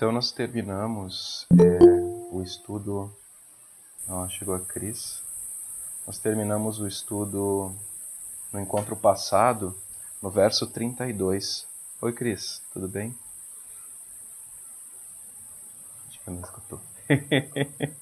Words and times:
Então 0.00 0.10
nós 0.10 0.32
terminamos 0.32 1.46
é, 1.60 1.78
o 2.32 2.42
estudo. 2.42 3.14
Oh, 4.08 4.26
chegou 4.30 4.54
a 4.54 4.60
Cris. 4.60 5.22
Nós 6.06 6.16
terminamos 6.16 6.80
o 6.80 6.88
estudo 6.88 7.70
no 8.50 8.58
encontro 8.58 8.96
passado, 8.96 9.76
no 10.22 10.30
verso 10.30 10.66
32. 10.66 11.66
Oi, 12.00 12.14
Cris, 12.14 12.62
tudo 12.72 12.88
bem? 12.88 13.14
Acho 16.08 16.20
que 16.20 16.30
não 16.30 16.40
escutou. 16.40 16.80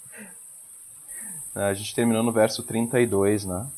a 1.53 1.75
gente 1.75 1.97
terminou 1.97 2.23
no 2.23 2.31
verso 2.31 2.63
32, 2.63 3.45
né? 3.45 3.69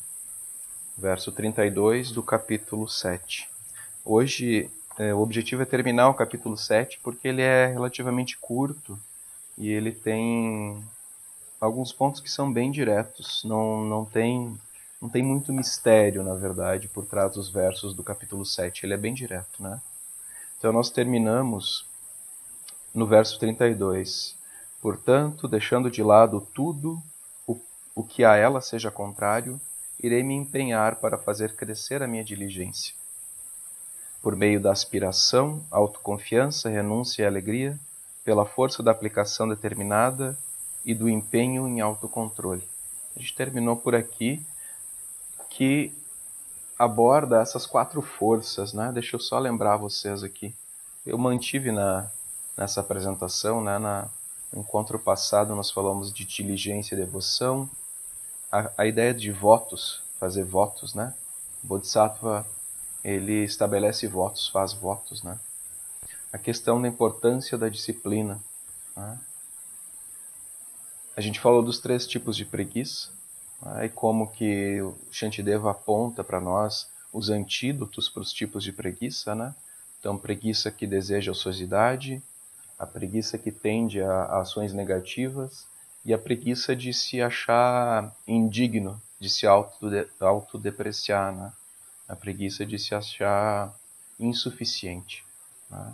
Verso 0.95 1.31
32 1.31 2.11
do 2.11 2.21
capítulo 2.21 2.87
7. 2.87 3.49
Hoje 4.05 4.69
é, 5.01 5.15
o 5.15 5.19
objetivo 5.19 5.63
é 5.63 5.65
terminar 5.65 6.09
o 6.09 6.13
capítulo 6.13 6.55
7 6.55 6.99
porque 7.01 7.27
ele 7.27 7.41
é 7.41 7.65
relativamente 7.65 8.37
curto 8.37 8.99
e 9.57 9.67
ele 9.67 9.91
tem 9.91 10.79
alguns 11.59 11.91
pontos 11.91 12.21
que 12.21 12.29
são 12.29 12.53
bem 12.53 12.69
diretos. 12.69 13.43
Não, 13.43 13.83
não, 13.83 14.05
tem, 14.05 14.55
não 15.01 15.09
tem 15.09 15.23
muito 15.23 15.51
mistério, 15.51 16.23
na 16.23 16.35
verdade, 16.35 16.87
por 16.87 17.03
trás 17.03 17.33
dos 17.33 17.49
versos 17.49 17.95
do 17.95 18.03
capítulo 18.03 18.45
7. 18.45 18.85
Ele 18.85 18.93
é 18.93 18.97
bem 18.97 19.11
direto, 19.11 19.63
né? 19.63 19.81
Então 20.59 20.71
nós 20.71 20.91
terminamos 20.91 21.87
no 22.93 23.07
verso 23.07 23.39
32. 23.39 24.37
Portanto, 24.79 25.47
deixando 25.47 25.89
de 25.89 26.03
lado 26.03 26.47
tudo 26.53 27.01
o, 27.47 27.59
o 27.95 28.03
que 28.03 28.23
a 28.23 28.35
ela 28.35 28.61
seja 28.61 28.91
contrário, 28.91 29.59
irei 29.99 30.21
me 30.21 30.35
empenhar 30.35 30.97
para 30.97 31.17
fazer 31.17 31.55
crescer 31.55 32.03
a 32.03 32.07
minha 32.07 32.23
diligência 32.23 33.00
por 34.21 34.35
meio 34.35 34.61
da 34.61 34.71
aspiração, 34.71 35.63
autoconfiança, 35.71 36.69
renúncia 36.69 37.23
e 37.23 37.25
alegria, 37.25 37.79
pela 38.23 38.45
força 38.45 38.83
da 38.83 38.91
aplicação 38.91 39.47
determinada 39.47 40.37
e 40.85 40.93
do 40.93 41.09
empenho 41.09 41.67
em 41.67 41.81
autocontrole. 41.81 42.63
A 43.15 43.19
gente 43.19 43.35
terminou 43.35 43.75
por 43.75 43.95
aqui 43.95 44.45
que 45.49 45.93
aborda 46.77 47.41
essas 47.41 47.65
quatro 47.65 48.01
forças, 48.01 48.73
né? 48.73 48.91
Deixa 48.93 49.15
eu 49.15 49.19
só 49.19 49.37
lembrar 49.37 49.77
vocês 49.77 50.23
aqui. 50.23 50.53
Eu 51.05 51.17
mantive 51.17 51.71
na, 51.71 52.09
nessa 52.55 52.79
apresentação, 52.79 53.61
né? 53.61 53.77
Na, 53.77 54.07
no 54.53 54.61
encontro 54.61 54.99
passado 54.99 55.55
nós 55.55 55.71
falamos 55.71 56.13
de 56.13 56.25
diligência 56.25 56.95
e 56.95 56.97
devoção, 56.97 57.69
a, 58.51 58.71
a 58.77 58.85
ideia 58.85 59.13
de 59.13 59.31
votos, 59.31 60.01
fazer 60.19 60.43
votos, 60.43 60.93
né? 60.93 61.13
Bodhisattva 61.63 62.45
ele 63.03 63.43
estabelece 63.43 64.07
votos, 64.07 64.47
faz 64.49 64.73
votos, 64.73 65.23
né? 65.23 65.39
A 66.31 66.37
questão 66.37 66.81
da 66.81 66.87
importância 66.87 67.57
da 67.57 67.67
disciplina. 67.67 68.41
Né? 68.95 69.19
A 71.15 71.21
gente 71.21 71.39
falou 71.39 71.61
dos 71.61 71.79
três 71.79 72.07
tipos 72.07 72.37
de 72.37 72.45
preguiça 72.45 73.09
né? 73.61 73.85
e 73.85 73.89
como 73.89 74.31
que 74.31 74.81
o 74.81 74.95
Shantideva 75.11 75.71
aponta 75.71 76.23
para 76.23 76.39
nós 76.39 76.89
os 77.11 77.29
antídotos 77.29 78.07
para 78.07 78.21
os 78.21 78.31
tipos 78.31 78.63
de 78.63 78.71
preguiça, 78.71 79.35
né? 79.35 79.53
Então, 79.99 80.17
preguiça 80.17 80.71
que 80.71 80.87
deseja 80.87 81.31
ociosidade, 81.31 82.23
a 82.79 82.87
preguiça 82.87 83.37
que 83.37 83.51
tende 83.51 84.01
a, 84.01 84.11
a 84.11 84.41
ações 84.41 84.73
negativas 84.73 85.67
e 86.03 86.13
a 86.13 86.17
preguiça 86.17 86.75
de 86.75 86.93
se 86.93 87.21
achar 87.21 88.15
indigno, 88.25 88.99
de 89.19 89.29
se 89.29 89.45
autodepreciar, 89.45 91.35
né? 91.35 91.53
A 92.11 92.15
preguiça 92.15 92.65
de 92.65 92.77
se 92.77 92.93
achar 92.93 93.73
insuficiente. 94.19 95.23
Né? 95.69 95.93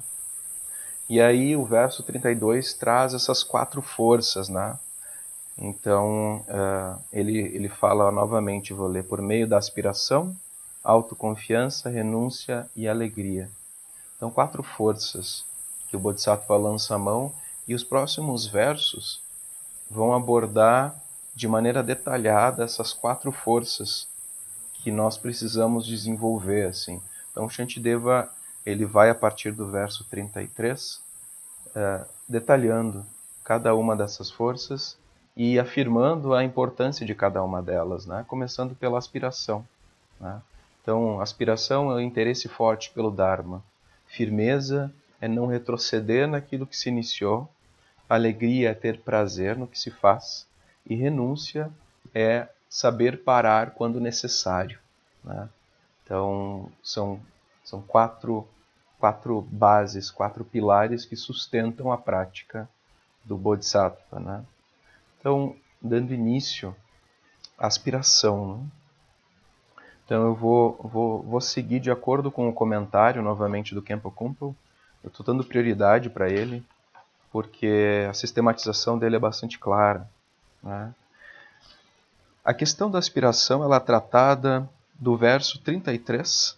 E 1.08 1.22
aí 1.22 1.56
o 1.56 1.64
verso 1.64 2.02
32 2.02 2.73
traz 2.73 3.14
essas 3.14 3.44
quatro 3.44 3.84
forças, 3.84 4.50
né? 4.50 4.78
Então 5.56 6.44
uh, 6.48 7.00
ele, 7.14 7.38
ele 7.38 7.70
fala 7.70 8.11
novamente, 8.11 8.73
vou 8.73 8.88
ler, 8.88 9.04
por 9.04 9.22
meio 9.22 9.48
da 9.48 9.58
aspiração, 9.58 10.36
autoconfiança, 10.83 11.88
renúncia 11.88 12.67
e 12.76 12.88
alegria. 12.88 13.50
Então 14.16 14.32
quatro 14.32 14.64
forças 14.64 15.45
que 15.88 15.95
o 15.95 16.00
Bodhisattva 16.00 16.58
lança 16.58 16.95
a 16.95 17.00
mão 17.00 17.32
e 17.67 17.76
os 17.76 17.83
próximos 17.83 18.48
versos 18.48 19.22
vão 19.89 20.14
abordar 20.14 21.00
de 21.33 21.48
maneira 21.48 21.83
detalhada 21.83 22.64
essas 22.64 22.92
quatro 22.92 23.32
forças 23.32 24.08
que 24.87 24.92
nós 24.92 25.17
precisamos 25.17 25.86
desenvolver 25.86 26.67
assim. 26.67 27.02
Então 27.30 27.49
Shantideva 27.49 28.31
ele 28.65 28.86
vai 28.86 29.09
a 29.09 29.15
partir 29.15 29.52
do 29.52 29.70
verso 29.70 30.05
33 30.05 31.03
uh, 31.75 32.05
detalhando 32.25 33.05
cada 33.43 33.76
uma 33.76 33.97
dessas 33.97 34.31
forças 34.31 34.97
e 35.36 35.59
afirmando 35.59 36.33
a 36.33 36.42
importância 36.42 37.05
de 37.05 37.14
cada 37.14 37.43
uma 37.43 37.61
delas, 37.61 38.05
né? 38.05 38.23
começando 38.30 38.76
pela 38.76 38.97
aspiração. 38.97 39.67
Né? 40.21 40.42
Então, 40.81 41.20
aspiração 41.20 41.92
é 41.92 41.95
o 41.95 41.99
interesse 41.99 42.47
forte 42.47 42.89
pelo 42.92 43.11
Dharma, 43.11 43.61
firmeza 44.05 44.89
é 45.20 45.27
não 45.27 45.47
retroceder 45.47 46.30
naquilo 46.30 46.65
que 46.65 46.77
se 46.77 46.87
iniciou, 46.87 47.49
alegria 48.08 48.70
é 48.70 48.73
ter 48.73 49.02
prazer 49.02 49.58
no 49.58 49.67
que 49.67 49.77
se 49.77 49.92
faz, 49.92 50.47
e 50.86 50.95
renúncia 50.95 51.70
é 52.15 52.47
saber 52.70 53.23
parar 53.23 53.72
quando 53.72 54.00
necessário. 54.00 54.80
Né? 55.23 55.50
Então, 56.04 56.72
são, 56.83 57.20
são 57.64 57.82
quatro, 57.82 58.48
quatro 59.00 59.42
bases, 59.42 60.10
quatro 60.11 60.44
pilares 60.44 61.06
que 61.06 61.16
sustentam 61.16 61.92
a 61.92 61.98
prática 61.98 62.67
do 63.23 63.38
Bodhisattva. 63.38 64.20
Né? 64.20 64.45
Então, 65.20 65.56
dando 65.82 66.14
início 66.14 66.76
à 67.58 67.67
aspiração. 67.67 68.58
Né? 68.58 68.66
Então, 70.06 70.27
eu 70.27 70.36
vou, 70.36 70.80
vou, 70.82 71.22
vou 71.22 71.42
seguir 71.42 71.80
de 71.80 71.92
acordo 71.92 72.32
com 72.32 72.48
o 72.48 72.54
comentário, 72.54 73.22
novamente, 73.22 73.76
do 73.76 73.82
Kempo 73.82 74.10
Kumpel. 74.10 74.56
Eu 75.04 75.10
estou 75.10 75.26
dando 75.26 75.44
prioridade 75.44 76.10
para 76.10 76.30
ele, 76.30 76.66
porque 77.32 78.08
a 78.10 78.14
sistematização 78.14 78.98
dele 78.98 79.17
é 79.17 79.20
bastante 79.20 79.60
clara. 79.60 80.10
Né? 80.64 80.94
A 82.47 82.53
questão 82.53 82.89
da 82.89 82.97
aspiração 82.97 83.61
ela 83.61 83.75
é 83.75 83.80
tratada 83.81 84.69
do 84.97 85.17
verso 85.17 85.59
33 85.59 86.58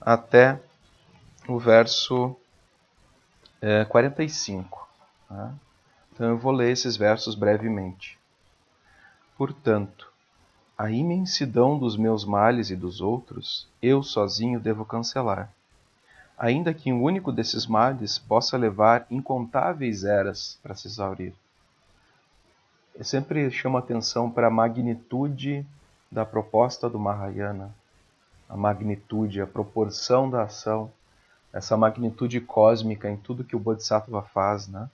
até 0.00 0.62
o 1.48 1.58
verso 1.58 2.36
é, 3.60 3.84
45. 3.86 4.88
Tá? 5.28 5.52
Então 6.12 6.28
eu 6.28 6.38
vou 6.38 6.52
ler 6.52 6.70
esses 6.70 6.96
versos 6.96 7.34
brevemente. 7.34 8.16
Portanto, 9.36 10.12
a 10.78 10.88
imensidão 10.88 11.76
dos 11.76 11.96
meus 11.96 12.24
males 12.24 12.70
e 12.70 12.76
dos 12.76 13.00
outros, 13.00 13.66
eu 13.82 14.00
sozinho 14.00 14.60
devo 14.60 14.84
cancelar, 14.84 15.52
ainda 16.38 16.72
que 16.72 16.92
um 16.92 17.02
único 17.02 17.32
desses 17.32 17.66
males 17.66 18.16
possa 18.16 18.56
levar 18.56 19.08
incontáveis 19.10 20.04
eras 20.04 20.56
para 20.62 20.76
se 20.76 20.86
exaurir 20.86 21.34
eu 22.94 23.04
sempre 23.04 23.50
chamo 23.50 23.76
atenção 23.76 24.30
para 24.30 24.46
a 24.46 24.50
magnitude 24.50 25.66
da 26.10 26.24
proposta 26.24 26.88
do 26.88 26.98
Mahayana, 26.98 27.74
a 28.48 28.56
magnitude, 28.56 29.40
a 29.40 29.46
proporção 29.46 30.30
da 30.30 30.42
ação, 30.42 30.90
essa 31.52 31.76
magnitude 31.76 32.40
cósmica 32.40 33.10
em 33.10 33.16
tudo 33.16 33.44
que 33.44 33.56
o 33.56 33.58
Bodhisattva 33.58 34.22
faz, 34.22 34.68
né? 34.68 34.88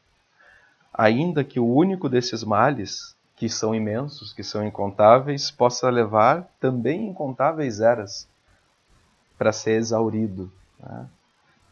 Ainda 0.93 1.45
que 1.45 1.61
o 1.61 1.67
único 1.67 2.09
desses 2.09 2.43
males, 2.43 3.15
que 3.37 3.49
são 3.49 3.75
imensos, 3.75 4.33
que 4.33 4.43
são 4.43 4.67
incontáveis, 4.67 5.51
possa 5.51 5.89
levar 5.89 6.47
também 6.59 7.09
incontáveis 7.09 7.81
eras 7.81 8.27
para 9.39 9.53
ser 9.53 9.73
exaurido. 9.73 10.51
Né? 10.79 11.07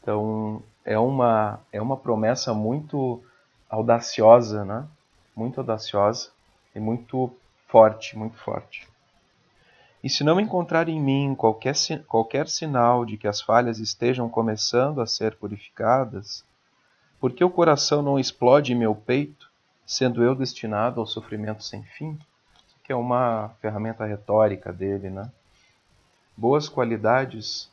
Então 0.01 0.63
é 0.85 0.99
uma 0.99 1.61
é 1.73 1.83
uma 1.83 1.97
promessa 1.97 2.55
muito 2.55 3.23
audaciosa, 3.69 4.65
né? 4.65 4.87
Muito 5.39 5.61
audaciosa 5.61 6.31
e 6.75 6.81
muito 6.81 7.33
forte, 7.69 8.19
muito 8.19 8.37
forte. 8.39 8.89
E 10.03 10.11
se 10.11 10.25
não 10.25 10.41
encontrar 10.41 10.89
em 10.89 11.01
mim 11.01 11.35
qualquer, 11.37 11.75
qualquer 12.09 12.49
sinal 12.49 13.05
de 13.05 13.17
que 13.17 13.29
as 13.29 13.41
falhas 13.41 13.79
estejam 13.79 14.29
começando 14.29 15.01
a 15.01 15.07
ser 15.07 15.37
purificadas, 15.37 16.45
por 17.21 17.33
que 17.33 17.45
o 17.45 17.51
coração 17.51 18.03
não 18.03 18.19
explode 18.19 18.73
em 18.73 18.77
meu 18.77 18.97
peito, 18.97 19.49
sendo 19.87 20.25
eu 20.25 20.35
destinado 20.35 21.01
ao 21.01 21.07
sofrimento 21.07 21.63
sem 21.63 21.85
fim? 21.85 22.19
Que 22.83 22.93
é 22.93 22.97
uma 22.97 23.51
ferramenta 23.61 24.05
retórica 24.05 24.73
dele, 24.73 25.09
né? 25.09 25.31
Boas 26.37 26.69
qualidades 26.69 27.71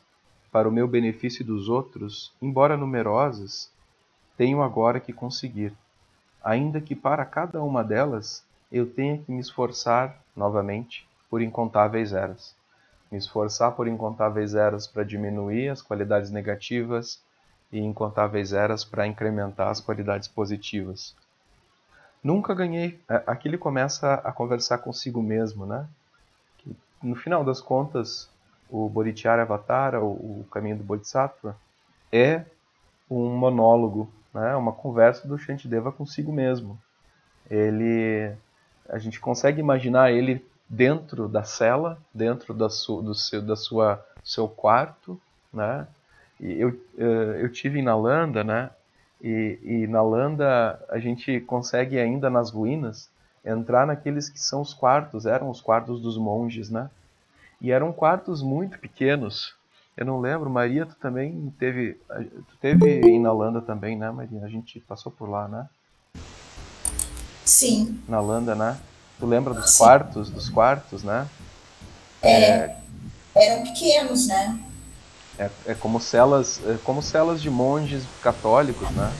para 0.52 0.68
o 0.68 0.72
meu 0.72 0.86
benefício 0.86 1.42
e 1.42 1.46
dos 1.46 1.68
outros, 1.68 2.32
embora 2.40 2.76
numerosas, 2.76 3.70
tenho 4.36 4.62
agora 4.62 5.00
que 5.00 5.12
conseguir 5.12 5.72
ainda 6.46 6.80
que 6.80 6.94
para 6.94 7.24
cada 7.24 7.60
uma 7.60 7.82
delas 7.82 8.44
eu 8.70 8.88
tenha 8.88 9.18
que 9.18 9.32
me 9.32 9.40
esforçar 9.40 10.16
novamente 10.36 11.04
por 11.28 11.42
incontáveis 11.42 12.12
eras. 12.12 12.54
Me 13.10 13.18
esforçar 13.18 13.72
por 13.72 13.88
incontáveis 13.88 14.54
eras 14.54 14.86
para 14.86 15.02
diminuir 15.02 15.68
as 15.68 15.82
qualidades 15.82 16.30
negativas 16.30 17.20
e 17.72 17.80
incontáveis 17.80 18.52
eras 18.52 18.84
para 18.84 19.08
incrementar 19.08 19.68
as 19.68 19.80
qualidades 19.80 20.28
positivas. 20.28 21.16
Nunca 22.22 22.54
ganhei. 22.54 23.00
Aqui 23.26 23.48
ele 23.48 23.58
começa 23.58 24.14
a 24.14 24.30
conversar 24.30 24.78
consigo 24.78 25.20
mesmo, 25.20 25.66
né? 25.66 25.88
Que, 26.58 26.76
no 27.02 27.16
final 27.16 27.44
das 27.44 27.60
contas, 27.60 28.30
o 28.70 28.88
Bodhicharya 28.88 29.42
Avatara, 29.42 30.00
o 30.00 30.46
caminho 30.50 30.76
do 30.76 30.84
Bodhisattva, 30.84 31.56
é 32.12 32.44
um 33.10 33.30
monólogo, 33.36 34.08
né? 34.36 34.54
uma 34.54 34.72
conversa 34.72 35.26
do 35.26 35.38
Shantideva 35.38 35.90
consigo 35.90 36.30
mesmo. 36.30 36.78
Ele, 37.50 38.30
a 38.86 38.98
gente 38.98 39.18
consegue 39.18 39.60
imaginar 39.60 40.12
ele 40.12 40.44
dentro 40.68 41.26
da 41.26 41.42
cela, 41.42 41.98
dentro 42.12 42.52
da, 42.52 42.68
su, 42.68 43.00
do 43.00 43.14
seu, 43.14 43.40
da 43.40 43.56
sua 43.56 44.04
seu 44.22 44.46
quarto, 44.46 45.18
né? 45.52 45.86
E 46.38 46.60
eu, 46.60 46.68
eh, 46.98 47.38
eu 47.40 47.50
tive 47.50 47.78
em 47.78 47.82
Nalanda, 47.82 48.44
né? 48.44 48.70
E, 49.22 49.58
e 49.62 49.86
Nalanda 49.86 50.84
a 50.90 50.98
gente 50.98 51.40
consegue 51.40 51.98
ainda 51.98 52.28
nas 52.28 52.50
ruínas 52.50 53.08
entrar 53.44 53.86
naqueles 53.86 54.28
que 54.28 54.40
são 54.40 54.60
os 54.60 54.74
quartos, 54.74 55.24
eram 55.24 55.48
os 55.48 55.62
quartos 55.62 56.02
dos 56.02 56.18
monges, 56.18 56.68
né? 56.68 56.90
E 57.60 57.70
eram 57.70 57.92
quartos 57.92 58.42
muito 58.42 58.78
pequenos. 58.78 59.55
Eu 59.96 60.04
não 60.04 60.20
lembro, 60.20 60.50
Maria, 60.50 60.84
tu 60.84 60.94
também 60.96 61.52
teve, 61.58 61.94
tu 61.94 62.56
teve 62.60 63.00
em 63.00 63.18
Nalanda 63.18 63.62
também, 63.62 63.96
né, 63.96 64.10
Maria? 64.10 64.44
A 64.44 64.48
gente 64.48 64.78
passou 64.80 65.10
por 65.10 65.28
lá, 65.28 65.48
né? 65.48 65.66
Sim. 67.44 67.98
Nalanda, 68.06 68.54
né? 68.54 68.76
Tu 69.18 69.24
lembra 69.24 69.54
dos 69.54 69.70
Sim. 69.70 69.78
quartos, 69.78 70.28
dos 70.28 70.50
quartos, 70.50 71.02
né? 71.02 71.26
É, 72.20 72.30
é, 72.30 72.76
eram 73.34 73.62
pequenos, 73.62 74.26
né? 74.26 74.60
É, 75.38 75.50
é 75.66 75.74
como 75.74 75.98
celas, 75.98 76.60
é 76.66 76.76
como 76.84 77.00
celas 77.02 77.40
de 77.40 77.48
monges 77.48 78.04
católicos, 78.22 78.90
né? 78.90 79.10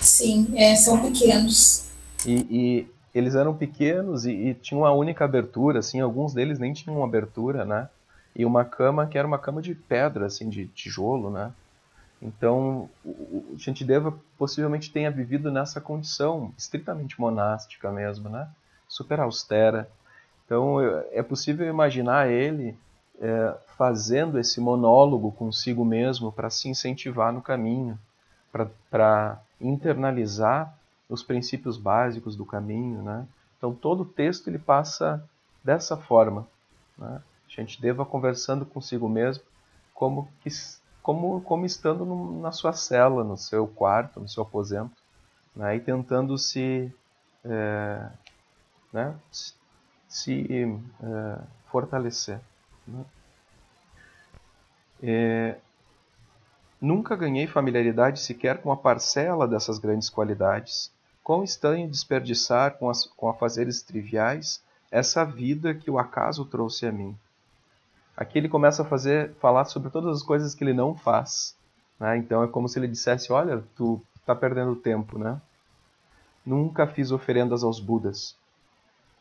Sim, 0.00 0.52
é, 0.56 0.76
são 0.76 1.00
pequenos. 1.00 1.86
E, 2.24 2.46
e 2.50 2.86
eles 3.12 3.34
eram 3.34 3.54
pequenos 3.54 4.24
e, 4.24 4.30
e, 4.30 4.54
tinham 4.54 4.82
uma 4.82 4.92
única 4.92 5.24
abertura, 5.24 5.80
assim, 5.80 6.00
alguns 6.00 6.32
deles 6.32 6.58
nem 6.58 6.72
tinham 6.72 7.02
abertura, 7.02 7.64
né? 7.64 7.88
E 8.34 8.44
uma 8.44 8.64
cama 8.64 9.06
que 9.06 9.18
era 9.18 9.26
uma 9.26 9.38
cama 9.38 9.60
de 9.60 9.74
pedra, 9.74 10.26
assim, 10.26 10.48
de 10.48 10.66
tijolo, 10.68 11.30
né? 11.30 11.52
Então, 12.22 12.88
o 13.04 13.56
Shantideva 13.58 14.16
possivelmente 14.36 14.92
tenha 14.92 15.10
vivido 15.10 15.50
nessa 15.50 15.80
condição 15.80 16.52
estritamente 16.56 17.18
monástica 17.18 17.90
mesmo, 17.90 18.28
né? 18.28 18.48
Super 18.86 19.20
austera. 19.20 19.88
Então, 20.44 20.80
é 21.12 21.22
possível 21.22 21.66
imaginar 21.66 22.28
ele 22.28 22.76
é, 23.20 23.54
fazendo 23.76 24.38
esse 24.38 24.60
monólogo 24.60 25.30
consigo 25.32 25.84
mesmo 25.84 26.32
para 26.32 26.50
se 26.50 26.68
incentivar 26.68 27.32
no 27.32 27.42
caminho, 27.42 27.98
para 28.90 29.40
internalizar 29.60 30.74
os 31.08 31.22
princípios 31.22 31.76
básicos 31.76 32.34
do 32.34 32.46
caminho, 32.46 33.02
né? 33.02 33.26
Então 33.58 33.74
todo 33.74 34.02
o 34.02 34.06
texto 34.06 34.48
ele 34.48 34.58
passa 34.58 35.22
dessa 35.62 35.96
forma, 35.96 36.46
né? 36.96 37.20
Deva 37.80 38.04
conversando 38.04 38.64
consigo 38.64 39.08
mesmo, 39.08 39.44
como 39.94 40.28
que 40.40 40.50
como 41.02 41.40
como 41.42 41.64
estando 41.66 42.04
no, 42.04 42.40
na 42.40 42.52
sua 42.52 42.72
cela, 42.72 43.24
no 43.24 43.36
seu 43.36 43.66
quarto, 43.66 44.20
no 44.20 44.28
seu 44.28 44.42
aposento, 44.42 44.96
né? 45.54 45.76
E 45.76 45.80
tentando 45.80 46.36
se 46.38 46.92
é, 47.44 48.08
né? 48.92 49.14
se 50.08 50.46
é, 51.02 51.38
fortalecer. 51.70 52.40
Né? 52.86 53.04
É, 55.02 55.56
nunca 56.80 57.16
ganhei 57.16 57.46
familiaridade 57.46 58.20
sequer 58.20 58.60
com 58.60 58.72
a 58.72 58.76
parcela 58.76 59.46
dessas 59.46 59.78
grandes 59.78 60.10
qualidades. 60.10 60.92
Quão 61.22 61.44
estranho 61.44 61.88
desperdiçar 61.88 62.76
com, 62.78 62.90
as, 62.90 63.04
com 63.04 63.28
afazeres 63.28 63.82
triviais 63.82 64.62
essa 64.90 65.24
vida 65.24 65.72
que 65.74 65.90
o 65.90 65.98
acaso 65.98 66.44
trouxe 66.44 66.86
a 66.86 66.92
mim. 66.92 67.16
Aqui 68.20 68.36
ele 68.36 68.50
começa 68.50 68.82
a 68.82 68.84
fazer, 68.84 69.32
falar 69.40 69.64
sobre 69.64 69.88
todas 69.88 70.18
as 70.18 70.22
coisas 70.22 70.54
que 70.54 70.62
ele 70.62 70.74
não 70.74 70.94
faz. 70.94 71.56
Né? 71.98 72.18
Então 72.18 72.42
é 72.44 72.48
como 72.48 72.68
se 72.68 72.78
ele 72.78 72.86
dissesse: 72.86 73.32
Olha, 73.32 73.64
tu 73.74 73.98
está 74.20 74.34
perdendo 74.34 74.76
tempo, 74.76 75.18
né? 75.18 75.40
Nunca 76.44 76.86
fiz 76.86 77.10
oferendas 77.12 77.64
aos 77.64 77.80
Budas. 77.80 78.36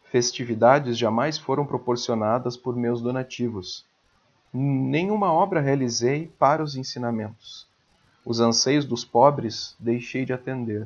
Festividades 0.03 0.97
jamais 0.97 1.37
foram 1.37 1.65
proporcionadas 1.65 2.57
por 2.57 2.75
meus 2.75 3.01
donativos. 3.01 3.85
Nenhuma 4.53 5.31
obra 5.31 5.61
realizei 5.61 6.27
para 6.37 6.61
os 6.61 6.75
ensinamentos. 6.75 7.65
Os 8.25 8.41
anseios 8.41 8.83
dos 8.83 9.05
pobres 9.05 9.77
deixei 9.79 10.25
de 10.25 10.33
atender. 10.33 10.85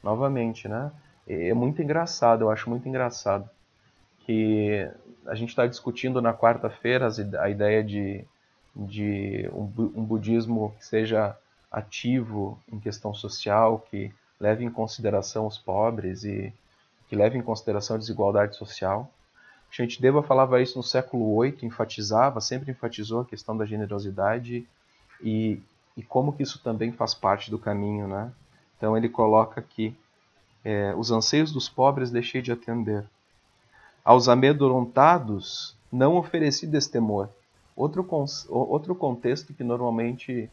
Novamente, 0.00 0.68
né? 0.68 0.92
É 1.26 1.52
muito 1.52 1.82
engraçado, 1.82 2.42
eu 2.42 2.50
acho 2.50 2.70
muito 2.70 2.88
engraçado 2.88 3.50
que 4.20 4.88
a 5.26 5.34
gente 5.34 5.50
está 5.50 5.66
discutindo 5.66 6.20
na 6.20 6.34
quarta-feira 6.34 7.08
a 7.40 7.48
ideia 7.48 7.82
de, 7.82 8.24
de 8.74 9.48
um, 9.52 9.64
um 9.94 10.04
budismo 10.04 10.74
que 10.78 10.86
seja 10.86 11.36
ativo 11.70 12.58
em 12.70 12.78
questão 12.78 13.14
social, 13.14 13.84
que 13.90 14.12
leve 14.38 14.64
em 14.64 14.70
consideração 14.70 15.46
os 15.46 15.56
pobres 15.56 16.24
e 16.24 16.52
que 17.08 17.16
leve 17.16 17.38
em 17.38 17.42
consideração 17.42 17.96
a 17.96 17.98
desigualdade 17.98 18.56
social. 18.56 19.10
Shantideva 19.70 20.22
falava 20.22 20.60
isso 20.60 20.76
no 20.76 20.82
século 20.82 21.40
VIII, 21.40 21.58
enfatizava, 21.62 22.40
sempre 22.40 22.70
enfatizou 22.70 23.20
a 23.20 23.24
questão 23.24 23.56
da 23.56 23.64
generosidade 23.64 24.66
e, 25.22 25.60
e 25.96 26.02
como 26.02 26.32
que 26.32 26.42
isso 26.42 26.58
também 26.62 26.92
faz 26.92 27.14
parte 27.14 27.50
do 27.50 27.58
caminho, 27.58 28.06
né? 28.06 28.30
Então 28.76 28.96
ele 28.96 29.08
coloca 29.08 29.60
aqui, 29.60 29.96
é, 30.64 30.94
os 30.94 31.10
anseios 31.10 31.52
dos 31.52 31.68
pobres 31.68 32.10
deixei 32.10 32.42
de 32.42 32.52
atender. 32.52 33.04
Aos 34.04 34.28
amedrontados 34.28 35.76
não 35.90 36.16
ofereci 36.16 36.66
destemor. 36.66 37.28
Outro, 37.76 38.06
outro 38.48 38.94
contexto 38.94 39.54
que 39.54 39.62
normalmente 39.64 40.50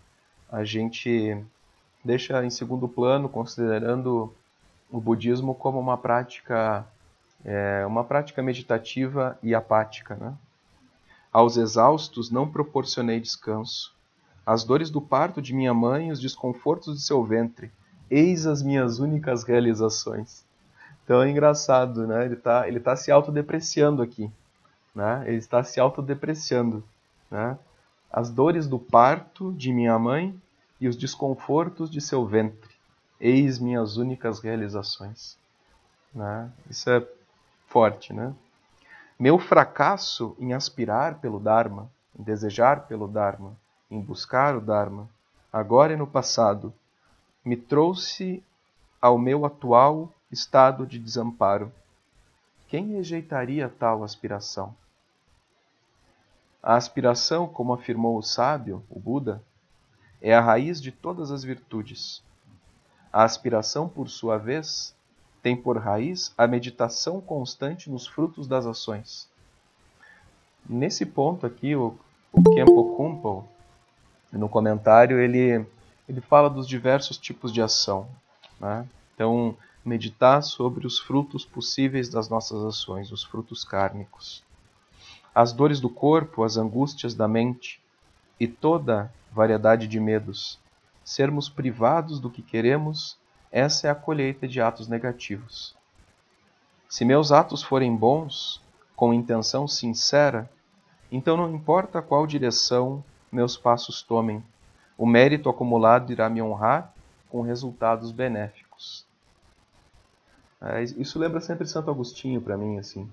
a 0.52 0.64
gente 0.64 1.38
deixa 2.04 2.44
em 2.46 2.50
segundo 2.50 2.88
plano, 2.88 3.28
considerando 3.28 4.34
o 4.92 5.00
budismo 5.00 5.54
como 5.54 5.80
uma 5.80 5.98
prática 5.98 6.86
é, 7.44 7.86
uma 7.86 8.04
prática 8.04 8.42
meditativa 8.42 9.38
e 9.42 9.54
apática. 9.56 10.16
Né? 10.16 10.34
Aos 11.32 11.58
exaustos 11.58 12.30
não 12.30 12.50
proporcionei 12.50 13.20
descanso. 13.20 13.94
As 14.46 14.64
dores 14.64 14.90
do 14.90 15.02
parto 15.02 15.42
de 15.42 15.54
minha 15.54 15.74
mãe 15.74 16.08
e 16.08 16.12
os 16.12 16.20
desconfortos 16.20 16.98
de 16.98 17.04
seu 17.04 17.24
ventre, 17.24 17.72
eis 18.10 18.48
as 18.48 18.64
minhas 18.64 19.00
únicas 19.00 19.44
realizações. 19.44 20.44
Então 21.10 21.24
é 21.24 21.30
engraçado, 21.32 22.06
né? 22.06 22.24
Ele 22.26 22.36
está 22.36 22.68
ele 22.68 22.80
tá 22.80 22.96
se 22.96 23.12
autodepreciando 23.12 24.04
aqui. 24.04 24.32
Né? 24.94 25.24
Ele 25.26 25.38
está 25.38 25.64
se 25.64 25.80
autodepreciando. 25.80 26.84
Né? 27.32 27.58
As 28.12 28.30
dores 28.30 28.68
do 28.68 28.78
parto 28.78 29.52
de 29.54 29.74
minha 29.74 29.98
mãe 29.98 30.40
e 30.80 30.88
os 30.88 30.96
desconfortos 30.96 31.90
de 31.90 32.00
seu 32.00 32.28
ventre 32.28 32.70
eis 33.20 33.58
minhas 33.58 33.98
únicas 33.98 34.40
realizações. 34.40 35.36
Né? 36.14 36.48
Isso 36.70 36.88
é 36.92 37.04
forte, 37.66 38.14
né? 38.14 38.32
Meu 39.18 39.40
fracasso 39.40 40.36
em 40.38 40.54
aspirar 40.54 41.16
pelo 41.16 41.40
Dharma, 41.40 41.90
em 42.18 42.22
desejar 42.22 42.86
pelo 42.86 43.08
Dharma, 43.08 43.58
em 43.90 44.00
buscar 44.00 44.56
o 44.56 44.62
Dharma, 44.62 45.10
agora 45.52 45.92
e 45.92 45.98
no 45.98 46.06
passado, 46.06 46.72
me 47.44 47.58
trouxe 47.58 48.44
ao 49.02 49.18
meu 49.18 49.44
atual 49.44 50.14
estado 50.32 50.86
de 50.86 51.00
desamparo. 51.00 51.72
Quem 52.68 52.94
rejeitaria 52.94 53.68
tal 53.68 54.04
aspiração? 54.04 54.76
A 56.62 56.76
aspiração, 56.76 57.48
como 57.48 57.74
afirmou 57.74 58.18
o 58.18 58.22
sábio, 58.22 58.84
o 58.90 59.00
Buda, 59.00 59.42
é 60.22 60.34
a 60.36 60.42
raiz 60.42 60.82
de 60.82 60.92
todas 60.92 61.32
as 61.32 61.44
virtudes. 61.44 62.22
A 63.12 63.24
aspiração, 63.24 63.88
por 63.88 64.10
sua 64.10 64.38
vez, 64.38 64.94
tem 65.42 65.56
por 65.56 65.78
raiz 65.78 66.34
a 66.38 66.46
meditação 66.46 67.22
constante 67.22 67.90
nos 67.90 68.06
frutos 68.06 68.48
das 68.48 68.66
ações. 68.66 69.28
Nesse 70.68 71.06
ponto 71.06 71.46
aqui, 71.46 71.76
o, 71.76 71.96
o 72.32 72.44
Kempo 72.44 72.96
Kumpel, 72.96 73.48
no 74.32 74.50
comentário, 74.50 75.18
ele, 75.18 75.66
ele 76.08 76.22
fala 76.22 76.50
dos 76.50 76.68
diversos 76.68 77.18
tipos 77.18 77.52
de 77.52 77.62
ação. 77.62 78.08
Né? 78.60 78.86
Então, 79.16 79.58
meditar 79.90 80.44
sobre 80.44 80.86
os 80.86 81.00
frutos 81.00 81.44
possíveis 81.44 82.08
das 82.08 82.30
nossas 82.30 82.64
ações, 82.64 83.12
os 83.12 83.24
frutos 83.24 83.66
kármicos. 83.66 84.44
As 85.34 85.52
dores 85.52 85.80
do 85.80 85.90
corpo, 85.90 86.44
as 86.44 86.58
angústias 86.58 87.16
da 87.16 87.28
mente 87.28 87.82
e 88.40 88.48
toda 88.48 89.12
variedade 89.32 89.88
de 89.88 90.00
medos, 90.00 90.60
sermos 91.04 91.50
privados 91.50 92.20
do 92.20 92.30
que 92.30 92.44
queremos, 92.44 93.18
essa 93.52 93.88
é 93.88 93.90
a 93.90 93.96
colheita 93.96 94.48
de 94.48 94.62
atos 94.62 94.88
negativos. 94.88 95.76
Se 96.88 97.04
meus 97.04 97.32
atos 97.32 97.64
forem 97.64 97.96
bons, 97.96 98.62
com 98.96 99.12
intenção 99.14 99.68
sincera, 99.68 100.48
então 101.12 101.36
não 101.36 101.52
importa 101.52 102.02
qual 102.02 102.28
direção 102.28 103.04
meus 103.32 103.58
passos 103.58 104.04
tomem, 104.04 104.44
O 105.02 105.06
mérito 105.06 105.50
acumulado 105.50 106.12
irá 106.12 106.30
me 106.30 106.42
honrar 106.42 106.94
com 107.30 107.42
resultados 107.42 108.12
benéficos. 108.12 108.69
É, 110.62 110.84
isso 110.84 111.18
lembra 111.18 111.40
sempre 111.40 111.66
Santo 111.68 111.90
Agostinho 111.90 112.42
para 112.42 112.58
mim, 112.58 112.78
assim. 112.78 113.12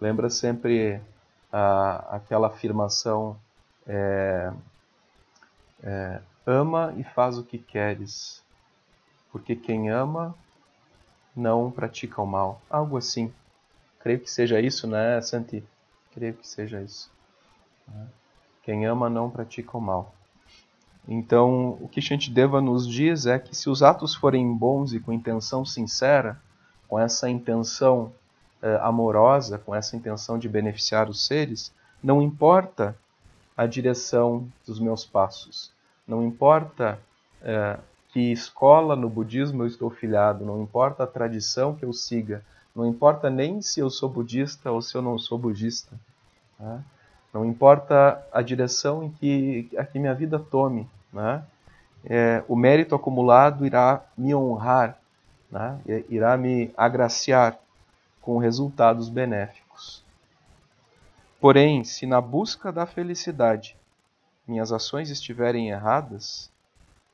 Lembra 0.00 0.30
sempre 0.30 1.00
a, 1.52 2.16
aquela 2.16 2.46
afirmação: 2.46 3.36
é, 3.86 4.52
é, 5.82 6.20
ama 6.46 6.94
e 6.96 7.02
faz 7.02 7.38
o 7.38 7.44
que 7.44 7.58
queres, 7.58 8.42
porque 9.32 9.56
quem 9.56 9.90
ama 9.90 10.34
não 11.34 11.70
pratica 11.70 12.22
o 12.22 12.26
mal. 12.26 12.60
Algo 12.70 12.96
assim. 12.96 13.32
Creio 14.00 14.20
que 14.20 14.30
seja 14.30 14.60
isso, 14.60 14.86
né, 14.86 15.20
Santi? 15.20 15.64
Creio 16.12 16.34
que 16.34 16.46
seja 16.46 16.80
isso. 16.80 17.10
Quem 18.62 18.86
ama 18.86 19.10
não 19.10 19.28
pratica 19.28 19.76
o 19.76 19.80
mal. 19.80 20.14
Então, 21.08 21.78
o 21.80 21.88
que 21.88 22.00
Shantideva 22.00 22.60
nos 22.60 22.86
diz 22.86 23.26
é 23.26 23.38
que 23.38 23.54
se 23.54 23.70
os 23.70 23.82
atos 23.82 24.14
forem 24.14 24.52
bons 24.52 24.92
e 24.92 24.98
com 24.98 25.12
intenção 25.12 25.64
sincera, 25.64 26.40
com 26.88 26.98
essa 26.98 27.28
intenção 27.28 28.12
eh, 28.62 28.78
amorosa, 28.82 29.58
com 29.58 29.74
essa 29.74 29.96
intenção 29.96 30.38
de 30.38 30.48
beneficiar 30.48 31.08
os 31.08 31.26
seres, 31.26 31.72
não 32.02 32.22
importa 32.22 32.96
a 33.56 33.66
direção 33.66 34.46
dos 34.66 34.78
meus 34.78 35.04
passos, 35.04 35.72
não 36.06 36.24
importa 36.24 36.98
eh, 37.42 37.78
que 38.12 38.32
escola 38.32 38.96
no 38.96 39.08
budismo 39.08 39.62
eu 39.62 39.66
estou 39.66 39.90
filiado, 39.90 40.44
não 40.44 40.62
importa 40.62 41.04
a 41.04 41.06
tradição 41.06 41.74
que 41.74 41.84
eu 41.84 41.92
siga, 41.92 42.42
não 42.74 42.86
importa 42.86 43.30
nem 43.30 43.60
se 43.62 43.80
eu 43.80 43.90
sou 43.90 44.08
budista 44.08 44.70
ou 44.70 44.82
se 44.82 44.94
eu 44.94 45.02
não 45.02 45.18
sou 45.18 45.38
budista. 45.38 45.94
Né? 46.58 46.82
Não 47.32 47.44
importa 47.44 48.26
a 48.32 48.40
direção 48.40 49.04
em 49.04 49.10
que 49.10 49.68
a 49.76 49.84
que 49.84 49.98
minha 49.98 50.14
vida 50.14 50.38
tome, 50.38 50.88
né? 51.12 51.42
É, 52.04 52.42
o 52.46 52.54
mérito 52.54 52.94
acumulado 52.94 53.66
irá 53.66 54.02
me 54.16 54.34
honrar, 54.34 54.98
né? 55.50 55.80
irá 56.08 56.36
me 56.36 56.72
agraciar 56.76 57.58
com 58.20 58.38
resultados 58.38 59.08
benéficos. 59.08 60.04
Porém, 61.40 61.84
se 61.84 62.06
na 62.06 62.20
busca 62.20 62.72
da 62.72 62.86
felicidade 62.86 63.76
minhas 64.46 64.72
ações 64.72 65.10
estiverem 65.10 65.70
erradas, 65.70 66.50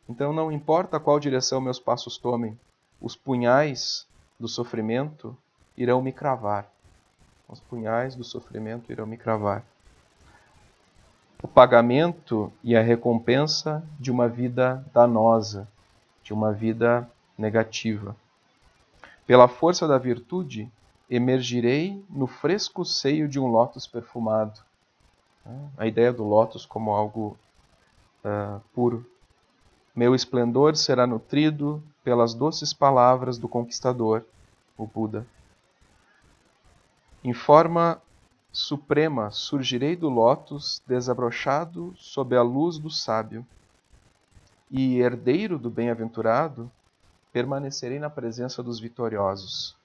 então 0.09 0.33
não 0.33 0.53
importa 0.53 1.01
qual 1.01 1.19
direção 1.19 1.61
meus 1.61 1.79
passos 1.79 2.19
tomem, 2.19 2.59
os 3.01 3.17
punhais 3.17 4.07
do 4.39 4.47
sofrimento 4.47 5.37
irão 5.77 6.03
me 6.03 6.12
cravar. 6.12 6.71
Os 7.49 7.61
punhais 7.61 8.15
do 8.15 8.25
sofrimento 8.25 8.93
irão 8.93 9.07
me 9.07 9.17
cravar. 9.17 9.65
O 11.43 11.49
pagamento 11.49 12.53
e 12.62 12.77
a 12.77 12.83
recompensa 12.83 13.83
de 13.99 14.11
uma 14.11 14.29
vida 14.29 14.85
danosa, 14.93 15.69
de 16.23 16.33
uma 16.33 16.53
vida 16.53 17.09
negativa. 17.37 18.17
Pela 19.26 19.49
força 19.49 19.87
da 19.87 19.99
virtude, 19.99 20.71
emergirei 21.09 22.05
no 22.11 22.26
fresco 22.26 22.85
seio 22.85 23.29
de 23.29 23.38
um 23.38 23.47
lótus 23.47 23.87
perfumado. 23.87 24.61
A 25.76 25.87
ideia 25.87 26.12
do 26.12 26.25
lótus 26.25 26.64
como 26.64 26.93
algo 26.93 27.37
uh, 28.25 28.61
puro. 28.75 29.05
Meu 29.95 30.14
esplendor 30.14 30.76
será 30.76 31.07
nutrido 31.07 31.83
pelas 32.02 32.35
doces 32.35 32.73
palavras 32.73 33.38
do 33.38 33.49
conquistador, 33.49 34.25
o 34.76 34.87
Buda. 34.87 35.26
Em 37.23 37.33
forma 37.33 38.00
suprema 38.50 39.31
surgirei 39.31 39.95
do 39.97 40.09
lótus 40.09 40.83
desabrochado 40.87 41.95
sob 41.97 42.37
a 42.37 42.43
luz 42.43 42.79
do 42.79 42.91
sábio, 42.91 43.47
e 44.71 44.99
herdeiro 44.99 45.59
do 45.59 45.69
bem-aventurado, 45.69 46.71
permanecerei 47.33 47.99
na 47.99 48.11
presença 48.11 48.62
dos 48.62 48.79
vitoriosos. 48.79 49.77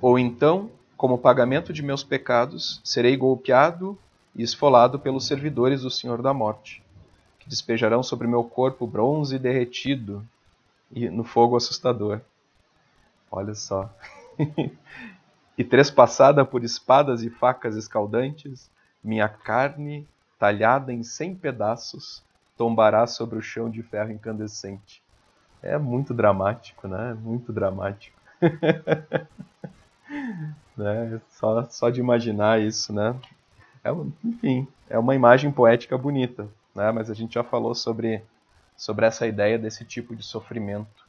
Ou 0.00 0.18
então, 0.18 0.70
como 0.96 1.18
pagamento 1.18 1.72
de 1.72 1.82
meus 1.82 2.04
pecados, 2.04 2.80
serei 2.84 3.16
golpeado 3.16 3.98
e 4.34 4.42
esfolado 4.42 4.98
pelos 4.98 5.26
servidores 5.26 5.82
do 5.82 5.90
Senhor 5.90 6.22
da 6.22 6.32
Morte 6.32 6.82
que 7.42 7.48
despejarão 7.48 8.04
sobre 8.04 8.28
meu 8.28 8.44
corpo 8.44 8.86
bronze 8.86 9.36
derretido 9.36 10.24
e 10.92 11.08
no 11.10 11.24
fogo 11.24 11.56
assustador. 11.56 12.20
Olha 13.28 13.54
só. 13.56 13.92
e 15.58 15.64
trespassada 15.64 16.44
por 16.44 16.62
espadas 16.62 17.22
e 17.24 17.30
facas 17.30 17.74
escaldantes, 17.74 18.70
minha 19.02 19.28
carne, 19.28 20.06
talhada 20.38 20.92
em 20.92 21.02
cem 21.02 21.34
pedaços, 21.34 22.22
tombará 22.62 23.08
sobre 23.08 23.36
o 23.36 23.42
chão 23.42 23.68
de 23.68 23.82
ferro 23.82 24.12
incandescente. 24.12 25.02
É 25.60 25.76
muito 25.76 26.14
dramático, 26.14 26.86
né? 26.86 27.12
Muito 27.20 27.52
dramático. 27.52 28.16
né? 30.76 31.20
Só, 31.30 31.64
só 31.68 31.90
de 31.90 31.98
imaginar 31.98 32.60
isso, 32.60 32.92
né? 32.92 33.16
É, 33.82 33.90
enfim, 34.24 34.68
é 34.88 34.96
uma 34.96 35.16
imagem 35.16 35.50
poética 35.50 35.98
bonita 35.98 36.48
né? 36.72 36.92
mas 36.92 37.10
a 37.10 37.14
gente 37.14 37.34
já 37.34 37.42
falou 37.42 37.74
sobre, 37.74 38.22
sobre 38.76 39.06
essa 39.06 39.26
ideia 39.26 39.58
desse 39.58 39.84
tipo 39.84 40.14
de 40.14 40.22
sofrimento. 40.22 41.02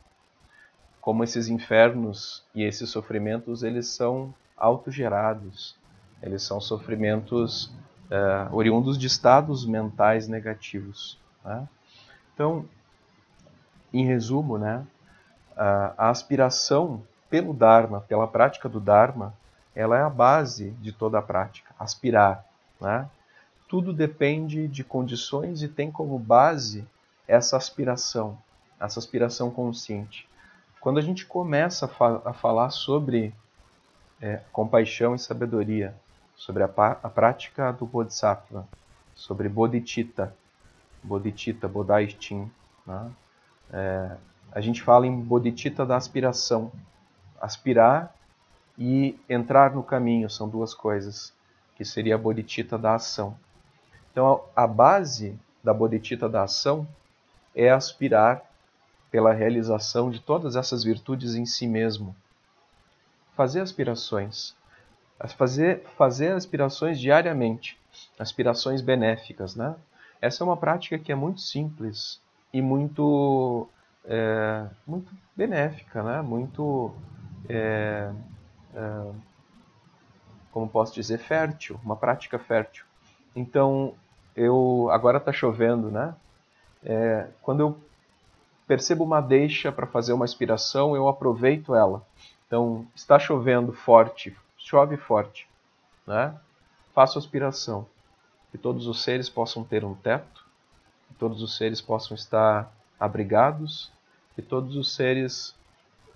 Como 0.99 1.23
esses 1.23 1.49
infernos 1.49 2.43
e 2.55 2.63
esses 2.63 2.89
sofrimentos 2.89 3.61
eles 3.61 3.87
são 3.87 4.33
autogerados, 4.57 5.75
eles 6.19 6.41
são 6.41 6.59
sofrimentos 6.59 7.65
uh, 8.09 8.51
oriundos 8.55 8.97
de 8.97 9.05
estados 9.05 9.67
mentais 9.67 10.27
negativos. 10.27 11.21
Né? 11.43 11.67
Então, 12.33 12.65
em 13.93 14.05
resumo, 14.05 14.57
né, 14.57 14.85
a, 15.55 16.09
aspiração 16.09 17.03
pelo 17.29 17.53
Dharma, 17.53 18.01
pela 18.01 18.27
prática 18.27 18.67
do 18.69 18.79
Dharma, 18.79 19.33
ela 19.75 19.97
é 19.97 20.01
a 20.01 20.09
base 20.09 20.71
de 20.81 20.91
toda 20.91 21.19
a 21.19 21.21
prática, 21.21 21.73
aspirar. 21.79 22.45
Né? 22.79 23.07
tudo 23.73 23.91
depende 23.91 24.67
de 24.67 24.83
condições 24.83 25.63
e 25.63 25.67
tem 25.67 25.89
como 25.89 26.19
base 26.19 26.87
essa 27.27 27.57
aspiração, 27.57 28.37
essa 28.79 28.99
aspiração 28.99 29.49
consciente. 29.49 30.29
Quando 30.79 30.99
a 30.99 31.01
gente 31.01 31.25
começa 31.25 31.85
a, 31.85 31.87
fa 31.87 32.21
a 32.23 32.33
falar 32.33 32.69
sobre 32.69 33.33
é, 34.21 34.41
compaixão 34.51 35.15
e 35.15 35.17
sabedoria, 35.17 35.95
sobre 36.35 36.61
a, 36.61 36.67
a, 36.67 37.09
prática 37.09 37.71
do 37.71 37.87
Bodhisattva, 37.87 38.67
sobre 39.15 39.49
Bodhicitta, 39.49 40.35
Bodhicitta, 41.03 41.67
Bodhicitta, 41.67 42.49
né? 42.85 43.11
é, 43.71 44.17
a 44.51 44.61
gente 44.61 44.81
fala 44.81 45.05
em 45.05 45.19
Bodhicitta 45.19 45.85
da 45.85 45.95
aspiração. 45.97 46.71
Aspirar 47.41 48.15
e 48.77 49.19
entrar 49.29 49.73
no 49.73 49.83
caminho 49.83 50.29
são 50.29 50.47
duas 50.47 50.73
coisas, 50.73 51.33
que 51.75 51.83
seria 51.83 52.15
a 52.15 52.17
Bodhicitta 52.17 52.77
da 52.77 52.95
ação. 52.95 53.37
Então, 54.13 54.43
a 54.55 54.67
base 54.67 55.37
da 55.63 55.73
bodhicitta 55.73 56.29
da 56.29 56.43
ação 56.43 56.87
é 57.55 57.71
aspirar 57.71 58.43
pela 59.09 59.33
realização 59.33 60.11
de 60.11 60.19
todas 60.19 60.55
essas 60.55 60.83
virtudes 60.83 61.33
em 61.33 61.47
si 61.47 61.65
mesmo. 61.65 62.15
Fazer 63.35 63.61
aspirações. 63.61 64.55
Fazer, 65.35 65.83
fazer 65.97 66.33
aspirações 66.33 66.99
diariamente. 66.99 67.75
Aspirações 68.19 68.81
benéficas, 68.81 69.55
né? 69.55 69.75
Essa 70.23 70.41
é 70.41 70.45
uma 70.45 70.55
prática 70.55 70.97
que 70.97 71.11
é 71.11 71.15
muito 71.15 71.41
simples 71.41 72.21
e 72.53 72.61
muito, 72.61 73.67
é, 74.05 74.65
muito 74.87 75.11
benéfica, 75.35 76.01
né? 76.01 76.21
Muito, 76.21 76.93
é, 77.49 78.09
é, 78.73 79.11
como 80.49 80.69
posso 80.69 80.93
dizer, 80.93 81.17
fértil, 81.17 81.77
uma 81.83 81.97
prática 81.97 82.39
fértil. 82.39 82.85
Então, 83.35 83.95
eu 84.33 84.87
agora 84.91 85.17
está 85.17 85.33
chovendo, 85.33 85.91
né? 85.91 86.15
É, 86.85 87.27
quando 87.41 87.59
eu 87.59 87.77
percebo 88.65 89.03
uma 89.03 89.19
deixa 89.19 89.73
para 89.73 89.85
fazer 89.85 90.13
uma 90.13 90.23
aspiração, 90.23 90.95
eu 90.95 91.09
aproveito 91.09 91.75
ela. 91.75 92.01
Então, 92.47 92.87
está 92.95 93.19
chovendo 93.19 93.73
forte, 93.73 94.33
chove 94.57 94.95
forte, 94.95 95.49
né? 96.07 96.33
Faço 96.93 97.19
aspiração. 97.19 97.85
Que 98.53 98.57
todos 98.57 98.87
os 98.87 99.03
seres 99.03 99.27
possam 99.27 99.65
ter 99.65 99.83
um 99.83 99.93
teto, 99.93 100.45
que 101.09 101.15
todos 101.15 101.41
os 101.41 101.57
seres 101.57 101.81
possam 101.81 102.15
estar 102.15 102.71
abrigados, 102.97 103.91
que 104.35 104.41
todos 104.41 104.77
os 104.77 104.95
seres 104.95 105.53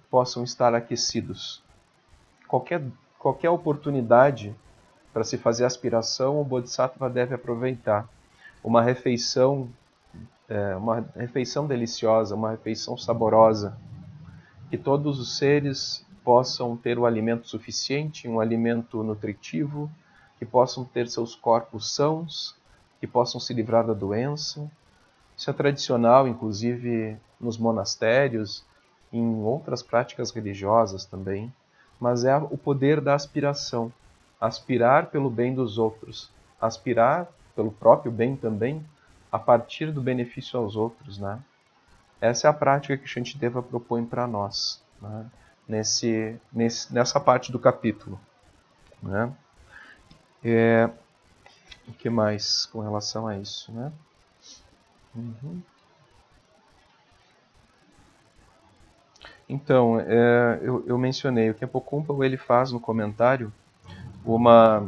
possam 0.10 0.44
estar 0.44 0.74
aquecidos. 0.74 1.62
Qualquer, 2.48 2.82
qualquer 3.20 3.50
oportunidade 3.50 4.56
para 5.12 5.24
se 5.24 5.38
fazer 5.38 5.66
aspiração, 5.66 6.40
o 6.40 6.44
Bodhisattva 6.46 7.10
deve 7.10 7.36
aproveitar. 7.36 8.08
Uma 8.64 8.82
refeição, 8.82 9.68
é, 10.48 10.76
uma 10.76 11.06
refeição 11.16 11.68
deliciosa, 11.68 12.36
uma 12.36 12.52
refeição 12.52 12.96
saborosa, 12.96 13.76
que 14.70 14.78
todos 14.78 15.20
os 15.20 15.38
seres 15.38 16.06
possam 16.24 16.78
ter 16.78 17.00
o 17.00 17.06
alimento 17.06 17.48
suficiente, 17.48 18.28
um 18.28 18.40
alimento 18.40 19.02
nutritivo, 19.02 19.90
que 20.40 20.46
possam 20.46 20.84
ter 20.86 21.08
seus 21.10 21.36
corpos 21.36 21.94
sãos, 21.94 22.56
que 23.00 23.08
possam 23.08 23.40
se 23.40 23.54
livrar 23.54 23.86
da 23.86 23.94
doença. 23.94 24.70
Isso 25.36 25.50
é 25.50 25.54
tradicional, 25.54 26.28
inclusive 26.28 27.18
nos 27.40 27.58
monastérios, 27.58 28.66
em 29.12 29.42
outras 29.44 29.82
práticas 29.82 30.32
religiosas 30.32 31.06
também, 31.06 31.54
mas 32.00 32.26
é 32.26 32.36
o 32.38 32.58
poder 32.58 33.00
da 33.02 33.14
aspiração, 33.14 33.92
aspirar 34.40 35.08
pelo 35.08 35.30
bem 35.30 35.54
dos 35.54 35.78
outros, 35.78 36.30
aspirar 36.60 37.28
pelo 37.56 37.72
próprio 37.72 38.12
bem 38.12 38.36
também, 38.36 38.86
a 39.32 39.40
partir 39.40 39.92
do 39.92 40.02
benefício 40.02 40.60
aos 40.60 40.76
outros, 40.76 41.18
né? 41.18 41.40
Essa 42.20 42.48
é 42.48 42.50
a 42.50 42.54
prática 42.54 42.98
que 42.98 43.08
Shantideva 43.08 43.62
propõe 43.62 44.06
para 44.06 44.26
nós, 44.26 44.82
né? 45.02 45.26
nesse, 45.68 46.40
nesse, 46.52 46.92
nessa 46.94 47.20
parte 47.20 47.52
do 47.52 47.60
capítulo. 47.60 48.20
Né? 49.02 49.32
É, 50.44 50.90
o 51.88 51.94
que 51.94 52.10
mais 52.10 52.66
com 52.68 52.80
relação 52.80 53.28
a 53.28 53.38
isso? 53.38 53.72
Né? 53.72 53.92
Uhum. 55.16 55.62
Então, 59.50 60.00
é, 60.00 60.60
eu, 60.62 60.84
eu, 60.86 60.98
mencionei, 60.98 61.50
o 61.50 61.54
Kempokumpa 61.54 62.14
ele 62.26 62.36
faz 62.36 62.72
no 62.72 62.82
comentário 62.82 63.52
uma, 64.26 64.86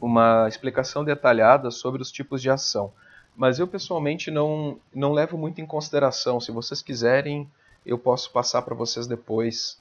uma 0.00 0.48
explicação 0.48 1.04
detalhada 1.04 1.70
sobre 1.70 2.02
os 2.02 2.10
tipos 2.10 2.42
de 2.42 2.50
ação. 2.50 2.92
Mas 3.36 3.58
eu 3.58 3.68
pessoalmente 3.68 4.30
não, 4.30 4.78
não 4.92 5.12
levo 5.12 5.38
muito 5.38 5.60
em 5.60 5.66
consideração. 5.66 6.40
Se 6.40 6.50
vocês 6.50 6.82
quiserem, 6.82 7.48
eu 7.84 7.96
posso 7.96 8.32
passar 8.32 8.62
para 8.62 8.74
vocês 8.74 9.06
depois. 9.06 9.78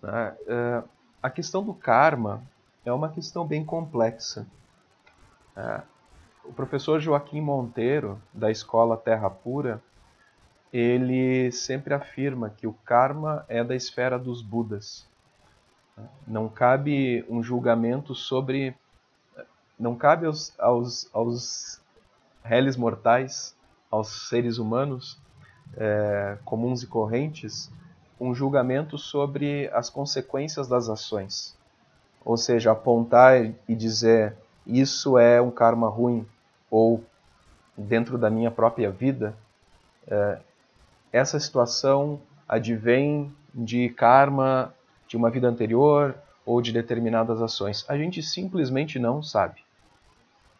Né? 0.00 0.34
É, 0.46 0.82
a 1.22 1.28
questão 1.28 1.62
do 1.62 1.74
karma 1.74 2.42
é 2.84 2.92
uma 2.92 3.08
questão 3.08 3.46
bem 3.46 3.64
complexa. 3.64 4.46
É, 5.56 5.82
o 6.44 6.52
professor 6.52 7.00
Joaquim 7.00 7.40
Monteiro, 7.40 8.20
da 8.32 8.50
escola 8.50 8.96
Terra 8.96 9.30
Pura, 9.30 9.82
ele 10.72 11.52
sempre 11.52 11.94
afirma 11.94 12.50
que 12.50 12.66
o 12.66 12.72
karma 12.84 13.44
é 13.48 13.62
da 13.62 13.74
esfera 13.74 14.18
dos 14.18 14.42
Budas. 14.42 15.06
Não 16.26 16.48
cabe 16.48 17.24
um 17.28 17.42
julgamento 17.42 18.14
sobre. 18.14 18.74
Não 19.78 19.94
cabe 19.94 20.26
aos, 20.26 20.58
aos, 20.58 21.10
aos 21.12 21.80
réis 22.42 22.76
mortais, 22.76 23.56
aos 23.90 24.28
seres 24.28 24.58
humanos 24.58 25.20
é, 25.76 26.38
comuns 26.44 26.82
e 26.82 26.86
correntes, 26.86 27.70
um 28.20 28.34
julgamento 28.34 28.98
sobre 28.98 29.68
as 29.72 29.90
consequências 29.90 30.68
das 30.68 30.88
ações. 30.88 31.56
Ou 32.24 32.36
seja, 32.36 32.72
apontar 32.72 33.44
e 33.68 33.74
dizer 33.74 34.36
isso 34.66 35.18
é 35.18 35.40
um 35.40 35.50
karma 35.50 35.88
ruim, 35.88 36.26
ou 36.70 37.04
dentro 37.76 38.16
da 38.16 38.30
minha 38.30 38.50
própria 38.50 38.90
vida, 38.90 39.34
é, 40.06 40.38
essa 41.12 41.38
situação 41.38 42.20
advém 42.48 43.34
de 43.54 43.88
karma 43.90 44.72
de 45.06 45.16
uma 45.16 45.30
vida 45.30 45.48
anterior 45.48 46.14
ou 46.44 46.60
de 46.62 46.72
determinadas 46.72 47.42
ações. 47.42 47.84
A 47.88 47.96
gente 47.96 48.22
simplesmente 48.22 48.98
não 48.98 49.22
sabe. 49.22 49.62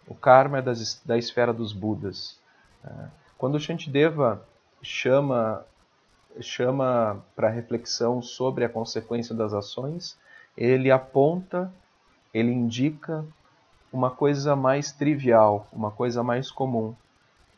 O 0.07 0.15
karma 0.15 0.59
é 0.59 0.63
das, 0.63 1.01
da 1.05 1.17
esfera 1.17 1.53
dos 1.53 1.73
Budas. 1.73 2.39
Né? 2.83 3.11
Quando 3.39 3.59
Shantideva 3.59 4.43
chama 4.83 5.65
chama 6.41 7.23
para 7.37 7.51
reflexão 7.51 8.23
sobre 8.23 8.65
a 8.65 8.69
consequência 8.69 9.35
das 9.35 9.53
ações, 9.53 10.17
ele 10.57 10.91
aponta, 10.91 11.73
ele 12.33 12.53
indica 12.53 13.25
uma 13.93 14.11
coisa 14.11 14.57
mais 14.57 14.93
trivial, 14.93 15.67
uma 15.73 15.91
coisa 15.91 16.23
mais 16.23 16.51
comum, 16.51 16.95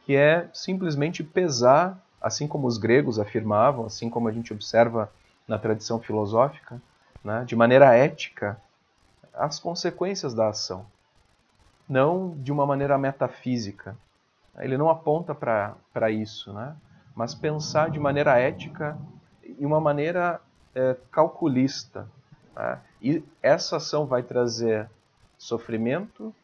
que 0.05 0.17
é 0.17 0.49
simplesmente 0.53 1.23
pesar, 1.23 1.99
assim 2.21 2.47
como 2.47 2.67
os 2.67 2.79
gregos 2.79 3.19
afirmavam, 3.19 3.87
assim 3.87 4.11
como 4.11 4.29
a 4.29 4.33
gente 4.33 4.53
observa 4.53 5.11
na 5.47 5.59
tradição 5.59 6.01
filosófica, 6.01 6.81
né, 7.23 7.45
de 7.45 7.55
maneira 7.55 7.95
ética, 7.95 8.61
as 9.33 9.59
consequências 9.59 10.35
da 10.35 10.49
ação 10.49 10.87
não 11.89 12.35
de 12.39 12.51
uma 12.51 12.67
maneira 12.67 12.97
metafísica. 12.99 13.97
Ele 14.59 14.77
não 14.77 14.89
aponta 14.89 15.35
para 15.35 16.11
isso, 16.11 16.53
né? 16.53 16.75
mas 17.15 17.35
pensar 17.35 17.91
de 17.91 17.99
maneira 17.99 18.39
ética 18.39 18.97
e 19.43 19.65
uma 19.65 19.81
maneira 19.81 20.41
é, 20.75 20.97
calculista. 21.11 22.09
Né? 22.55 22.81
E 23.01 23.25
essa 23.43 23.77
ação 23.77 24.07
vai 24.07 24.23
trazer 24.23 24.89
sofrimento 25.37 26.35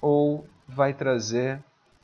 ou 0.00 0.46
vai 0.66 0.94
trazer 0.94 1.62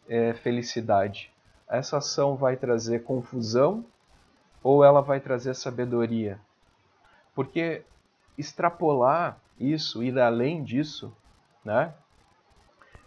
é, 0.09 0.35
felicidade? 0.35 1.33
Essa 1.69 1.99
ação 1.99 2.37
vai 2.37 2.57
trazer 2.57 3.03
confusão 3.03 3.85
ou 4.63 4.85
ela 4.85 5.01
vai 5.01 5.21
trazer 5.21 5.55
sabedoria? 5.55 6.41
Porque 7.35 7.83
extrapolar 8.37 9.39
isso, 9.59 10.03
ir 10.03 10.19
além 10.19 10.63
disso, 10.63 11.13
né? 11.65 11.93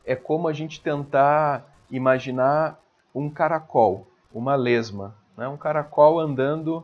é 0.10 0.15
como 0.15 0.47
a 0.47 0.54
gente 0.54 0.82
tentar 0.82 1.65
imaginar 1.89 2.80
um 3.13 3.30
caracol, 3.30 4.08
uma 4.34 4.56
lesma, 4.56 5.15
né? 5.38 5.47
um 5.47 5.56
caracol 5.56 6.19
andando, 6.19 6.84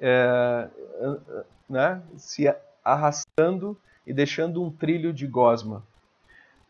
é, 0.00 0.68
né? 1.68 2.00
se 2.16 2.46
arrastando 2.84 3.76
e 4.06 4.12
deixando 4.12 4.62
um 4.62 4.70
trilho 4.70 5.12
de 5.12 5.26
gosma. 5.26 5.82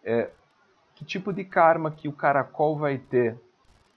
É, 0.05 0.31
que 0.95 1.05
tipo 1.05 1.33
de 1.33 1.45
karma 1.45 1.91
que 1.91 2.09
o 2.09 2.13
caracol 2.13 2.79
vai 2.79 2.99
ter? 2.99 3.37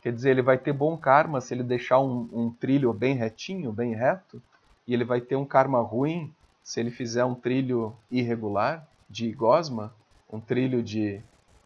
Quer 0.02 0.14
dizer, 0.14 0.32
ele 0.32 0.42
vai 0.42 0.58
ter 0.58 0.74
bom 0.74 0.98
karma 0.98 1.42
se 1.42 1.54
ele 1.54 1.64
deixar 1.64 2.00
um, 2.00 2.28
um 2.32 2.50
trilho 2.50 2.92
bem 2.94 3.16
retinho, 3.16 3.72
bem 3.72 3.94
reto, 3.94 4.42
e 4.88 4.94
ele 4.94 5.04
vai 5.04 5.22
ter 5.22 5.36
um 5.36 5.46
karma 5.46 5.82
ruim 5.82 6.34
se 6.64 6.80
ele 6.80 6.92
fizer 6.92 7.24
um 7.26 7.36
trilho 7.36 7.96
irregular 8.10 8.88
de 9.10 9.32
gosma, 9.32 9.94
um 10.32 10.40
trilho 10.40 10.82
de 10.82 11.22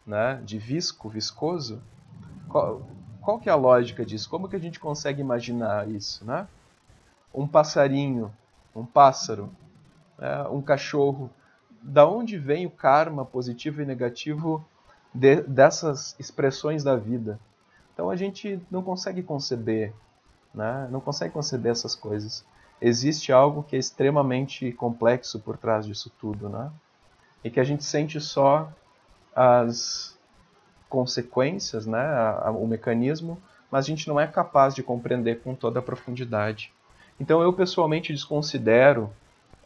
né, 0.06 0.40
de 0.44 0.58
visco, 0.58 1.08
viscoso, 1.08 1.80
qual, 2.48 2.82
qual 3.20 3.38
que 3.38 3.48
é 3.48 3.52
a 3.52 3.56
lógica 3.56 4.04
disso? 4.04 4.28
Como 4.28 4.48
que 4.48 4.56
a 4.56 4.58
gente 4.58 4.80
consegue 4.80 5.20
imaginar 5.20 5.88
isso? 5.88 6.24
Né? 6.24 6.46
Um 7.32 7.46
passarinho, 7.46 8.32
um 8.74 8.84
pássaro, 8.84 9.50
né, 10.22 10.44
um 10.48 10.62
cachorro, 10.62 11.28
da 11.82 12.06
onde 12.06 12.38
vem 12.38 12.64
o 12.64 12.70
karma 12.70 13.24
positivo 13.24 13.82
e 13.82 13.84
negativo 13.84 14.64
de, 15.12 15.42
dessas 15.42 16.14
expressões 16.16 16.84
da 16.84 16.94
vida? 16.94 17.40
Então 17.92 18.08
a 18.08 18.14
gente 18.14 18.62
não 18.70 18.82
consegue 18.82 19.20
conceber, 19.20 19.92
né? 20.54 20.88
não 20.92 21.00
consegue 21.00 21.34
conceber 21.34 21.72
essas 21.72 21.96
coisas. 21.96 22.44
Existe 22.80 23.32
algo 23.32 23.64
que 23.64 23.74
é 23.74 23.78
extremamente 23.80 24.70
complexo 24.72 25.40
por 25.40 25.58
trás 25.58 25.84
disso 25.84 26.10
tudo, 26.20 26.48
né? 26.48 26.70
E 27.44 27.50
que 27.50 27.60
a 27.60 27.64
gente 27.64 27.84
sente 27.84 28.20
só 28.20 28.72
as 29.34 30.16
consequências, 30.88 31.86
né, 31.86 32.00
o 32.50 32.66
mecanismo, 32.66 33.40
mas 33.70 33.84
a 33.84 33.88
gente 33.88 34.06
não 34.06 34.20
é 34.20 34.26
capaz 34.26 34.74
de 34.74 34.82
compreender 34.82 35.40
com 35.42 35.54
toda 35.54 35.78
a 35.78 35.82
profundidade. 35.82 36.72
Então 37.18 37.40
eu 37.40 37.52
pessoalmente 37.52 38.12
desconsidero 38.12 39.12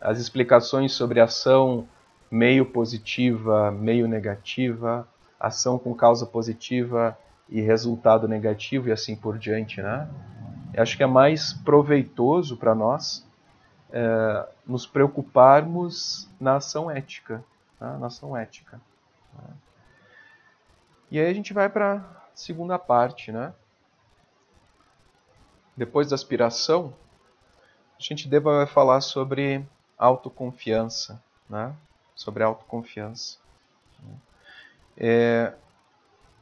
as 0.01 0.19
explicações 0.19 0.93
sobre 0.93 1.21
ação 1.21 1.89
meio 2.31 2.67
positiva, 2.67 3.71
meio 3.71 4.07
negativa, 4.09 5.07
ação 5.39 5.79
com 5.79 5.95
causa 5.95 6.27
positiva 6.27 7.17
e 7.49 7.61
resultado 7.61 8.27
negativo 8.27 8.89
e 8.89 8.93
assim 8.93 9.15
por 9.15 9.39
diante, 9.39 9.81
né? 9.81 10.09
Eu 10.75 10.83
acho 10.83 10.97
que 10.97 11.03
é 11.03 11.07
mais 11.07 11.53
proveitoso 11.53 12.57
para 12.57 12.75
nós 12.75 13.27
é, 13.91 14.49
nos 14.67 14.87
preocuparmos 14.87 16.29
na 16.41 16.57
ação 16.57 16.91
ética, 16.91 17.45
né? 17.81 17.97
na 17.99 18.09
ação 18.09 18.37
ética. 18.37 18.81
E 21.11 21.21
aí 21.21 21.31
a 21.31 21.35
gente 21.35 21.53
vai 21.53 21.69
para 21.69 21.95
a 21.95 22.03
segunda 22.35 22.79
parte, 22.79 23.31
né? 23.31 23.55
Depois 25.77 26.09
da 26.09 26.15
aspiração, 26.15 26.93
a 27.99 28.03
gente 28.03 28.29
deva 28.29 28.67
falar 28.67 29.01
sobre 29.01 29.65
autoconfiança, 29.99 31.23
né? 31.49 31.75
Sobre 32.15 32.43
autoconfiança. 32.43 33.39
É, 34.97 35.53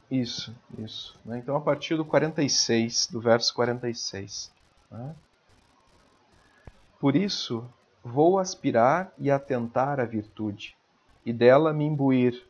isso, 0.09 0.55
isso. 0.77 1.19
Né? 1.25 1.39
Então, 1.39 1.55
a 1.55 1.61
partir 1.61 1.95
do 1.97 2.05
46, 2.05 3.07
do 3.07 3.19
verso 3.19 3.53
46. 3.53 4.51
Né? 4.89 5.15
Por 6.99 7.15
isso, 7.15 7.67
vou 8.03 8.39
aspirar 8.39 9.11
e 9.17 9.29
atentar 9.29 9.99
à 9.99 10.05
virtude, 10.05 10.75
e 11.25 11.33
dela 11.33 11.73
me 11.73 11.85
imbuir, 11.85 12.45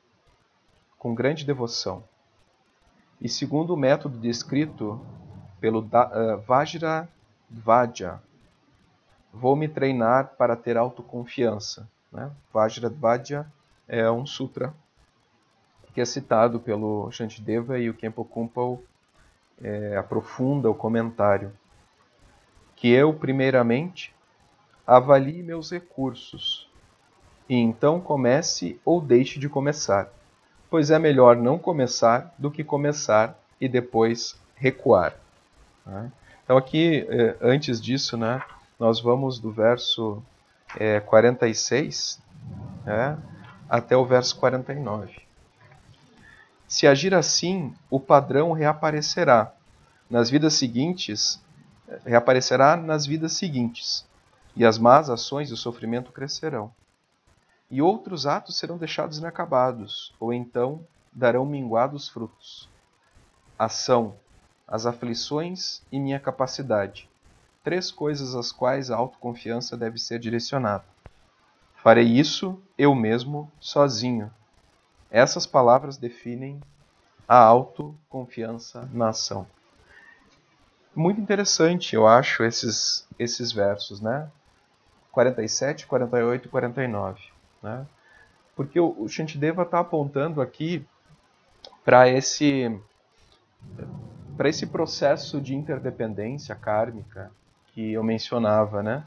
com 0.99 1.15
grande 1.15 1.45
devoção. 1.45 2.03
E 3.21 3.29
segundo 3.29 3.73
o 3.73 3.77
método 3.77 4.17
descrito 4.17 4.99
pelo 5.59 5.79
uh, 5.79 6.37
Vajradvaja, 6.45 8.21
vou 9.35 9.55
me 9.55 9.67
treinar 9.67 10.35
para 10.37 10.55
ter 10.55 10.77
autoconfiança. 10.77 11.87
Né? 12.11 12.31
Vajradvaja 12.53 13.45
é 13.87 14.09
um 14.09 14.25
sutra 14.25 14.73
que 15.93 16.01
é 16.01 16.05
citado 16.05 16.59
pelo 16.59 17.09
Shantideva 17.11 17.79
e 17.79 17.89
o 17.89 17.93
Kempo 17.93 18.25
Kumpal 18.25 18.81
é, 19.61 19.95
aprofunda 19.95 20.69
o 20.69 20.75
comentário. 20.75 21.53
Que 22.75 22.91
eu, 22.91 23.13
primeiramente, 23.13 24.13
avalie 24.85 25.41
meus 25.41 25.71
recursos 25.71 26.69
e 27.47 27.55
então 27.55 28.01
comece 28.01 28.79
ou 28.83 28.99
deixe 28.99 29.39
de 29.39 29.47
começar, 29.47 30.09
pois 30.69 30.91
é 30.91 30.99
melhor 30.99 31.37
não 31.37 31.57
começar 31.57 32.33
do 32.37 32.51
que 32.51 32.63
começar 32.63 33.39
e 33.61 33.69
depois 33.69 34.37
recuar. 34.55 35.15
Né? 35.85 36.11
Então, 36.43 36.57
aqui, 36.57 37.07
é, 37.09 37.37
antes 37.39 37.79
disso, 37.81 38.17
né, 38.17 38.41
nós 38.79 38.99
vamos 38.99 39.39
do 39.39 39.51
verso 39.51 40.21
é, 40.77 40.99
46 40.99 42.21
né, 42.85 43.17
até 43.69 43.95
o 43.95 44.05
verso 44.05 44.37
49. 44.37 45.15
Se 46.67 46.87
agir 46.87 47.13
assim, 47.13 47.73
o 47.89 47.99
padrão 47.99 48.51
reaparecerá 48.51 49.53
nas 50.09 50.29
vidas 50.29 50.53
seguintes, 50.53 51.41
reaparecerá 52.05 52.75
nas 52.75 53.05
vidas 53.05 53.33
seguintes, 53.33 54.05
e 54.55 54.65
as 54.65 54.77
más 54.77 55.09
ações 55.09 55.49
e 55.49 55.53
o 55.53 55.57
sofrimento 55.57 56.11
crescerão. 56.11 56.73
E 57.69 57.81
outros 57.81 58.25
atos 58.25 58.57
serão 58.57 58.77
deixados 58.77 59.17
inacabados, 59.17 60.13
ou 60.19 60.33
então 60.33 60.85
darão 61.11 61.45
minguados 61.45 62.07
frutos. 62.09 62.69
Ação, 63.57 64.15
as 64.67 64.85
aflições 64.85 65.81
e 65.91 65.99
minha 65.99 66.19
capacidade. 66.19 67.09
Três 67.65 67.89
coisas 67.89 68.35
às 68.35 68.51
quais 68.51 68.91
a 68.91 68.95
autoconfiança 68.95 69.75
deve 69.75 69.97
ser 69.97 70.19
direcionada. 70.19 70.85
Farei 71.77 72.05
isso 72.05 72.61
eu 72.77 72.93
mesmo, 72.93 73.51
sozinho, 73.59 74.31
essas 75.09 75.47
palavras 75.47 75.97
definem 75.97 76.61
a 77.27 77.37
autoconfiança 77.37 78.87
na 78.93 79.09
ação. 79.09 79.47
Muito 80.95 81.19
interessante, 81.19 81.95
eu 81.95 82.07
acho, 82.07 82.43
esses, 82.43 83.07
esses 83.17 83.51
versos, 83.51 83.99
né? 83.99 84.29
47, 85.11 85.87
48 85.87 86.45
e 86.45 86.49
49. 86.49 87.19
Né? 87.63 87.87
Porque 88.55 88.79
o, 88.79 88.95
o 88.99 89.09
Shantideva 89.09 89.63
está 89.63 89.79
apontando 89.79 90.39
aqui 90.39 90.85
para 91.83 92.07
esse, 92.07 92.79
para 94.37 94.49
esse 94.49 94.67
processo 94.67 95.41
de 95.41 95.55
interdependência 95.55 96.53
kármica 96.53 97.31
que 97.75 97.91
eu 97.91 98.03
mencionava. 98.03 98.81
Né? 98.81 99.03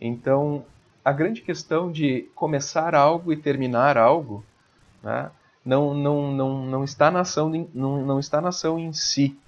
Então, 0.00 0.64
a 1.04 1.12
grande 1.12 1.42
questão 1.42 1.92
de 1.92 2.22
começar 2.34 2.94
algo 2.94 3.32
e 3.32 3.36
terminar 3.36 3.96
algo 3.98 4.42
né? 5.02 5.30
não, 5.64 5.94
não, 5.94 6.32
não, 6.32 6.66
não, 6.66 6.84
está 6.84 7.10
na 7.10 7.20
ação, 7.20 7.50
não, 7.74 8.04
não 8.04 8.18
está 8.18 8.40
na 8.40 8.48
ação 8.48 8.78
em 8.78 8.92
si, 8.92 9.38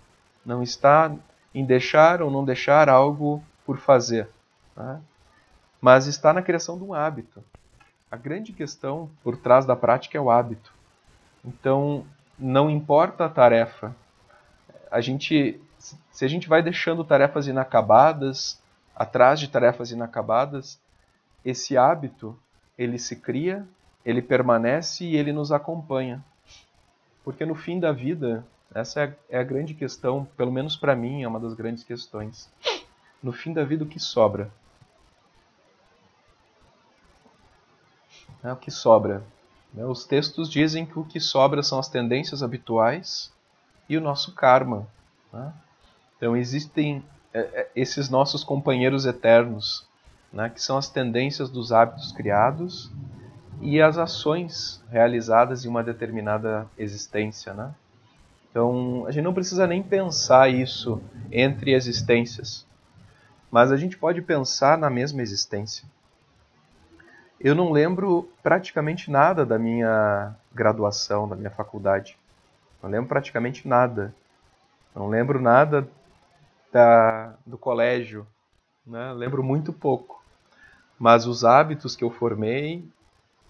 não 0.45 0.63
está 0.63 1.11
em 1.55 1.65
deixar 1.65 2.23
ou 2.23 2.31
não 2.31 2.45
deixar 2.45 2.89
algo 2.89 3.43
por 3.65 3.79
fazer, 3.79 4.29
né? 4.77 5.01
mas 5.81 6.07
está 6.07 6.33
na 6.33 6.43
criação 6.43 6.79
de 6.79 6.85
um 6.85 6.95
hábito. 6.95 7.43
A 8.11 8.17
grande 8.17 8.53
questão 8.53 9.11
por 9.25 9.37
trás 9.37 9.65
da 9.65 9.75
prática 9.75 10.19
é 10.19 10.21
o 10.21 10.31
hábito. 10.31 10.73
Então, 11.43 12.05
não 12.39 12.69
importa 12.69 13.25
a 13.25 13.29
tarefa, 13.29 13.97
a 14.91 15.01
gente, 15.01 15.59
se 16.11 16.25
a 16.25 16.29
gente 16.29 16.49
vai 16.49 16.63
deixando 16.63 17.05
tarefas 17.05 17.47
inacabadas, 17.47 18.61
atrás 18.95 19.41
de 19.41 19.49
tarefas 19.49 19.91
inacabadas, 19.91 20.81
esse 21.45 21.77
hábito 21.77 22.39
ele 22.79 22.99
se 22.99 23.17
cria 23.17 23.67
ele 24.05 24.21
permanece 24.21 25.05
e 25.05 25.17
ele 25.17 25.33
nos 25.33 25.53
acompanha. 25.53 26.23
Porque 27.25 27.45
no 27.47 27.55
fim 27.55 27.79
da 27.79 27.93
vida, 27.93 28.45
essa 28.75 29.01
é 29.01 29.05
a, 29.05 29.41
é 29.41 29.45
grande 29.45 29.75
questão, 29.75 30.27
pelo 30.37 30.51
menos 30.51 30.77
para 30.77 30.97
mim, 30.97 31.23
é 31.23 31.29
uma 31.29 31.39
das 31.39 31.55
grandes 31.55 31.85
questões. 31.85 32.51
No 33.23 33.33
fim 33.33 33.53
da 33.53 33.65
vida, 33.65 33.85
o 33.85 33.89
que 33.89 34.01
sobra? 34.01 34.51
É 38.43 38.53
o 38.53 38.57
que 38.57 38.73
sobra. 38.73 39.23
Né? 39.73 39.85
Os 39.85 40.05
textos 40.05 40.51
dizem 40.51 40.85
que 40.85 40.99
o 40.99 41.05
que 41.05 41.21
sobra 41.21 41.63
são 41.63 41.79
as 41.79 41.89
tendências 41.89 42.43
habituais 42.43 43.33
e 43.89 43.97
o 43.97 44.01
nosso 44.01 44.35
karma. 44.35 44.89
Né? 45.33 45.53
Então 46.23 46.37
existem 46.37 47.05
é, 47.35 47.41
é, 47.41 47.69
esses 47.75 48.09
nossos 48.09 48.45
companheiros 48.45 49.07
eternos, 49.07 49.85
né? 50.33 50.49
que 50.49 50.63
são 50.63 50.79
as 50.79 50.89
tendências 50.89 51.51
dos 51.51 51.73
hábitos 51.73 52.13
criados 52.13 52.93
e 53.61 53.83
as 53.83 53.99
ações 53.99 54.81
realizadas 54.89 55.65
em 55.65 55.69
uma 55.69 55.83
determinada 55.83 56.65
existência, 56.79 57.53
né? 57.53 57.75
Então, 58.49 59.05
a 59.09 59.11
gente 59.11 59.25
não 59.25 59.35
precisa 59.35 59.67
nem 59.67 59.83
pensar 59.83 60.49
isso 60.49 61.03
entre 61.33 61.73
existências, 61.73 62.65
mas 63.51 63.73
a 63.73 63.77
gente 63.77 63.99
pode 63.99 64.23
pensar 64.23 64.79
na 64.79 64.89
mesma 64.89 65.23
existência. 65.23 65.89
Eu 67.41 67.57
não 67.57 67.73
lembro 67.73 68.31
praticamente 68.45 69.11
nada 69.11 69.45
da 69.45 69.59
minha 69.59 70.37
graduação, 70.55 71.29
da 71.29 71.35
minha 71.35 71.51
faculdade. 71.51 72.17
Não 72.81 72.89
lembro 72.89 73.09
praticamente 73.09 73.67
nada. 73.67 74.15
Não 74.95 75.09
lembro 75.09 75.41
nada 75.41 75.89
da, 76.73 77.35
do 77.47 77.57
colégio. 77.59 78.27
Né? 78.87 79.13
Lembro 79.13 79.45
muito 79.45 79.73
pouco. 79.73 80.23
Mas 80.99 81.27
os 81.27 81.45
hábitos 81.45 81.95
que 81.95 82.03
eu 82.03 82.11
formei 82.11 82.83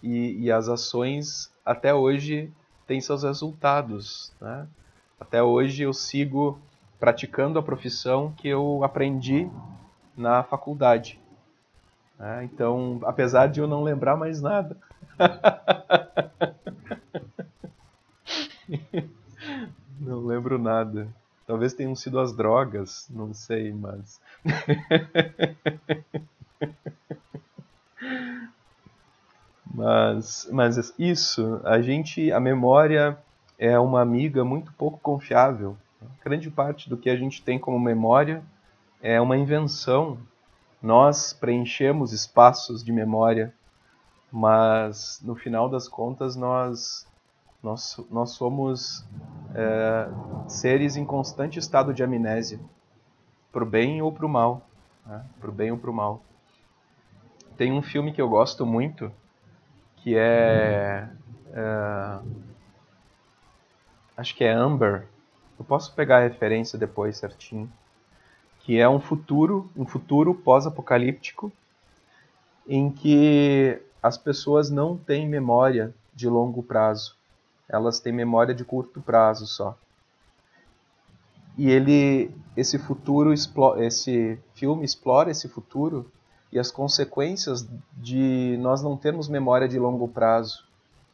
e, 0.03 0.45
e 0.45 0.51
as 0.51 0.69
ações 0.69 1.51
até 1.65 1.95
hoje 1.95 2.53
têm 2.87 3.01
seus 3.01 3.23
resultados. 3.23 4.33
Né? 4.41 4.67
Até 5.19 5.43
hoje 5.43 5.85
eu 5.85 5.93
sigo 5.93 6.59
praticando 6.99 7.59
a 7.59 7.63
profissão 7.63 8.33
que 8.37 8.49
eu 8.49 8.83
aprendi 8.85 9.49
na 10.17 10.43
faculdade. 10.43 11.21
Né? 12.19 12.45
Então, 12.45 13.01
apesar 13.05 13.47
de 13.47 13.61
eu 13.61 13.69
não 13.69 13.83
lembrar 13.83 14.17
mais 14.17 14.43
nada. 14.43 14.77
não 20.01 20.27
lembro 20.27 20.59
nada. 20.59 21.09
Talvez 21.53 21.75
tenham 21.75 21.95
sido 21.95 22.19
as 22.19 22.33
drogas, 22.35 23.07
não 23.11 23.35
sei, 23.35 23.75
mas. 23.75 24.19
Mas, 29.75 30.49
mas 30.53 30.95
isso, 30.99 31.61
a 31.65 31.81
gente, 31.81 32.31
a 32.31 32.39
memória 32.39 33.19
é 33.59 33.79
uma 33.79 34.03
amiga 34.03 34.45
muito 34.45 34.71
pouco 34.75 34.99
confiável. 34.99 35.79
Grande 36.23 36.51
parte 36.51 36.91
do 36.91 36.97
que 36.97 37.09
a 37.09 37.17
gente 37.17 37.43
tem 37.43 37.59
como 37.59 37.81
memória 37.81 38.43
é 39.01 39.19
uma 39.19 39.37
invenção. 39.37 40.19
Nós 40.83 41.33
preenchemos 41.33 42.13
espaços 42.13 42.85
de 42.85 42.93
memória, 42.93 43.53
mas 44.31 45.21
no 45.25 45.35
final 45.35 45.71
das 45.71 45.89
contas 45.89 46.37
nós 46.37 47.07
nós, 47.63 47.99
nós 48.11 48.31
somos 48.31 49.05
é, 49.55 50.09
seres 50.49 50.97
em 50.97 51.05
constante 51.05 51.59
estado 51.59 51.95
de 51.95 52.03
amnésia, 52.03 52.59
para 53.53 53.63
o 53.63 53.67
bem 53.67 54.03
ou 54.03 54.11
para 54.13 54.27
o 54.27 54.29
mal, 54.29 54.67
né? 55.07 55.25
bem 55.53 55.71
ou 55.71 55.79
para 55.79 55.91
o 55.91 55.95
mal. 55.95 56.23
Tem 57.57 57.73
um 57.73 57.83
filme 57.83 58.13
que 58.13 58.21
eu 58.21 58.29
gosto 58.29 58.67
muito 58.67 59.13
que 60.03 60.17
é, 60.17 61.09
é, 61.53 62.19
acho 64.17 64.35
que 64.35 64.43
é 64.43 64.51
Amber. 64.53 65.07
Eu 65.57 65.65
posso 65.65 65.95
pegar 65.95 66.19
a 66.19 66.23
referência 66.23 66.77
depois 66.77 67.19
certinho. 67.19 67.73
Que 68.61 68.79
é 68.79 68.89
um 68.89 69.01
futuro, 69.01 69.71
um 69.77 69.87
futuro 69.87 70.35
pós-apocalíptico 70.35 71.53
em 72.67 72.91
que 72.91 73.81
as 74.03 74.19
pessoas 74.19 74.71
não 74.71 74.97
têm 74.97 75.29
memória 75.29 75.95
de 76.15 76.29
longo 76.29 76.63
prazo. 76.63 77.17
Elas 77.73 77.99
têm 77.99 78.13
memória 78.13 78.55
de 78.55 78.65
curto 78.65 79.01
prazo 79.01 79.47
só. 79.47 79.77
E 81.57 81.71
ele, 81.71 82.31
esse 82.57 82.79
futuro, 82.79 83.33
esse 83.33 84.39
filme 84.55 84.85
explora 84.85 85.31
esse 85.31 85.49
futuro 85.49 86.11
e 86.53 86.59
as 86.59 86.71
consequências 86.71 87.67
de 87.95 88.57
nós 88.61 88.83
não 88.83 88.97
termos 88.97 89.29
memória 89.29 89.67
de 89.67 89.79
longo 89.79 90.07
prazo, 90.07 90.65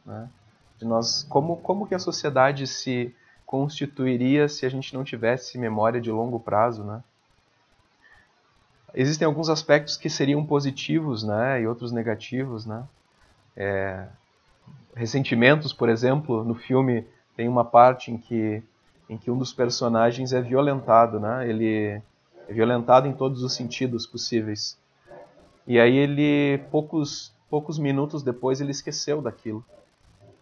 né? 0.05 0.29
de 0.77 0.85
nós 0.85 1.23
como 1.29 1.57
como 1.57 1.85
que 1.85 1.95
a 1.95 1.99
sociedade 1.99 2.65
se 2.65 3.13
constituiria 3.45 4.47
se 4.47 4.65
a 4.65 4.69
gente 4.69 4.93
não 4.93 5.03
tivesse 5.03 5.57
memória 5.57 5.99
de 5.99 6.11
longo 6.11 6.39
prazo, 6.39 6.83
né? 6.83 7.03
Existem 8.93 9.25
alguns 9.25 9.49
aspectos 9.49 9.97
que 9.97 10.09
seriam 10.09 10.43
positivos, 10.45 11.23
né, 11.23 11.61
e 11.61 11.67
outros 11.67 11.91
negativos, 11.91 12.65
né? 12.65 12.83
É, 13.55 14.07
ressentimentos, 14.95 15.73
por 15.73 15.89
exemplo, 15.89 16.43
no 16.43 16.55
filme 16.55 17.05
tem 17.35 17.47
uma 17.47 17.63
parte 17.63 18.11
em 18.11 18.17
que 18.17 18.63
em 19.09 19.17
que 19.17 19.31
um 19.31 19.37
dos 19.37 19.51
personagens 19.51 20.33
é 20.33 20.39
violentado, 20.41 21.19
né? 21.19 21.49
Ele 21.49 21.99
é 22.47 22.53
violentado 22.53 23.07
em 23.07 23.13
todos 23.13 23.41
os 23.41 23.53
sentidos 23.55 24.05
possíveis. 24.05 24.77
E 25.65 25.79
aí 25.79 25.97
ele, 25.97 26.59
poucos, 26.69 27.33
poucos 27.49 27.79
minutos 27.79 28.21
depois, 28.21 28.61
ele 28.61 28.69
esqueceu 28.69 29.19
daquilo. 29.19 29.65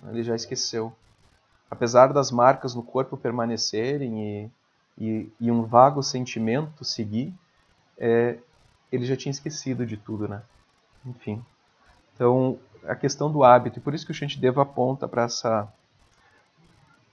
Ele 0.09 0.21
já 0.21 0.35
esqueceu. 0.35 0.93
apesar 1.71 2.13
das 2.13 2.31
marcas 2.31 2.75
no 2.75 2.83
corpo 2.83 3.17
permanecerem 3.17 4.21
e, 4.21 4.51
e, 4.97 5.31
e 5.39 5.51
um 5.51 5.63
vago 5.63 6.01
sentimento 6.03 6.83
seguir, 6.83 7.33
é, 7.97 8.37
ele 8.91 9.05
já 9.05 9.15
tinha 9.15 9.31
esquecido 9.31 9.85
de 9.85 9.97
tudo, 9.97 10.27
né? 10.27 10.41
Enfim. 11.05 11.43
Então, 12.15 12.57
a 12.87 12.95
questão 12.95 13.31
do 13.31 13.43
hábito, 13.43 13.79
e 13.79 13.81
por 13.81 13.93
isso 13.93 14.05
que 14.05 14.11
o 14.11 14.15
Shantideva 14.15 14.61
aponta 14.61 15.07
para 15.07 15.23
essa 15.23 15.71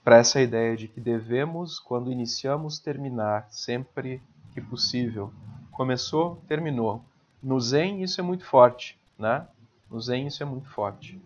para 0.05 0.19
essa 0.19 0.39
ideia 0.39 0.77
de 0.77 0.87
que 0.87 1.01
devemos, 1.01 1.79
quando 1.79 2.13
iniciamos, 2.13 2.79
terminar 2.79 3.47
sempre 3.51 4.21
que 4.53 4.61
possível. 4.61 5.33
Começou, 5.73 6.43
terminou. 6.47 7.03
No 7.43 7.59
Zen 7.59 8.03
isso 8.03 8.21
é 8.21 8.23
muito 8.23 8.45
forte, 8.45 8.99
né? 9.19 9.47
No 9.91 9.99
Zen 9.99 10.27
isso 10.27 10.43
é 10.43 10.47
muito 10.47 10.69
forte. 10.69 11.19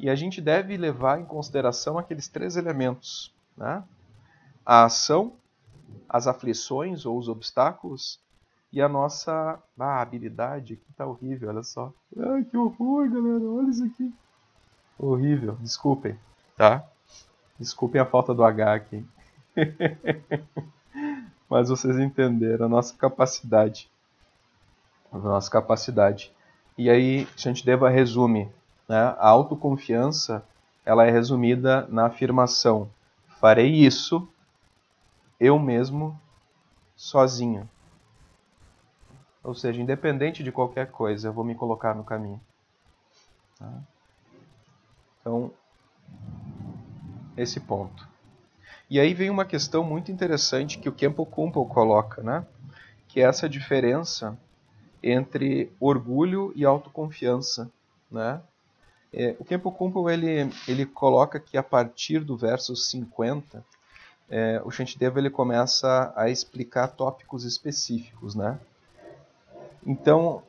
E 0.00 0.10
a 0.10 0.16
gente 0.16 0.40
deve 0.40 0.76
levar 0.76 1.20
em 1.20 1.24
consideração 1.24 1.96
aqueles 1.96 2.26
três 2.26 2.56
elementos, 2.56 3.32
né? 3.56 3.84
A 4.66 4.84
ação, 4.84 5.32
as 6.08 6.26
aflições 6.26 7.06
ou 7.06 7.16
os 7.16 7.28
obstáculos 7.28 8.18
e 8.72 8.82
a 8.82 8.88
nossa 8.88 9.58
ah, 9.78 10.00
habilidade 10.00 10.74
aqui 10.74 10.92
tá 10.96 11.06
horrível, 11.06 11.48
olha 11.48 11.62
só. 11.62 11.92
Ai, 12.16 12.44
que 12.44 12.56
horror, 12.56 13.10
galera, 13.10 13.44
olha 13.44 13.70
isso 13.70 13.84
aqui. 13.84 14.12
Horrível, 14.98 15.56
desculpem, 15.60 16.18
tá? 16.56 16.84
Desculpem 17.58 18.00
a 18.00 18.06
falta 18.06 18.34
do 18.34 18.44
H 18.44 18.74
aqui. 18.74 19.04
Mas 21.48 21.68
vocês 21.68 21.98
entenderam 21.98 22.66
a 22.66 22.68
nossa 22.68 22.94
capacidade. 22.96 23.90
A 25.10 25.18
nossa 25.18 25.50
capacidade. 25.50 26.32
E 26.76 26.90
aí, 26.90 27.26
Shantideva 27.36 27.88
resume. 27.88 28.50
Né? 28.88 28.98
A 28.98 29.28
autoconfiança 29.28 30.44
ela 30.84 31.06
é 31.06 31.10
resumida 31.10 31.86
na 31.88 32.06
afirmação: 32.06 32.90
farei 33.40 33.70
isso 33.70 34.28
eu 35.40 35.58
mesmo, 35.58 36.18
sozinho. 36.96 37.68
Ou 39.42 39.54
seja, 39.54 39.80
independente 39.80 40.42
de 40.42 40.52
qualquer 40.52 40.90
coisa, 40.90 41.28
eu 41.28 41.32
vou 41.32 41.44
me 41.44 41.54
colocar 41.54 41.94
no 41.94 42.04
caminho. 42.04 42.40
Tá? 43.58 43.72
Então, 45.20 45.50
esse 47.36 47.60
ponto. 47.60 48.08
E 48.90 48.98
aí 48.98 49.12
vem 49.12 49.30
uma 49.30 49.44
questão 49.44 49.84
muito 49.84 50.10
interessante 50.10 50.78
que 50.78 50.88
o 50.88 50.92
Kempo 50.92 51.26
Kumpo 51.26 51.64
coloca, 51.66 52.22
né? 52.22 52.46
que 53.06 53.20
é 53.20 53.24
essa 53.24 53.48
diferença 53.48 54.36
entre 55.02 55.70
orgulho 55.78 56.52
e 56.56 56.64
autoconfiança. 56.64 57.70
Né? 58.10 58.40
É, 59.12 59.36
o 59.38 59.44
Kempo 59.44 59.70
Kumpo 59.70 60.08
ele, 60.08 60.50
ele 60.66 60.86
coloca 60.86 61.38
que 61.38 61.56
a 61.56 61.62
partir 61.62 62.20
do 62.20 62.36
verso 62.36 62.74
50, 62.74 63.64
é, 64.30 64.60
o 64.64 64.70
Shantideva 64.70 65.18
ele 65.18 65.30
começa 65.30 66.12
a 66.16 66.28
explicar 66.28 66.88
tópicos 66.88 67.44
específicos. 67.44 68.34
Né? 68.34 68.58
Então, 69.86 70.42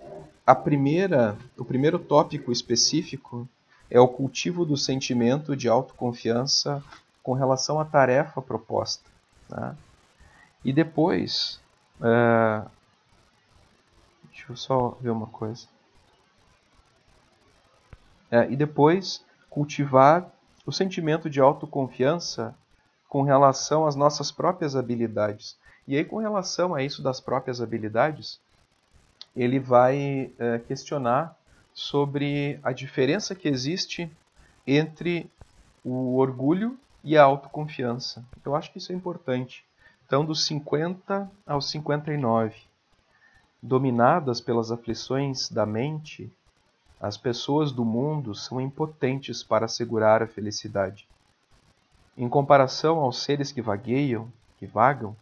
a 0.46 0.56
primeira, 0.56 1.38
o 1.58 1.64
primeiro 1.64 2.00
tópico 2.00 2.52
específico 2.52 3.48
é 3.90 4.00
o 4.00 4.08
cultivo 4.08 4.66
do 4.66 4.78
sentimento 4.78 5.56
de 5.56 5.68
autoconfiança 5.68 6.84
com 7.24 7.34
relação 7.34 7.80
à 7.80 7.86
tarefa 7.86 8.42
proposta. 8.42 9.04
Né? 9.50 9.76
E 10.64 10.74
depois, 10.74 11.60
é... 12.02 12.66
deixa 14.26 14.52
eu 14.52 14.56
só 14.56 14.98
ver 15.02 15.10
uma 15.10 15.28
coisa. 15.28 15.68
É, 18.32 18.50
e 18.52 18.56
depois, 18.56 19.26
cultivar 19.50 20.32
o 20.66 20.72
sentimento 20.72 21.30
de 21.30 21.40
autoconfiança 21.40 22.56
com 23.08 23.24
relação 23.24 23.88
às 23.88 23.96
nossas 23.96 24.32
próprias 24.32 24.76
habilidades. 24.76 25.58
E 25.88 25.98
aí, 25.98 26.06
com 26.06 26.18
relação 26.18 26.76
a 26.76 26.84
isso 26.84 27.02
das 27.02 27.20
próprias 27.20 27.60
habilidades, 27.60 28.40
ele 29.42 29.58
vai 29.58 30.34
é, 30.38 30.60
questionar 30.60 31.34
sobre 31.74 32.60
a 32.62 32.74
diferença 32.74 33.34
que 33.34 33.48
existe 33.48 34.12
entre 34.68 35.32
o 35.82 36.18
orgulho 36.18 36.78
e 37.02 37.18
a 37.18 37.24
autoconfiança. 37.24 38.26
Eu 38.44 38.54
acho 38.54 38.70
que 38.70 38.80
isso 38.80 38.92
é 38.92 38.96
importante. 38.96 39.64
Então, 40.06 40.26
dos 40.26 40.46
50 40.46 41.32
aos 41.48 41.72
59, 41.72 42.54
dominadas 43.64 44.42
pelas 44.42 44.74
aflições 44.74 45.50
da 45.50 45.66
mente, 45.66 46.30
as 47.00 47.16
pessoas 47.16 47.72
do 47.72 47.86
mundo 47.86 48.36
são 48.36 48.60
impotentes 48.60 49.42
para 49.42 49.66
assegurar 49.66 50.22
a 50.22 50.28
felicidade. 50.28 51.08
Em 52.18 52.28
comparação 52.28 53.00
aos 53.00 53.24
seres 53.24 53.54
que 53.54 53.62
vagueiam, 53.62 54.30
que 54.58 54.66
vagam, 54.66 55.16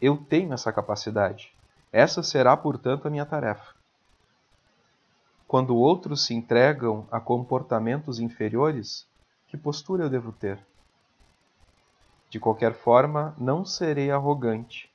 eu 0.00 0.16
tenho 0.16 0.52
essa 0.52 0.72
capacidade. 0.72 1.52
Essa 1.92 2.22
será, 2.22 2.56
portanto, 2.56 3.06
a 3.06 3.10
minha 3.10 3.24
tarefa. 3.24 3.74
Quando 5.46 5.74
outros 5.76 6.26
se 6.26 6.34
entregam 6.34 7.06
a 7.10 7.18
comportamentos 7.18 8.20
inferiores, 8.20 9.06
que 9.46 9.56
postura 9.56 10.04
eu 10.04 10.10
devo 10.10 10.30
ter? 10.30 10.58
De 12.28 12.38
qualquer 12.38 12.74
forma, 12.74 13.34
não 13.38 13.64
serei 13.64 14.10
arrogante. 14.10 14.90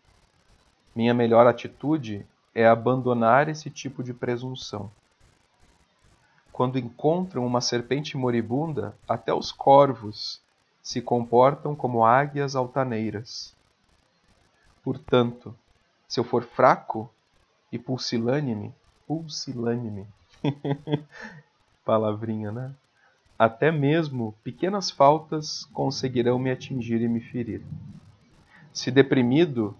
Minha 0.95 1.13
melhor 1.13 1.47
atitude 1.47 2.23
é 2.53 2.67
abandonar 2.67 3.49
esse 3.49 3.71
tipo 3.71 4.03
de 4.03 4.13
presunção. 4.13 4.91
Quando 6.51 6.77
encontram 6.77 7.43
uma 7.43 7.61
serpente 7.61 8.15
moribunda, 8.15 8.95
até 9.07 9.33
os 9.33 9.51
corvos 9.51 10.39
se 10.83 11.01
comportam 11.01 11.75
como 11.75 12.05
águias 12.05 12.55
altaneiras. 12.55 13.55
Portanto, 14.83 15.55
se 16.13 16.19
eu 16.19 16.23
for 16.23 16.43
fraco 16.43 17.11
e 17.71 17.79
pulsilânime, 17.79 18.71
pulsilânime, 19.07 20.05
palavrinha, 21.83 22.51
né? 22.51 22.71
Até 23.37 23.71
mesmo 23.71 24.35
pequenas 24.43 24.91
faltas 24.91 25.65
conseguirão 25.73 26.37
me 26.37 26.51
atingir 26.51 27.01
e 27.01 27.07
me 27.07 27.19
ferir. 27.19 27.63
Se 28.71 28.91
deprimido, 28.91 29.75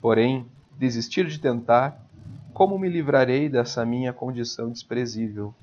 porém, 0.00 0.46
desistir 0.78 1.26
de 1.26 1.38
tentar, 1.38 2.00
como 2.54 2.78
me 2.78 2.88
livrarei 2.88 3.50
dessa 3.50 3.84
minha 3.84 4.10
condição 4.10 4.70
desprezível? 4.70 5.54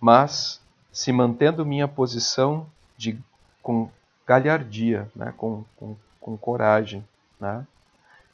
Mas, 0.00 0.62
se 0.92 1.10
mantendo 1.10 1.66
minha 1.66 1.88
posição 1.88 2.64
de, 2.96 3.18
com 3.60 3.90
galhardia, 4.24 5.10
né, 5.16 5.34
com, 5.36 5.64
com, 5.74 5.96
com 6.20 6.36
coragem, 6.38 7.04
né, 7.40 7.66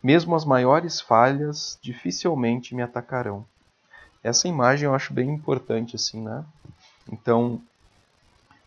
mesmo 0.05 0.37
as 0.37 0.45
maiores 0.45 1.01
falhas 1.01 1.79
dificilmente 1.81 2.75
me 2.75 2.83
atacarão. 2.83 3.47
Essa 4.23 4.47
imagem 4.47 4.85
eu 4.85 4.95
acho 4.95 5.15
bem 5.15 5.31
importante, 5.31 5.97
assim, 5.97 6.21
né? 6.23 6.45
Então, 7.11 7.59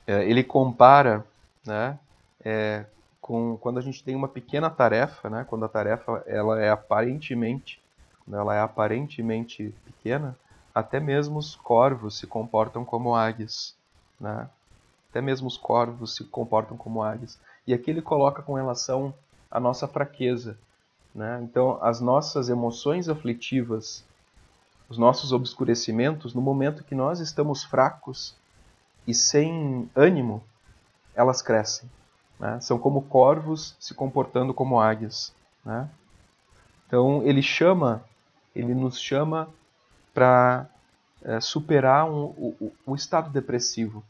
é, 0.07 0.27
ele 0.27 0.43
compara, 0.43 1.23
né, 1.63 1.99
é, 2.43 2.85
com 3.21 3.55
quando 3.57 3.77
a 3.77 3.81
gente 3.81 4.03
tem 4.03 4.15
uma 4.15 4.27
pequena 4.27 4.67
tarefa, 4.67 5.29
né? 5.29 5.45
Quando 5.47 5.63
a 5.63 5.69
tarefa 5.69 6.23
ela 6.25 6.59
é 6.59 6.71
aparentemente, 6.71 7.79
ela 8.31 8.55
é 8.55 8.59
aparentemente 8.59 9.71
pequena, 9.85 10.35
até 10.73 10.99
mesmo 10.99 11.37
os 11.37 11.55
corvos 11.55 12.17
se 12.17 12.25
comportam 12.25 12.83
como 12.83 13.13
águias, 13.13 13.75
né? 14.19 14.49
Até 15.11 15.21
mesmo 15.21 15.47
os 15.47 15.57
corvos 15.57 16.15
se 16.15 16.23
comportam 16.23 16.75
como 16.75 17.03
águias. 17.03 17.39
E 17.67 17.75
aqui 17.75 17.91
ele 17.91 18.01
coloca 18.01 18.41
com 18.41 18.55
relação 18.55 19.13
à 19.51 19.59
nossa 19.59 19.87
fraqueza, 19.87 20.57
né? 21.17 21.39
Então, 21.41 21.79
as 21.81 21.99
nossas 21.99 22.47
emoções 22.47 23.09
aflitivas, 23.09 24.05
os 24.87 24.99
nossos 24.99 25.31
obscurecimentos, 25.31 26.35
no 26.35 26.41
momento 26.41 26.83
que 26.83 26.93
nós 26.93 27.19
estamos 27.19 27.63
fracos 27.63 28.35
e 29.07 29.15
sem 29.15 29.89
ânimo, 29.95 30.43
elas 31.15 31.41
crescem. 31.41 31.89
Né? 32.39 32.59
São 32.61 32.77
como 32.77 33.01
corvos 33.01 33.75
se 33.79 33.95
comportando 33.95 34.53
como 34.53 34.79
águias. 34.79 35.33
Né? 35.65 35.89
Então, 36.85 37.23
ele 37.23 37.41
chama, 37.41 38.03
ele 38.55 38.75
nos 38.75 38.99
chama 38.99 39.49
para 40.13 40.67
é, 41.23 41.41
superar 41.41 42.07
um, 42.07 42.25
o, 42.25 42.71
o, 42.85 42.95
estado 42.95 43.31
depressivo. 43.31 44.03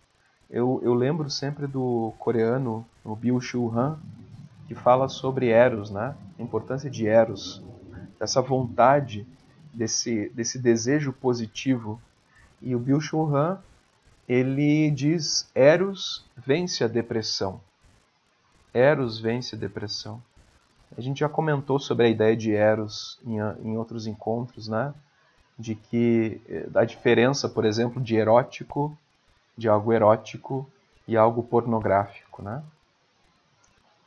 Eu, 0.50 0.82
eu 0.84 0.94
lembro 0.94 1.30
sempre 1.30 1.68
do 1.68 2.14
coreano, 2.20 2.86
o 3.04 3.16
Bill 3.16 3.40
Shu 3.40 3.72
Han, 3.74 3.98
que 4.68 4.76
fala 4.76 5.08
sobre 5.08 5.48
Eros, 5.48 5.90
né? 5.90 6.14
A 6.38 6.42
importância 6.42 6.90
de 6.90 7.08
Eros, 7.08 7.64
dessa 8.20 8.42
vontade, 8.42 9.26
desse, 9.74 10.30
desse 10.30 10.60
desejo 10.60 11.14
positivo. 11.14 12.02
E 12.62 12.76
o 12.76 12.80
Bill 12.80 13.00
Shun 13.00 13.36
Han, 13.36 13.60
ele 14.28 14.90
diz, 14.92 15.50
Eros 15.54 16.26
vence 16.36 16.84
a 16.84 16.88
depressão. 16.88 17.62
Eros 18.74 19.20
vence 19.20 19.56
a 19.56 19.58
depressão. 19.58 20.22
A 20.96 21.02
gente 21.02 21.20
já 21.20 21.30
comentou 21.30 21.80
sobre 21.80 22.06
a 22.06 22.10
ideia 22.10 22.36
de 22.36 22.54
Eros 22.54 23.20
em, 23.26 23.38
em 23.64 23.78
outros 23.78 24.08
encontros, 24.08 24.68
né? 24.68 24.94
De 25.58 25.76
que 25.76 26.40
eh, 26.48 26.68
a 26.76 26.86
diferença, 26.86 27.50
por 27.50 27.66
exemplo, 27.66 28.02
de 28.02 28.16
erótico, 28.16 28.98
de 29.58 29.68
algo 29.68 29.92
erótico 29.92 30.70
e 31.08 31.18
algo 31.18 31.44
pornográfico, 31.44 32.42
né? 32.42 32.64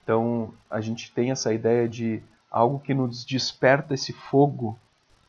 Então 0.02 0.52
a 0.70 0.80
gente 0.80 1.12
tem 1.12 1.30
essa 1.30 1.52
ideia 1.52 1.88
de 1.88 2.22
algo 2.50 2.80
que 2.80 2.92
nos 2.92 3.24
desperta 3.24 3.94
esse 3.94 4.12
fogo 4.12 4.78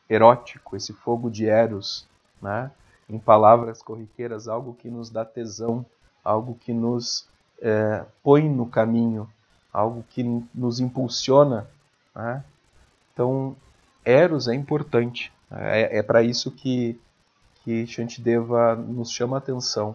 erótico, 0.08 0.76
esse 0.76 0.92
fogo 0.92 1.30
de 1.30 1.46
Eros, 1.46 2.06
né? 2.40 2.70
em 3.08 3.18
palavras 3.18 3.82
corriqueiras, 3.82 4.48
algo 4.48 4.74
que 4.74 4.88
nos 4.90 5.10
dá 5.10 5.24
tesão, 5.24 5.84
algo 6.24 6.54
que 6.54 6.72
nos 6.72 7.26
é, 7.60 8.04
põe 8.22 8.48
no 8.48 8.66
caminho, 8.66 9.28
algo 9.72 10.04
que 10.10 10.22
nos 10.54 10.80
impulsiona. 10.80 11.68
Né? 12.14 12.44
Então, 13.12 13.56
Eros 14.04 14.48
é 14.48 14.54
importante. 14.54 15.32
É, 15.50 15.98
é 15.98 16.02
para 16.02 16.22
isso 16.22 16.50
que, 16.50 16.98
que 17.62 17.86
Shantideva 17.86 18.74
nos 18.74 19.10
chama 19.10 19.36
a 19.36 19.38
atenção. 19.38 19.94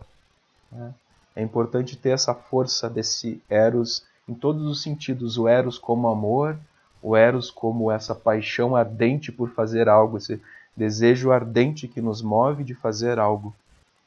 Né? 0.71 0.93
É 1.35 1.41
importante 1.41 1.95
ter 1.95 2.09
essa 2.09 2.33
força 2.33 2.89
desse 2.89 3.41
Eros 3.49 4.05
em 4.27 4.33
todos 4.33 4.65
os 4.65 4.81
sentidos. 4.81 5.37
O 5.37 5.47
Eros 5.47 5.77
como 5.77 6.07
amor, 6.07 6.57
o 7.01 7.15
Eros 7.15 7.49
como 7.49 7.91
essa 7.91 8.13
paixão 8.13 8.75
ardente 8.75 9.31
por 9.31 9.49
fazer 9.51 9.87
algo, 9.87 10.17
esse 10.17 10.41
desejo 10.75 11.31
ardente 11.31 11.87
que 11.87 12.01
nos 12.01 12.21
move 12.21 12.63
de 12.63 12.75
fazer 12.75 13.17
algo. 13.17 13.55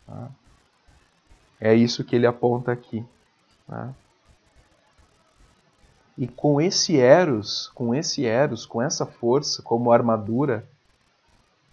Tá? 0.06 0.30
É 1.60 1.74
isso 1.74 2.04
que 2.04 2.16
ele 2.16 2.26
aponta 2.26 2.70
aqui. 2.70 3.04
Tá? 3.66 3.92
E 6.16 6.28
com 6.28 6.60
esse 6.60 6.98
Eros, 6.98 7.70
com 7.74 7.94
esse 7.94 8.26
Eros, 8.26 8.66
com 8.66 8.82
essa 8.82 9.06
força 9.06 9.62
como 9.62 9.90
armadura, 9.90 10.68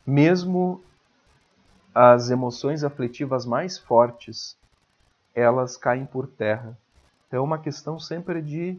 mesmo 0.05 0.81
as 1.93 2.29
emoções 2.29 2.83
afetivas 2.83 3.45
mais 3.45 3.77
fortes, 3.77 4.55
elas 5.36 5.75
caem 5.75 6.05
por 6.05 6.27
terra. 6.27 6.77
Então 7.28 7.40
é 7.40 7.44
uma 7.44 7.58
questão 7.58 8.00
sempre 8.00 8.42
de 8.42 8.78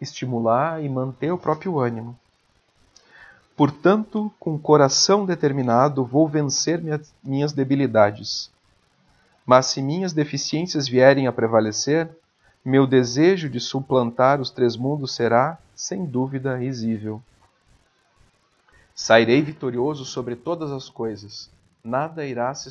estimular 0.00 0.82
e 0.82 0.88
manter 0.88 1.32
o 1.32 1.38
próprio 1.38 1.78
ânimo. 1.78 2.18
Portanto, 3.56 4.32
com 4.38 4.58
coração 4.58 5.24
determinado, 5.24 6.04
vou 6.04 6.28
vencer 6.28 6.82
minhas 7.22 7.52
debilidades. 7.52 8.50
Mas 9.46 9.66
se 9.66 9.82
minhas 9.82 10.12
deficiências 10.12 10.88
vierem 10.88 11.26
a 11.26 11.32
prevalecer, 11.32 12.10
meu 12.64 12.86
desejo 12.86 13.48
de 13.48 13.58
suplantar 13.58 14.40
os 14.40 14.50
três 14.50 14.76
mundos 14.76 15.14
será, 15.14 15.58
sem 15.74 16.04
dúvida, 16.04 16.56
risível. 16.56 17.22
Sairei 18.94 19.42
vitorioso 19.42 20.04
sobre 20.04 20.36
todas 20.36 20.70
as 20.70 20.88
coisas. 20.88 21.50
Nada 21.82 22.24
irá 22.24 22.54
se 22.54 22.70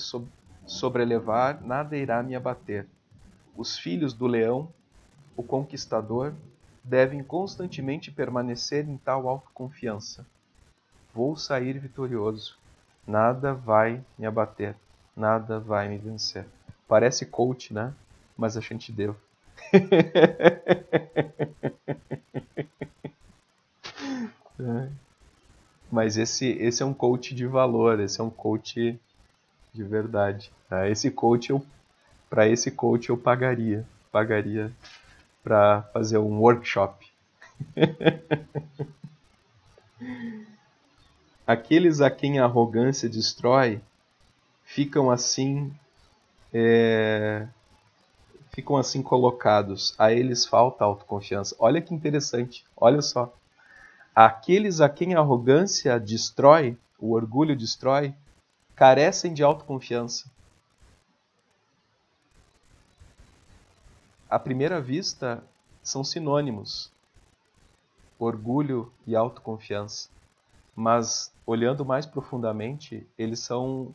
sobrelevar, 0.66 1.62
nada 1.62 1.98
irá 1.98 2.24
me 2.24 2.36
abater. 2.36 2.88
Os 3.56 3.78
filhos 3.78 4.14
do 4.14 4.28
leão, 4.28 4.70
o 5.36 5.44
conquistador, 5.44 6.34
devem 6.84 7.24
constantemente 7.24 8.12
permanecer 8.12 8.88
em 8.88 8.98
tal 8.98 9.28
autoconfiança. 9.28 10.26
Vou 11.14 11.36
sair 11.36 11.78
vitorioso. 11.78 12.58
Nada 13.06 13.54
vai 13.54 14.02
me 14.18 14.26
abater. 14.26 14.76
Nada 15.16 15.60
vai 15.60 15.90
me 15.90 15.98
vencer. 15.98 16.48
Parece 16.88 17.26
coach, 17.26 17.74
né? 17.74 17.94
Mas 18.38 18.56
a 18.58 18.62
gente 18.62 18.92
deu. 18.92 19.16
Mas 25.92 26.18
esse, 26.18 26.48
esse 26.54 26.82
é 26.82 26.86
um 26.86 26.94
coach 26.94 27.36
de 27.36 27.46
valor, 27.46 28.00
esse 28.00 28.22
é 28.22 28.24
um 28.24 28.30
coach 28.30 28.98
de 29.74 29.84
verdade. 29.84 30.50
Tá? 30.70 30.88
Esse 30.88 31.12
coach 31.12 31.50
eu, 31.50 31.66
para 32.30 32.48
esse 32.48 32.72
coach 32.72 33.10
eu 33.10 33.18
pagaria, 33.18 33.86
pagaria 34.10 34.72
para 35.44 35.84
fazer 35.94 36.18
um 36.18 36.40
workshop. 36.40 37.08
Aqueles 41.46 42.02
a 42.02 42.10
quem 42.10 42.40
a 42.40 42.46
arrogância 42.46 43.10
destrói 43.10 43.82
ficam 44.64 45.12
assim 45.12 45.74
é, 46.54 47.48
ficam 48.52 48.78
assim 48.78 49.02
colocados. 49.02 49.96
A 49.98 50.12
eles 50.12 50.46
falta 50.46 50.84
autoconfiança. 50.84 51.56
Olha 51.60 51.82
que 51.82 51.94
interessante. 51.94 52.66
Olha 52.76 53.02
só. 53.02 53.34
Aqueles 54.14 54.82
a 54.82 54.90
quem 54.90 55.16
a 55.16 55.20
arrogância 55.20 56.00
destrói, 56.00 56.78
o 57.00 57.14
orgulho 57.14 57.56
destrói, 57.56 58.14
carecem 58.76 59.34
de 59.34 59.42
autoconfiança. 59.42 60.30
À 64.32 64.40
primeira 64.40 64.80
vista, 64.80 65.44
são 65.84 66.06
sinônimos, 66.06 66.90
orgulho 68.18 68.90
e 69.06 69.14
autoconfiança. 69.14 70.10
Mas, 70.74 71.34
olhando 71.46 71.84
mais 71.84 72.06
profundamente, 72.06 73.06
eles 73.18 73.42
são 73.42 73.94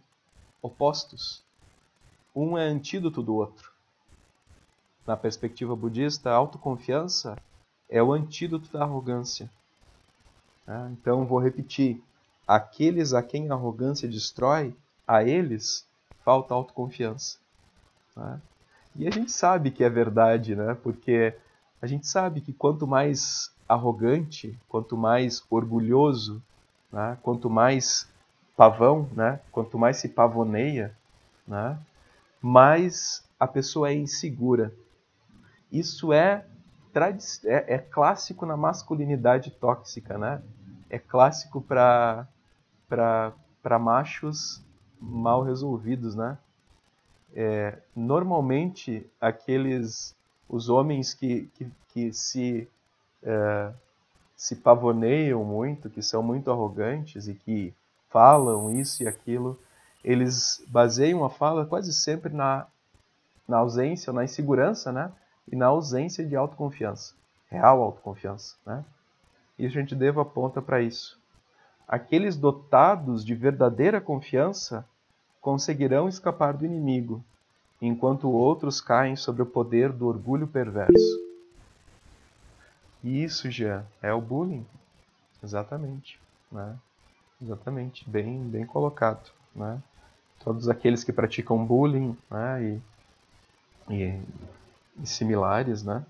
opostos. 0.61 1.43
Um 2.35 2.59
é 2.59 2.65
antídoto 2.65 3.23
do 3.23 3.35
outro. 3.35 3.73
Na 5.07 5.17
perspectiva 5.17 5.75
budista, 5.75 6.31
a 6.31 6.35
autoconfiança 6.35 7.39
é 7.89 8.03
o 8.03 8.13
antídoto 8.13 8.71
da 8.71 8.83
arrogância. 8.83 9.51
Né? 10.67 10.95
Então, 11.01 11.25
vou 11.25 11.39
repetir: 11.39 12.05
aqueles 12.47 13.15
a 13.15 13.23
quem 13.23 13.51
a 13.51 13.55
arrogância 13.55 14.07
destrói, 14.07 14.77
a 15.09 15.25
eles 15.25 15.89
falta 16.23 16.53
autoconfiança. 16.53 17.39
E 18.99 19.07
a 19.07 19.11
gente 19.11 19.31
sabe 19.31 19.71
que 19.71 19.85
é 19.85 19.91
verdade, 19.91 20.57
né? 20.57 20.75
Porque 20.83 21.35
a 21.81 21.87
gente 21.87 22.07
sabe 22.07 22.41
que 22.41 22.53
quanto 22.53 22.87
mais 22.87 23.55
arrogante, 23.69 24.59
quanto 24.69 24.97
mais 24.97 25.45
orgulhoso, 25.51 26.43
né? 26.91 27.19
quanto 27.23 27.51
mais 27.51 28.09
pavão, 28.57 29.09
né? 29.13 29.41
quanto 29.53 29.79
mais 29.79 29.99
se 29.99 30.09
pavoneia, 30.09 30.97
né? 31.47 31.79
mais 32.41 33.25
a 33.39 33.47
pessoa 33.47 33.91
é 33.91 33.95
insegura. 33.95 34.73
Isso 35.71 36.13
é, 36.13 36.47
é, 37.45 37.75
é 37.75 37.79
clássico 37.79 38.47
na 38.47 38.57
masculinidade 38.57 39.51
tóxica, 39.51 40.17
né? 40.17 40.41
É 40.89 40.99
clássico 40.99 41.61
para 41.61 42.27
machos 43.79 44.65
mal 44.99 45.43
resolvidos, 45.43 46.15
né? 46.15 46.39
É, 47.37 47.79
normalmente 47.95 49.07
aqueles 49.21 50.17
os 50.49 50.71
homens 50.71 51.13
que, 51.13 51.51
que, 51.55 51.71
que 51.89 52.13
se 52.13 52.67
é, 53.23 53.73
se 54.35 54.57
pavoneiam 54.57 55.45
muito, 55.45 55.91
que 55.91 56.03
são 56.03 56.23
muito 56.23 56.51
arrogantes 56.51 57.29
e 57.29 57.35
que 57.35 57.75
falam 58.09 58.71
isso 58.71 59.03
e 59.03 59.09
aquilo, 59.09 59.59
eles 60.03 60.63
baseiam 60.69 61.25
a 61.25 61.31
fala 61.31 61.67
quase 61.67 61.93
sempre 61.93 62.33
na, 62.33 62.67
na 63.47 63.59
ausência, 63.59 64.13
na 64.13 64.25
insegurança, 64.25 64.91
né? 64.93 65.13
E 65.51 65.57
na 65.57 65.67
ausência 65.67 66.25
de 66.25 66.35
autoconfiança, 66.37 67.15
real 67.51 67.83
autoconfiança, 67.83 68.57
né? 68.65 68.85
E 69.59 69.67
a 69.67 69.69
gente 69.69 69.95
deva 69.95 70.23
aponta 70.23 70.63
para 70.63 70.81
isso. 70.81 71.19
Aqueles 71.89 72.37
dotados 72.37 73.25
de 73.25 73.35
verdadeira 73.35 74.01
confiança 74.01 74.85
conseguirão 75.47 76.09
escapar 76.09 76.55
do 76.55 76.65
inimigo, 76.65 77.25
enquanto 77.81 78.29
outros 78.29 78.81
caem 78.81 79.15
sob 79.15 79.43
o 79.43 79.47
poder 79.47 79.93
do 79.93 80.09
orgulho 80.09 80.49
perverso. 80.49 81.25
Isso 83.05 83.49
já 83.49 83.85
é 84.03 84.13
o 84.13 84.21
bullying, 84.21 84.67
exatamente, 85.45 86.19
né? 86.51 86.77
Exatamente, 87.41 88.11
bem, 88.11 88.43
bem 88.43 88.67
colocado, 88.67 89.31
né? 89.55 89.81
Todos 90.43 90.69
aqueles 90.69 91.05
que 91.05 91.13
praticam 91.13 91.65
bullying, 91.65 92.19
né? 92.29 92.81
E, 93.89 93.95
e, 93.95 94.23
e 95.01 95.07
similares, 95.07 95.85
né? 95.85 96.05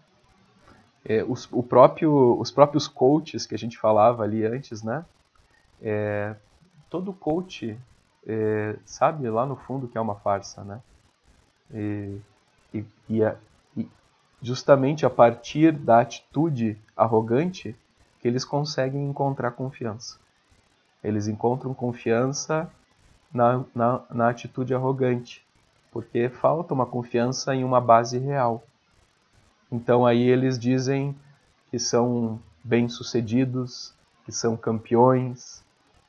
É, 1.05 1.23
os, 1.23 1.47
o 1.53 1.63
próprio, 1.63 2.41
os 2.41 2.51
próprios 2.51 2.89
coaches 2.89 3.45
que 3.45 3.55
a 3.55 3.59
gente 3.59 3.77
falava 3.77 4.23
ali 4.23 4.47
antes, 4.47 4.83
né? 4.83 5.05
É, 5.83 6.35
todo 6.89 7.13
coach 7.13 7.79
é, 8.27 8.77
sabe 8.85 9.29
lá 9.31 9.47
no 9.47 9.57
fundo 9.57 9.87
que 9.87 9.97
é 9.97 10.01
uma 10.01 10.17
farsa, 10.17 10.65
né? 10.65 10.81
E, 11.73 12.19
e, 12.75 12.85
e, 13.09 13.25
a, 13.25 13.37
e, 13.77 13.89
justamente 14.43 15.07
a 15.07 15.11
partir 15.11 15.73
da 15.73 16.01
atitude 16.01 16.77
arrogante 16.97 17.77
que 18.21 18.27
eles 18.27 18.45
conseguem 18.45 19.09
encontrar 19.09 19.53
confiança. 19.53 20.19
Eles 21.03 21.29
encontram 21.29 21.73
confiança 21.73 22.69
na, 23.33 23.65
na, 23.75 24.03
na 24.11 24.29
atitude 24.29 24.75
arrogante, 24.75 25.47
porque 25.93 26.29
falta 26.29 26.75
uma 26.75 26.87
confiança 26.87 27.55
em 27.55 27.63
uma 27.63 27.81
base 27.81 28.19
real. 28.19 28.65
Então 29.71 30.05
aí 30.05 30.23
eles 30.23 30.59
dizem 30.59 31.15
que 31.71 31.79
são 31.79 32.41
bem-sucedidos, 32.65 33.95
que 34.25 34.33
são 34.33 34.57
campeões, 34.57 35.56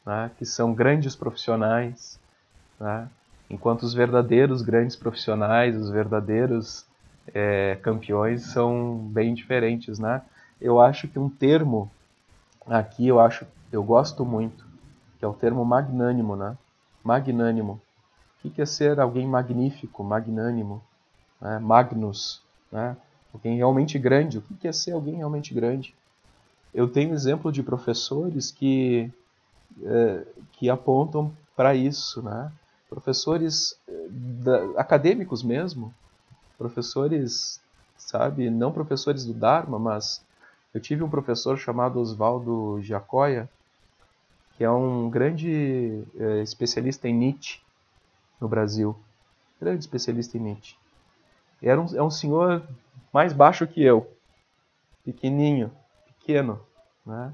né, 0.07 0.31
que 0.39 0.45
são 0.45 0.73
grandes 0.73 1.15
profissionais, 1.15 2.17
né, 2.79 3.07
enquanto 3.47 3.83
os 3.83 3.93
verdadeiros 3.93 4.63
grandes 4.63 4.95
profissionais, 4.95 5.75
os 5.75 5.91
verdadeiros 5.91 6.83
é, 7.33 7.77
campeões 7.83 8.43
são 8.43 8.97
bem 8.97 9.35
diferentes, 9.35 9.99
né? 9.99 10.23
eu 10.59 10.79
acho 10.79 11.07
que 11.07 11.19
um 11.19 11.29
termo 11.29 11.89
aqui 12.65 13.07
eu 13.07 13.19
acho, 13.19 13.45
eu 13.71 13.83
gosto 13.83 14.25
muito, 14.25 14.65
que 15.19 15.25
é 15.25 15.27
o 15.27 15.33
termo 15.33 15.63
magnânimo, 15.63 16.35
né? 16.35 16.57
Magnânimo. 17.03 17.81
O 18.43 18.49
que 18.49 18.61
é 18.61 18.65
ser 18.65 18.99
alguém 18.99 19.27
magnífico, 19.27 20.03
magnânimo, 20.03 20.81
né? 21.39 21.59
Magnus, 21.59 22.41
né? 22.71 22.97
Alguém 23.33 23.57
realmente 23.57 23.99
grande. 23.99 24.39
O 24.39 24.41
que 24.41 24.67
é 24.67 24.71
ser 24.71 24.91
alguém 24.91 25.15
realmente 25.15 25.53
grande? 25.53 25.93
Eu 26.73 26.87
tenho 26.87 27.13
exemplo 27.13 27.51
de 27.51 27.61
professores 27.61 28.51
que 28.51 29.11
que 30.53 30.69
apontam 30.69 31.35
para 31.55 31.75
isso, 31.75 32.21
né? 32.21 32.51
Professores 32.89 33.77
é, 33.87 34.07
da, 34.09 34.79
acadêmicos 34.79 35.43
mesmo, 35.43 35.93
professores, 36.57 37.61
sabe, 37.97 38.49
não 38.49 38.71
professores 38.71 39.25
do 39.25 39.33
Dharma, 39.33 39.77
mas 39.77 40.23
eu 40.73 40.79
tive 40.79 41.03
um 41.03 41.09
professor 41.09 41.57
chamado 41.57 41.99
Oswaldo 41.99 42.79
Giacoia, 42.81 43.49
que 44.55 44.63
é 44.63 44.69
um 44.69 45.09
grande 45.09 46.03
é, 46.17 46.41
especialista 46.41 47.07
em 47.07 47.13
Nietzsche 47.13 47.59
no 48.39 48.47
Brasil. 48.47 48.97
Grande 49.59 49.79
especialista 49.79 50.37
em 50.37 50.41
Nietzsche. 50.41 50.75
Era 51.61 51.81
um, 51.81 51.95
é 51.95 52.01
um 52.01 52.11
senhor 52.11 52.63
mais 53.11 53.33
baixo 53.33 53.67
que 53.67 53.83
eu, 53.83 54.11
pequenininho, 55.03 55.71
pequeno, 56.19 56.59
né? 57.05 57.33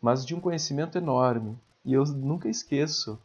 Mas 0.00 0.24
de 0.24 0.34
um 0.34 0.40
conhecimento 0.40 0.96
enorme. 0.98 1.56
E 1.84 1.92
eu 1.92 2.04
nunca 2.04 2.48
esqueço, 2.48 3.18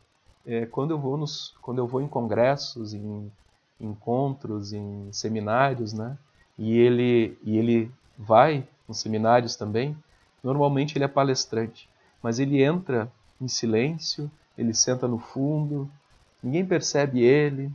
é, 0.45 0.65
quando, 0.65 0.91
eu 0.91 0.99
vou 0.99 1.17
nos, 1.17 1.55
quando 1.61 1.79
eu 1.79 1.87
vou 1.87 2.01
em 2.01 2.07
congressos, 2.07 2.93
em 2.93 3.31
encontros, 3.79 4.73
em 4.73 5.11
seminários, 5.11 5.93
né? 5.93 6.17
e, 6.57 6.77
ele, 6.77 7.37
e 7.43 7.57
ele 7.57 7.91
vai 8.17 8.67
nos 8.87 8.99
seminários 8.99 9.55
também, 9.55 9.97
normalmente 10.43 10.97
ele 10.97 11.05
é 11.05 11.07
palestrante, 11.07 11.89
mas 12.21 12.39
ele 12.39 12.61
entra 12.61 13.11
em 13.39 13.47
silêncio, 13.47 14.29
ele 14.57 14.73
senta 14.73 15.07
no 15.07 15.17
fundo, 15.17 15.89
ninguém 16.41 16.65
percebe 16.65 17.21
ele, 17.21 17.71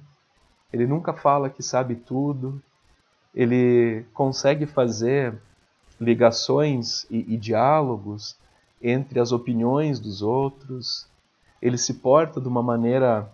ele 0.72 0.86
nunca 0.86 1.12
fala 1.12 1.50
que 1.50 1.62
sabe 1.62 1.94
tudo, 1.96 2.62
ele 3.34 4.04
consegue 4.12 4.66
fazer 4.66 5.34
ligações 6.00 7.04
e, 7.10 7.34
e 7.34 7.36
diálogos 7.36 8.36
entre 8.80 9.20
as 9.20 9.32
opiniões 9.32 9.98
dos 9.98 10.22
outros, 10.22 11.08
ele 11.60 11.76
se 11.76 11.94
porta 11.94 12.40
de 12.40 12.48
uma 12.48 12.62
maneira 12.62 13.30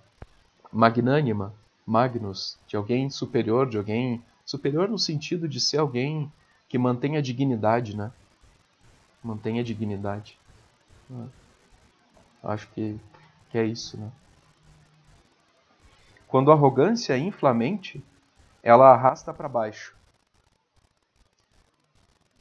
magnânima, 0.73 1.55
magnus, 1.87 2.59
de 2.67 2.77
alguém 2.77 3.11
superior, 3.11 3.69
de 3.69 3.77
alguém 3.77 4.23
superior 4.45 4.89
no 4.89 4.99
sentido 4.99 5.49
de 5.49 5.61
ser 5.61 5.79
alguém 5.79 6.33
que 6.69 6.79
mantém 6.79 7.17
a 7.17 7.21
dignidade, 7.21 7.97
né? 7.97 8.11
Mantém 9.23 9.61
a 9.61 9.63
dignidade. 9.63 10.39
Acho 12.43 12.69
que, 12.69 12.99
que 13.51 13.59
é 13.59 13.65
isso, 13.65 13.99
né? 13.99 14.11
Quando 16.27 16.51
a 16.51 16.55
arrogância 16.55 17.17
inflamente, 17.17 18.03
ela 18.63 18.93
arrasta 18.93 19.33
para 19.33 19.49
baixo 19.49 19.95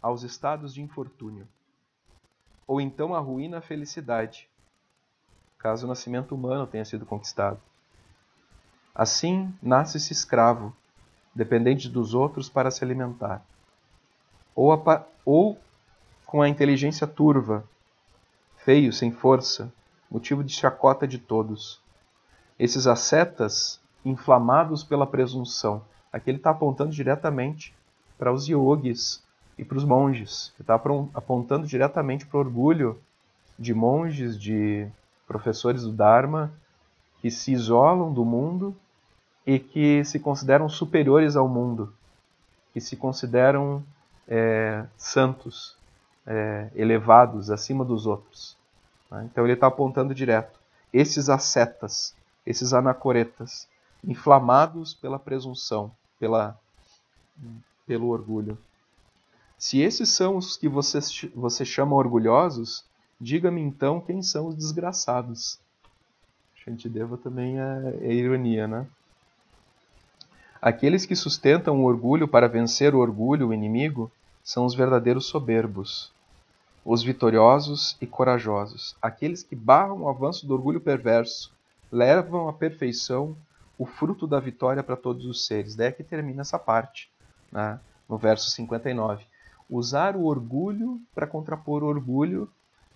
aos 0.01 0.23
estados 0.23 0.73
de 0.73 0.81
infortúnio, 0.81 1.47
ou 2.67 2.79
então 2.81 3.13
arruína 3.13 3.57
a 3.57 3.61
felicidade, 3.61 4.49
caso 5.57 5.85
o 5.85 5.89
nascimento 5.89 6.33
humano 6.35 6.67
tenha 6.67 6.85
sido 6.85 7.05
conquistado. 7.05 7.59
Assim, 8.93 9.53
nasce-se 9.61 10.13
escravo, 10.13 10.75
dependente 11.33 11.89
dos 11.89 12.13
outros 12.13 12.49
para 12.49 12.69
se 12.69 12.83
alimentar 12.83 13.43
ou, 14.55 14.71
a, 14.71 15.05
ou 15.25 15.59
com 16.25 16.41
a 16.41 16.49
inteligência 16.49 17.07
turva, 17.07 17.63
feio, 18.57 18.93
sem 18.93 19.11
força, 19.11 19.71
motivo 20.09 20.43
de 20.43 20.53
chacota 20.53 21.07
de 21.07 21.17
todos. 21.17 21.81
Esses 22.57 22.87
ascetas, 22.87 23.79
inflamados 24.05 24.83
pela 24.83 25.07
presunção, 25.07 25.83
aqui 26.11 26.29
ele 26.29 26.37
está 26.37 26.51
apontando 26.51 26.91
diretamente 26.91 27.75
para 28.17 28.31
os 28.31 28.47
yogis 28.47 29.22
e 29.57 29.63
para 29.63 29.77
os 29.77 29.83
monges, 29.83 30.51
ele 30.55 30.63
está 30.63 30.75
apontando 31.13 31.67
diretamente 31.67 32.25
para 32.25 32.37
o 32.37 32.39
orgulho 32.39 32.99
de 33.57 33.73
monges, 33.73 34.39
de 34.39 34.87
professores 35.27 35.83
do 35.83 35.91
Dharma, 35.91 36.51
que 37.21 37.29
se 37.29 37.51
isolam 37.51 38.11
do 38.11 38.25
mundo 38.25 38.75
e 39.45 39.59
que 39.59 40.03
se 40.03 40.19
consideram 40.19 40.67
superiores 40.67 41.35
ao 41.35 41.47
mundo, 41.47 41.93
que 42.73 42.81
se 42.81 42.95
consideram 42.95 43.83
é, 44.27 44.85
santos, 44.97 45.77
é, 46.25 46.69
elevados 46.75 47.49
acima 47.49 47.85
dos 47.85 48.05
outros. 48.05 48.57
Né? 49.11 49.27
Então 49.31 49.43
ele 49.43 49.53
está 49.53 49.67
apontando 49.67 50.15
direto. 50.15 50.59
Esses 50.91 51.29
ascetas, 51.29 52.15
esses 52.45 52.73
anacoretas, 52.73 53.67
inflamados 54.03 54.93
pela 54.93 55.17
presunção, 55.19 55.91
pela, 56.19 56.57
pelo 57.85 58.09
orgulho. 58.09 58.57
Se 59.63 59.79
esses 59.79 60.09
são 60.09 60.35
os 60.35 60.57
que 60.57 60.67
você, 60.67 60.99
você 61.33 61.63
chama 61.63 61.95
orgulhosos, 61.95 62.83
diga-me 63.17 63.61
então 63.61 64.01
quem 64.01 64.21
são 64.21 64.47
os 64.47 64.55
desgraçados. 64.57 65.57
Shantideva 66.53 67.15
também 67.15 67.61
é, 67.61 67.97
é 68.01 68.13
ironia, 68.13 68.67
né? 68.67 68.85
Aqueles 70.61 71.05
que 71.05 71.15
sustentam 71.15 71.79
o 71.79 71.85
orgulho 71.85 72.27
para 72.27 72.49
vencer 72.49 72.93
o 72.93 72.99
orgulho, 72.99 73.47
o 73.47 73.53
inimigo, 73.53 74.11
são 74.43 74.65
os 74.65 74.75
verdadeiros 74.75 75.27
soberbos, 75.27 76.11
os 76.83 77.01
vitoriosos 77.01 77.95
e 78.01 78.05
corajosos, 78.05 78.97
aqueles 79.01 79.43
que 79.43 79.55
barram 79.55 80.01
o 80.01 80.09
avanço 80.09 80.45
do 80.45 80.53
orgulho 80.53 80.81
perverso, 80.81 81.53
levam 81.89 82.49
à 82.49 82.53
perfeição 82.53 83.33
o 83.79 83.85
fruto 83.85 84.27
da 84.27 84.41
vitória 84.41 84.83
para 84.83 84.97
todos 84.97 85.25
os 85.25 85.45
seres. 85.45 85.73
Daí 85.73 85.87
é 85.87 85.91
que 85.93 86.03
termina 86.03 86.41
essa 86.41 86.59
parte, 86.59 87.09
né? 87.49 87.79
no 88.09 88.17
verso 88.17 88.51
59. 88.51 89.31
Usar 89.75 90.15
o 90.15 90.25
orgulho 90.25 91.01
para 91.15 91.25
contrapor 91.25 91.81
o 91.81 91.87
orgulho 91.87 92.47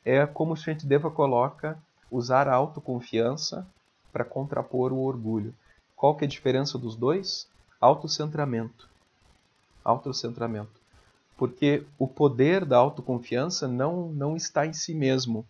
é 0.05 0.27
como 0.27 0.53
o 0.53 0.55
Shantideva 0.55 1.09
coloca 1.09 1.75
usar 2.11 2.47
a 2.47 2.53
autoconfiança 2.53 3.67
para 4.13 4.23
contrapor 4.23 4.93
o 4.93 4.99
orgulho. 4.99 5.55
Qual 5.95 6.15
que 6.15 6.23
é 6.23 6.27
a 6.27 6.29
diferença 6.29 6.77
dos 6.77 6.95
dois? 6.95 7.49
autocentramento. 7.81 8.87
Autocentramento. 9.83 10.79
Porque 11.35 11.83
o 11.97 12.07
poder 12.07 12.63
da 12.63 12.77
autoconfiança 12.77 13.67
não, 13.67 14.09
não 14.09 14.35
está 14.35 14.67
em 14.67 14.73
si 14.73 14.93
mesmo. 14.93 15.43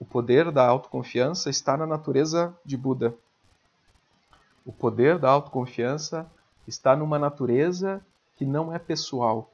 O 0.00 0.04
poder 0.06 0.50
da 0.50 0.66
autoconfiança 0.66 1.50
está 1.50 1.76
na 1.76 1.86
natureza 1.86 2.56
de 2.64 2.74
Buda. 2.74 3.14
O 4.64 4.72
poder 4.72 5.18
da 5.18 5.28
autoconfiança 5.28 6.26
está 6.66 6.96
numa 6.96 7.18
natureza 7.18 8.00
que 8.34 8.46
não 8.46 8.74
é 8.74 8.78
pessoal, 8.78 9.50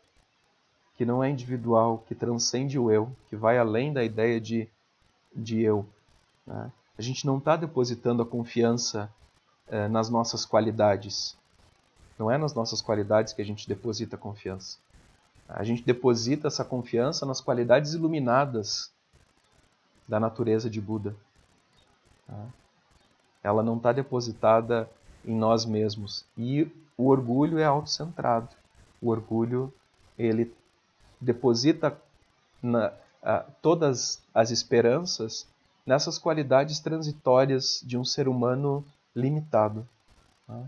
que 0.96 1.04
não 1.04 1.22
é 1.22 1.30
individual, 1.30 2.04
que 2.06 2.14
transcende 2.14 2.78
o 2.78 2.90
eu, 2.90 3.10
que 3.28 3.36
vai 3.36 3.58
além 3.58 3.92
da 3.92 4.04
ideia 4.04 4.40
de, 4.40 4.68
de 5.34 5.60
eu. 5.60 5.84
Né? 6.46 6.70
A 6.96 7.02
gente 7.02 7.26
não 7.26 7.38
está 7.38 7.56
depositando 7.56 8.22
a 8.22 8.26
confiança 8.26 9.10
eh, 9.68 9.88
nas 9.88 10.08
nossas 10.08 10.46
qualidades. 10.46 11.36
Não 12.16 12.30
é 12.30 12.38
nas 12.38 12.54
nossas 12.54 12.80
qualidades 12.80 13.32
que 13.32 13.42
a 13.42 13.44
gente 13.44 13.68
deposita 13.68 14.16
confiança. 14.16 14.78
A 15.48 15.64
gente 15.64 15.82
deposita 15.82 16.46
essa 16.46 16.64
confiança 16.64 17.26
nas 17.26 17.40
qualidades 17.40 17.92
iluminadas 17.94 18.92
da 20.06 20.20
natureza 20.20 20.70
de 20.70 20.80
Buda. 20.80 21.16
Tá? 22.26 22.46
Ela 23.42 23.62
não 23.62 23.76
está 23.76 23.92
depositada 23.92 24.88
em 25.24 25.34
nós 25.34 25.64
mesmos. 25.64 26.24
E 26.38 26.70
o 26.96 27.08
orgulho 27.08 27.58
é 27.58 27.64
autocentrado. 27.64 28.48
O 29.02 29.10
orgulho 29.10 29.72
ele 30.16 30.54
deposita 31.20 31.96
na, 32.62 32.92
a, 33.22 33.40
todas 33.62 34.22
as 34.34 34.50
esperanças 34.50 35.46
nessas 35.86 36.18
qualidades 36.18 36.80
transitórias 36.80 37.82
de 37.84 37.98
um 37.98 38.04
ser 38.04 38.28
humano 38.28 38.84
limitado. 39.14 39.86
Tá? 40.46 40.64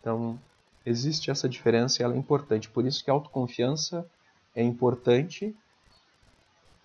Então, 0.00 0.38
existe 0.86 1.30
essa 1.30 1.48
diferença 1.48 2.00
e 2.00 2.04
ela 2.04 2.14
é 2.14 2.18
importante. 2.18 2.68
Por 2.68 2.86
isso 2.86 3.04
que 3.04 3.10
a 3.10 3.12
autoconfiança 3.12 4.08
é 4.54 4.62
importante 4.62 5.54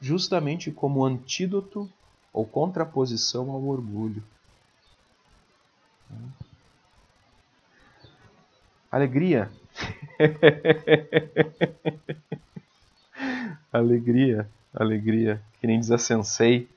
justamente 0.02 0.72
como 0.72 1.06
antídoto 1.06 1.89
ou 2.34 2.46
contraposição 2.46 3.52
ao 3.52 3.64
orgulho. 3.64 4.24
Alegria. 8.91 9.50
alegria, 13.72 14.50
alegria. 14.74 15.42
Que 15.60 15.68
nem 15.68 15.80
diz 15.80 15.92
a 15.92 15.98
Sensei, 15.98 16.70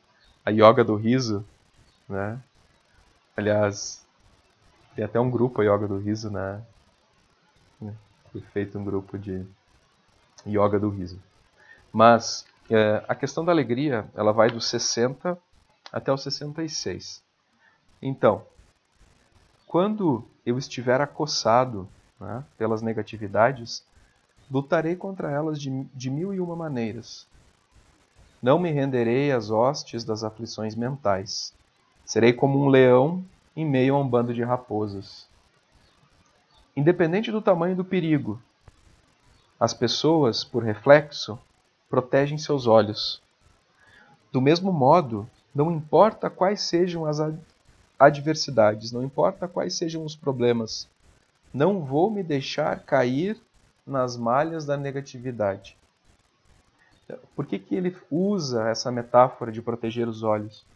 a 0.45 0.51
yoga 0.51 0.85
do 0.85 0.97
riso, 0.97 1.45
né? 2.09 2.41
Aliás, 3.37 4.05
tem 4.97 5.05
até 5.05 5.21
um 5.21 5.31
grupo, 5.31 5.61
a 5.61 5.65
Yoga 5.65 5.87
do 5.87 5.99
Riso, 5.99 6.31
né? 6.31 6.63
Foi 8.33 8.41
feito 8.41 8.79
um 8.79 8.85
grupo 8.85 9.19
de 9.19 9.47
yoga 10.47 10.79
do 10.79 10.89
riso. 10.89 11.21
Mas 11.93 12.47
é, 12.71 13.05
a 13.07 13.15
questão 13.15 13.45
da 13.45 13.53
alegria, 13.53 14.07
ela 14.15 14.33
vai 14.33 14.51
dos 14.51 14.67
60 14.69 15.39
até 15.93 16.13
os 16.13 16.23
66. 16.23 17.23
Então, 18.01 18.45
quando 19.67 20.27
eu 20.45 20.59
estiver 20.59 21.01
acossado 21.01 21.89
né, 22.21 22.45
pelas 22.57 22.83
negatividades, 22.83 23.85
lutarei 24.51 24.97
contra 24.97 25.31
elas 25.31 25.61
de, 25.61 25.85
de 25.95 26.11
mil 26.11 26.33
e 26.33 26.41
uma 26.41 26.57
maneiras. 26.57 27.27
Não 28.43 28.59
me 28.59 28.71
renderei 28.71 29.33
às 29.33 29.51
hostes 29.51 30.05
das 30.05 30.23
aflições 30.23 30.75
mentais. 30.75 31.53
Serei 32.05 32.33
como 32.33 32.63
um 32.63 32.69
leão 32.69 33.25
em 33.57 33.65
meio 33.65 33.95
a 33.95 33.99
um 33.99 34.09
bando 34.09 34.33
de 34.33 34.43
raposas. 34.43 35.27
Independente 36.77 37.33
do 37.33 37.41
tamanho 37.41 37.75
do 37.75 37.85
perigo, 37.85 38.41
as 39.59 39.73
pessoas, 39.73 40.45
por 40.45 40.63
reflexo, 40.63 41.39
protegem 41.89 42.37
seus 42.37 42.67
olhos. 42.67 43.23
Do 44.31 44.41
mesmo 44.41 44.71
modo, 44.71 45.29
não 45.55 45.73
importa 45.73 46.29
quais 46.29 46.61
sejam 46.61 47.07
as 47.07 47.19
adversidades, 47.99 48.93
não 48.93 49.03
importa 49.03 49.49
quais 49.49 49.75
sejam 49.75 50.05
os 50.05 50.15
problemas, 50.15 50.87
não 51.57 51.81
vou 51.81 52.11
me 52.11 52.23
deixar 52.23 52.79
cair 52.81 53.41
nas 53.87 54.15
malhas 54.15 54.67
da 54.67 54.77
negatividade. 54.77 55.75
Por 57.35 57.47
que, 57.47 57.59
que 57.59 57.75
ele 57.75 57.97
usa 58.11 58.69
essa 58.69 58.93
metáfora 58.93 59.51
de 59.51 59.63
proteger 59.63 60.07
os 60.07 60.23
olhos? 60.23 60.67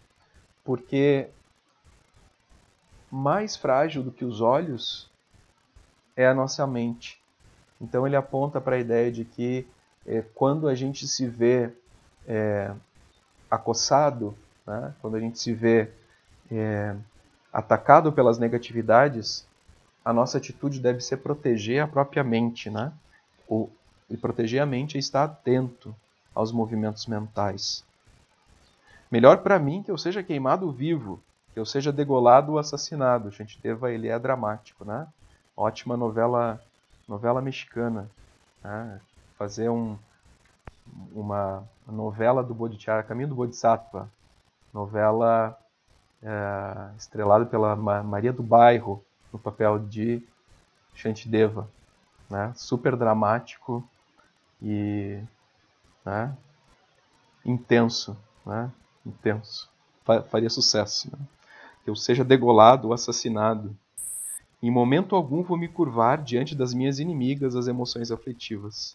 Porque 0.64 1.28
mais 3.10 3.56
frágil 3.56 4.02
do 4.02 4.10
que 4.10 4.24
os 4.24 4.40
olhos 4.40 5.10
é 6.16 6.26
a 6.26 6.32
nossa 6.32 6.66
mente. 6.66 7.20
Então 7.78 8.06
ele 8.06 8.16
aponta 8.16 8.58
para 8.58 8.76
a 8.76 8.80
ideia 8.80 9.12
de 9.12 9.24
que 9.24 9.66
é, 10.06 10.22
quando 10.34 10.66
a 10.66 10.74
gente 10.74 11.06
se 11.06 11.26
vê 11.26 11.70
é, 12.26 12.72
acossado, 13.50 14.34
né, 14.66 14.94
quando 15.02 15.16
a 15.16 15.20
gente 15.20 15.38
se 15.38 15.52
vê 15.52 15.90
é, 16.50 16.96
atacado 17.52 18.12
pelas 18.12 18.38
negatividades, 18.38 19.46
a 20.04 20.12
nossa 20.12 20.38
atitude 20.38 20.80
deve 20.80 21.00
ser 21.00 21.18
proteger 21.18 21.82
a 21.82 21.86
própria 21.86 22.24
mente, 22.24 22.70
né? 22.70 22.92
O, 23.48 23.68
e 24.08 24.16
proteger 24.16 24.62
a 24.62 24.66
mente 24.66 24.96
é 24.96 25.00
estar 25.00 25.24
atento 25.24 25.94
aos 26.34 26.52
movimentos 26.52 27.06
mentais. 27.06 27.84
Melhor 29.10 29.38
para 29.38 29.58
mim 29.58 29.82
que 29.82 29.90
eu 29.90 29.98
seja 29.98 30.22
queimado 30.22 30.70
vivo, 30.70 31.20
que 31.52 31.60
eu 31.60 31.66
seja 31.66 31.92
degolado 31.92 32.52
ou 32.52 32.58
assassinado. 32.58 33.30
Shantideva 33.32 33.92
ele 33.92 34.08
é 34.08 34.18
dramático, 34.18 34.84
né? 34.84 35.06
Ótima 35.56 35.96
novela 35.96 36.60
novela 37.06 37.42
mexicana, 37.42 38.08
né? 38.62 39.00
fazer 39.36 39.68
um, 39.68 39.98
uma 41.12 41.64
novela 41.86 42.42
do 42.42 42.54
Bodhidharma, 42.54 43.02
Caminho 43.02 43.28
do 43.28 43.34
Bodhisattva, 43.34 44.08
novela 44.72 45.58
é, 46.22 46.96
estrelada 46.96 47.44
pela 47.46 47.74
Maria 47.74 48.32
do 48.32 48.44
Bairro 48.44 49.04
no 49.32 49.38
papel 49.38 49.78
de 49.78 50.22
Shantideva, 50.94 51.68
né? 52.28 52.52
super 52.56 52.96
dramático 52.96 53.86
e 54.62 55.20
né? 56.04 56.36
intenso, 57.44 58.16
né? 58.44 58.70
intenso, 59.04 59.68
faria 60.30 60.50
sucesso, 60.50 61.10
né? 61.10 61.18
que 61.84 61.90
eu 61.90 61.96
seja 61.96 62.24
degolado 62.24 62.88
ou 62.88 62.94
assassinado 62.94 63.74
em 64.62 64.70
momento 64.70 65.16
algum 65.16 65.42
vou 65.42 65.56
me 65.56 65.68
curvar 65.68 66.22
diante 66.22 66.54
das 66.54 66.74
minhas 66.74 66.98
inimigas 66.98 67.56
as 67.56 67.66
emoções 67.66 68.10
aflitivas. 68.10 68.94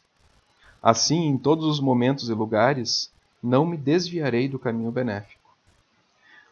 Assim, 0.82 1.26
em 1.26 1.38
todos 1.38 1.66
os 1.66 1.80
momentos 1.80 2.30
e 2.30 2.34
lugares, 2.34 3.12
não 3.42 3.66
me 3.66 3.76
desviarei 3.76 4.48
do 4.48 4.60
caminho 4.60 4.92
benéfico. 4.92 5.42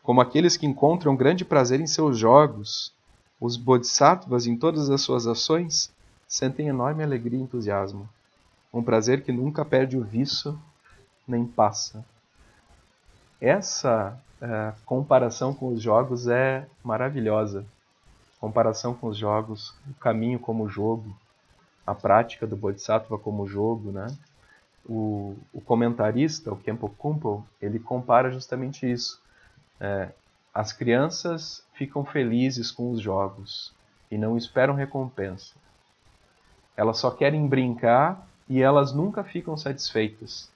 Como 0.01 0.19
aqueles 0.19 0.57
que 0.57 0.65
encontram 0.65 1.15
grande 1.15 1.45
prazer 1.45 1.79
em 1.79 1.85
seus 1.85 2.17
jogos, 2.17 2.91
os 3.43 3.57
bodhisattvas, 3.57 4.47
em 4.47 4.55
todas 4.55 4.89
as 4.89 5.01
suas 5.01 5.27
ações, 5.27 5.91
sentem 6.27 6.67
enorme 6.67 7.03
alegria 7.03 7.39
e 7.39 7.43
entusiasmo. 7.43 8.07
Um 8.73 8.83
prazer 8.83 9.23
que 9.23 9.31
nunca 9.31 9.65
perde 9.65 9.97
o 9.97 10.03
viço 10.03 10.59
nem 11.27 11.45
passa. 11.45 12.05
Essa 13.41 14.17
uh, 14.41 14.81
comparação 14.85 15.53
com 15.53 15.67
os 15.67 15.81
jogos 15.81 16.27
é 16.27 16.67
maravilhosa 16.83 17.65
comparação 18.43 18.93
com 18.93 19.07
os 19.07 19.17
jogos, 19.17 19.73
o 19.89 19.93
caminho 19.93 20.37
como 20.37 20.67
jogo, 20.67 21.15
a 21.87 21.95
prática 21.95 22.45
do 22.45 22.57
Bodhisattva 22.57 23.17
como 23.17 23.47
jogo, 23.47 23.89
né? 23.89 24.07
O, 24.85 25.37
o 25.53 25.61
comentarista, 25.61 26.51
o 26.51 26.57
Kempo 26.57 26.89
Kumpo, 26.89 27.47
ele 27.61 27.79
compara 27.79 28.29
justamente 28.31 28.85
isso. 28.85 29.21
É, 29.79 30.09
as 30.53 30.71
crianças 30.71 31.65
ficam 31.73 32.05
felizes 32.05 32.71
com 32.71 32.91
os 32.91 33.01
jogos 33.01 33.73
e 34.11 34.17
não 34.17 34.37
esperam 34.37 34.75
recompensa. 34.75 35.55
Elas 36.77 36.99
só 36.99 37.09
querem 37.09 37.47
brincar 37.47 38.27
e 38.47 38.61
elas 38.61 38.93
nunca 38.93 39.23
ficam 39.23 39.57
satisfeitas. 39.57 40.51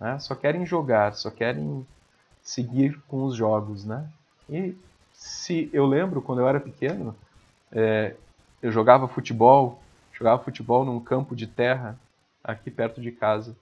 Né? 0.00 0.18
Só 0.18 0.34
querem 0.34 0.66
jogar, 0.66 1.14
só 1.14 1.30
querem 1.30 1.86
seguir 2.42 3.00
com 3.06 3.24
os 3.24 3.36
jogos, 3.36 3.84
né? 3.84 4.08
E 4.48 4.76
se 5.12 5.70
eu 5.72 5.86
lembro 5.86 6.20
quando 6.20 6.40
eu 6.40 6.48
era 6.48 6.58
pequeno, 6.58 7.14
é, 7.70 8.16
eu 8.60 8.72
jogava 8.72 9.06
futebol, 9.06 9.80
jogava 10.12 10.42
futebol 10.42 10.84
num 10.84 10.98
campo 10.98 11.36
de 11.36 11.46
terra 11.46 11.96
aqui 12.42 12.70
perto 12.70 13.00
de 13.00 13.12
casa, 13.12 13.56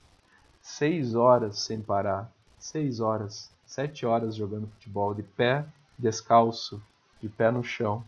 seis 0.63 1.15
horas 1.15 1.59
sem 1.59 1.83
parar, 1.83 2.33
seis 2.61 3.01
horas, 3.01 3.51
sete 3.67 4.07
horas 4.07 4.37
jogando 4.37 4.69
futebol 4.69 5.15
de 5.15 5.23
pé 5.23 5.65
descalço, 5.99 6.81
de 7.21 7.29
pé 7.29 7.51
no 7.51 7.65
chão, 7.65 8.05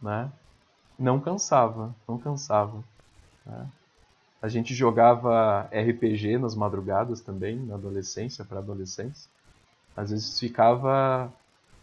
né? 0.00 0.30
Não 0.98 1.18
cansava, 1.18 1.94
não 2.06 2.18
cansava. 2.18 2.84
Né? 3.44 3.66
A 4.40 4.48
gente 4.48 4.74
jogava 4.74 5.62
RPG 5.72 6.38
nas 6.38 6.54
madrugadas 6.54 7.20
também, 7.20 7.56
na 7.58 7.74
adolescência, 7.74 8.44
para 8.44 8.58
adolescência. 8.58 9.30
Às 9.96 10.10
vezes 10.10 10.38
ficava 10.38 11.32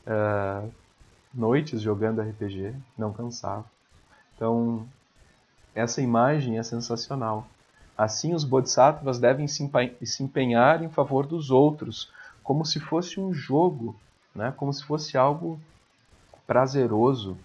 uh, 0.06 0.72
noites 1.34 1.82
jogando 1.82 2.22
RPG, 2.22 2.76
não 2.98 3.12
cansava. 3.12 3.66
Então, 4.36 4.88
essa 5.74 6.02
imagem 6.02 6.58
é 6.58 6.64
sensacional. 6.64 7.48
Assim, 7.98 8.36
os 8.36 8.44
bodhisattvas 8.44 9.18
devem 9.18 9.48
se 9.48 9.64
empenhar 10.24 10.84
em 10.84 10.90
favor 10.90 11.26
dos 11.26 11.50
outros, 11.50 12.12
como 12.44 12.64
se 12.64 12.80
fosse 12.80 13.20
um 13.20 13.34
jogo, 13.34 13.96
né? 14.36 14.54
como 14.56 14.72
se 14.72 14.84
fosse 14.84 15.18
algo 15.18 15.60
prazeroso. 16.46 17.36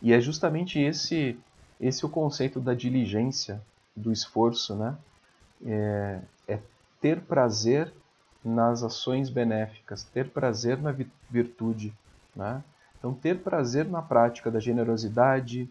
E 0.00 0.12
é 0.12 0.20
justamente 0.20 0.78
esse, 0.78 1.36
esse 1.80 2.06
o 2.06 2.08
conceito 2.08 2.60
da 2.60 2.72
diligência, 2.72 3.60
do 3.96 4.12
esforço. 4.12 4.76
Né? 4.76 4.96
É, 5.66 6.20
é 6.46 6.58
ter 7.00 7.20
prazer 7.22 7.92
nas 8.44 8.84
ações 8.84 9.28
benéficas, 9.28 10.04
ter 10.04 10.30
prazer 10.30 10.80
na 10.80 10.94
virtude. 11.28 11.92
Né? 12.34 12.62
Então, 12.98 13.12
ter 13.12 13.40
prazer 13.40 13.86
na 13.86 14.00
prática 14.00 14.52
da 14.52 14.60
generosidade, 14.60 15.68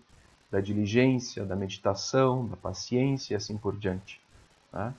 da 0.52 0.60
diligência, 0.60 1.46
da 1.46 1.56
meditação, 1.56 2.48
da 2.48 2.58
paciência 2.58 3.34
e 3.34 3.38
assim 3.38 3.58
por 3.58 3.78
diante. 3.78 4.25
Né? 4.76 4.94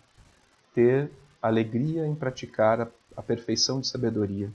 Ter 0.74 1.12
alegria 1.40 2.06
em 2.06 2.14
praticar 2.14 2.80
a, 2.80 2.88
a 3.16 3.22
perfeição 3.22 3.80
de 3.80 3.86
sabedoria. 3.86 4.50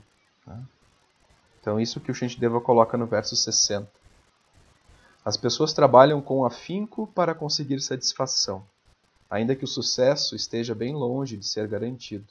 Né? 0.46 0.62
Então, 1.60 1.80
isso 1.80 2.00
que 2.00 2.10
o 2.10 2.14
Shantideva 2.14 2.60
coloca 2.60 2.98
no 2.98 3.06
verso 3.06 3.36
60. 3.36 3.88
As 5.24 5.36
pessoas 5.36 5.72
trabalham 5.72 6.20
com 6.20 6.44
afinco 6.44 7.06
para 7.06 7.34
conseguir 7.34 7.80
satisfação, 7.80 8.66
ainda 9.30 9.54
que 9.54 9.64
o 9.64 9.68
sucesso 9.68 10.34
esteja 10.34 10.74
bem 10.74 10.92
longe 10.94 11.36
de 11.36 11.46
ser 11.46 11.68
garantido. 11.68 12.26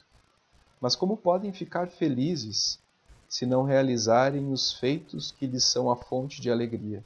Mas 0.78 0.94
como 0.94 1.16
podem 1.16 1.52
ficar 1.52 1.88
felizes 1.88 2.78
se 3.26 3.46
não 3.46 3.62
realizarem 3.62 4.52
os 4.52 4.74
feitos 4.74 5.32
que 5.32 5.46
lhes 5.46 5.64
são 5.64 5.90
a 5.90 5.96
fonte 5.96 6.38
de 6.38 6.50
alegria. 6.50 7.02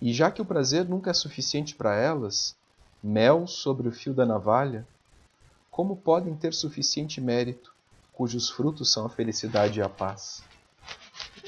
E 0.00 0.14
já 0.14 0.30
que 0.30 0.40
o 0.40 0.46
prazer 0.46 0.88
nunca 0.88 1.10
é 1.10 1.14
suficiente 1.14 1.74
para 1.74 1.94
elas, 1.94 2.56
mel 3.02 3.46
sobre 3.46 3.88
o 3.88 3.92
fio 3.92 4.12
da 4.12 4.26
navalha, 4.26 4.86
como 5.70 5.96
podem 5.96 6.34
ter 6.34 6.52
suficiente 6.52 7.20
mérito, 7.20 7.72
cujos 8.12 8.50
frutos 8.50 8.92
são 8.92 9.06
a 9.06 9.08
felicidade 9.08 9.78
e 9.78 9.82
a 9.82 9.88
paz? 9.88 10.42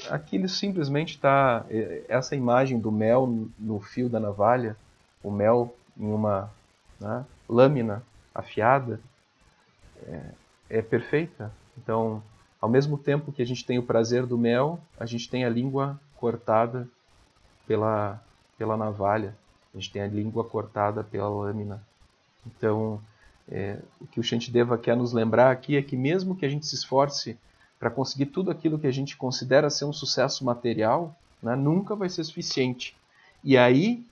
Aqui 0.09 0.37
ele 0.37 0.47
simplesmente 0.47 1.15
está. 1.15 1.65
É, 1.69 2.05
essa 2.07 2.35
imagem 2.35 2.79
do 2.79 2.91
mel 2.91 3.47
no 3.59 3.79
fio 3.79 4.09
da 4.09 4.19
navalha, 4.19 4.75
o 5.21 5.29
mel 5.29 5.75
em 5.97 6.11
uma 6.11 6.51
né, 6.99 7.25
lâmina 7.47 8.03
afiada, 8.33 8.99
é, 10.07 10.21
é 10.69 10.81
perfeita. 10.81 11.51
Então, 11.77 12.23
ao 12.59 12.69
mesmo 12.69 12.97
tempo 12.97 13.31
que 13.31 13.41
a 13.41 13.45
gente 13.45 13.65
tem 13.65 13.77
o 13.77 13.83
prazer 13.83 14.25
do 14.25 14.37
mel, 14.37 14.79
a 14.99 15.05
gente 15.05 15.29
tem 15.29 15.43
a 15.45 15.49
língua 15.49 15.99
cortada 16.15 16.87
pela, 17.67 18.21
pela 18.57 18.77
navalha, 18.77 19.35
a 19.73 19.77
gente 19.77 19.91
tem 19.91 20.01
a 20.01 20.07
língua 20.07 20.43
cortada 20.43 21.03
pela 21.03 21.29
lâmina. 21.29 21.81
Então, 22.45 23.01
é, 23.49 23.79
o 23.99 24.07
que 24.07 24.19
o 24.19 24.23
Shantideva 24.23 24.77
quer 24.77 24.95
nos 24.95 25.13
lembrar 25.13 25.51
aqui 25.51 25.75
é 25.75 25.81
que 25.81 25.95
mesmo 25.95 26.35
que 26.35 26.45
a 26.45 26.49
gente 26.49 26.65
se 26.65 26.75
esforce 26.75 27.37
para 27.79 27.89
conseguir 27.89 28.27
tudo 28.27 28.51
aquilo 28.51 28.77
que 28.77 28.87
a 28.87 28.91
gente 28.91 29.17
considera 29.17 29.69
ser 29.69 29.85
um 29.85 29.93
sucesso 29.93 30.45
material, 30.45 31.15
né, 31.41 31.55
nunca 31.55 31.95
vai 31.95 32.09
ser 32.09 32.23
suficiente. 32.23 32.95
E 33.43 33.57
aí, 33.57 34.05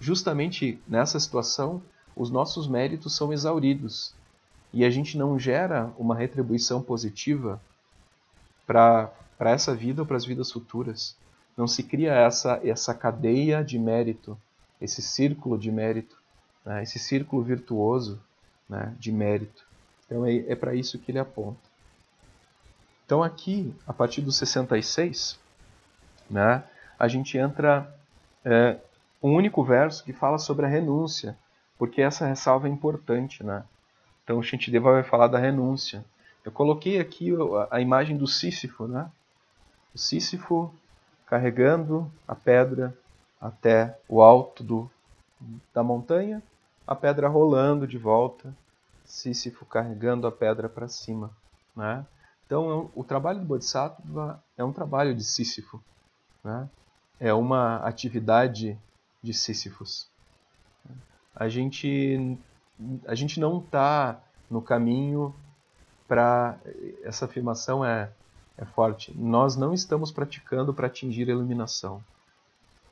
justamente 0.00 0.80
nessa 0.88 1.20
situação, 1.20 1.82
os 2.16 2.30
nossos 2.30 2.66
méritos 2.66 3.14
são 3.14 3.32
exauridos 3.32 4.14
e 4.72 4.84
a 4.84 4.90
gente 4.90 5.16
não 5.16 5.38
gera 5.38 5.92
uma 5.98 6.14
retribuição 6.14 6.82
positiva 6.82 7.60
para 8.66 9.10
essa 9.38 9.74
vida 9.74 10.02
ou 10.02 10.06
para 10.06 10.16
as 10.16 10.24
vidas 10.24 10.50
futuras. 10.50 11.16
Não 11.56 11.66
se 11.66 11.82
cria 11.82 12.12
essa, 12.12 12.60
essa 12.64 12.94
cadeia 12.94 13.62
de 13.62 13.78
mérito, 13.78 14.38
esse 14.80 15.02
círculo 15.02 15.58
de 15.58 15.70
mérito, 15.70 16.16
né? 16.64 16.82
esse 16.82 16.98
círculo 16.98 17.42
virtuoso 17.42 18.20
né? 18.68 18.94
de 18.98 19.12
mérito. 19.12 19.66
Então 20.06 20.24
é, 20.24 20.36
é 20.48 20.56
para 20.56 20.74
isso 20.74 20.98
que 20.98 21.10
ele 21.10 21.18
aponta. 21.18 21.60
Então 23.04 23.22
aqui, 23.22 23.74
a 23.86 23.92
partir 23.92 24.20
do 24.20 24.30
66, 24.30 25.38
né, 26.28 26.62
a 26.98 27.08
gente 27.08 27.38
entra 27.38 27.90
é, 28.44 28.76
um 29.22 29.34
único 29.34 29.64
verso 29.64 30.04
que 30.04 30.12
fala 30.12 30.38
sobre 30.38 30.66
a 30.66 30.68
renúncia, 30.68 31.36
porque 31.78 32.02
essa 32.02 32.26
ressalva 32.26 32.68
é 32.68 32.70
importante. 32.70 33.42
Né? 33.42 33.64
Então 34.22 34.38
o 34.38 34.42
Shantideva 34.42 34.92
vai 34.92 35.02
falar 35.02 35.28
da 35.28 35.38
renúncia. 35.38 36.04
Eu 36.44 36.52
coloquei 36.52 37.00
aqui 37.00 37.30
a 37.70 37.80
imagem 37.80 38.16
do 38.16 38.26
Sísifo, 38.26 38.86
né? 38.86 39.10
O 39.94 39.98
Sísifo 39.98 40.72
carregando 41.26 42.10
a 42.26 42.34
pedra 42.34 42.96
até 43.40 43.98
o 44.08 44.20
alto 44.20 44.62
do, 44.62 44.90
da 45.72 45.82
montanha, 45.82 46.42
a 46.86 46.94
pedra 46.94 47.28
rolando 47.28 47.86
de 47.86 47.98
volta, 47.98 48.54
Sísifo 49.04 49.64
carregando 49.64 50.26
a 50.26 50.32
pedra 50.32 50.68
para 50.68 50.88
cima. 50.88 51.30
Né? 51.74 52.04
Então, 52.46 52.90
o 52.94 53.02
trabalho 53.04 53.40
do 53.40 53.46
Bodhisattva 53.46 54.42
é 54.56 54.64
um 54.64 54.72
trabalho 54.72 55.14
de 55.14 55.24
Sísifo. 55.24 55.82
Né? 56.44 56.68
É 57.18 57.32
uma 57.32 57.76
atividade 57.78 58.78
de 59.22 59.32
Sísifos. 59.32 60.08
A 61.34 61.48
gente 61.48 62.38
a 63.06 63.14
gente 63.14 63.40
não 63.40 63.58
está 63.58 64.20
no 64.50 64.62
caminho 64.62 65.34
para. 66.06 66.58
Essa 67.02 67.24
afirmação 67.24 67.84
é, 67.84 68.10
é 68.56 68.64
forte. 68.64 69.12
Nós 69.16 69.56
não 69.56 69.74
estamos 69.74 70.12
praticando 70.12 70.72
para 70.72 70.86
atingir 70.86 71.28
a 71.28 71.32
iluminação. 71.32 72.02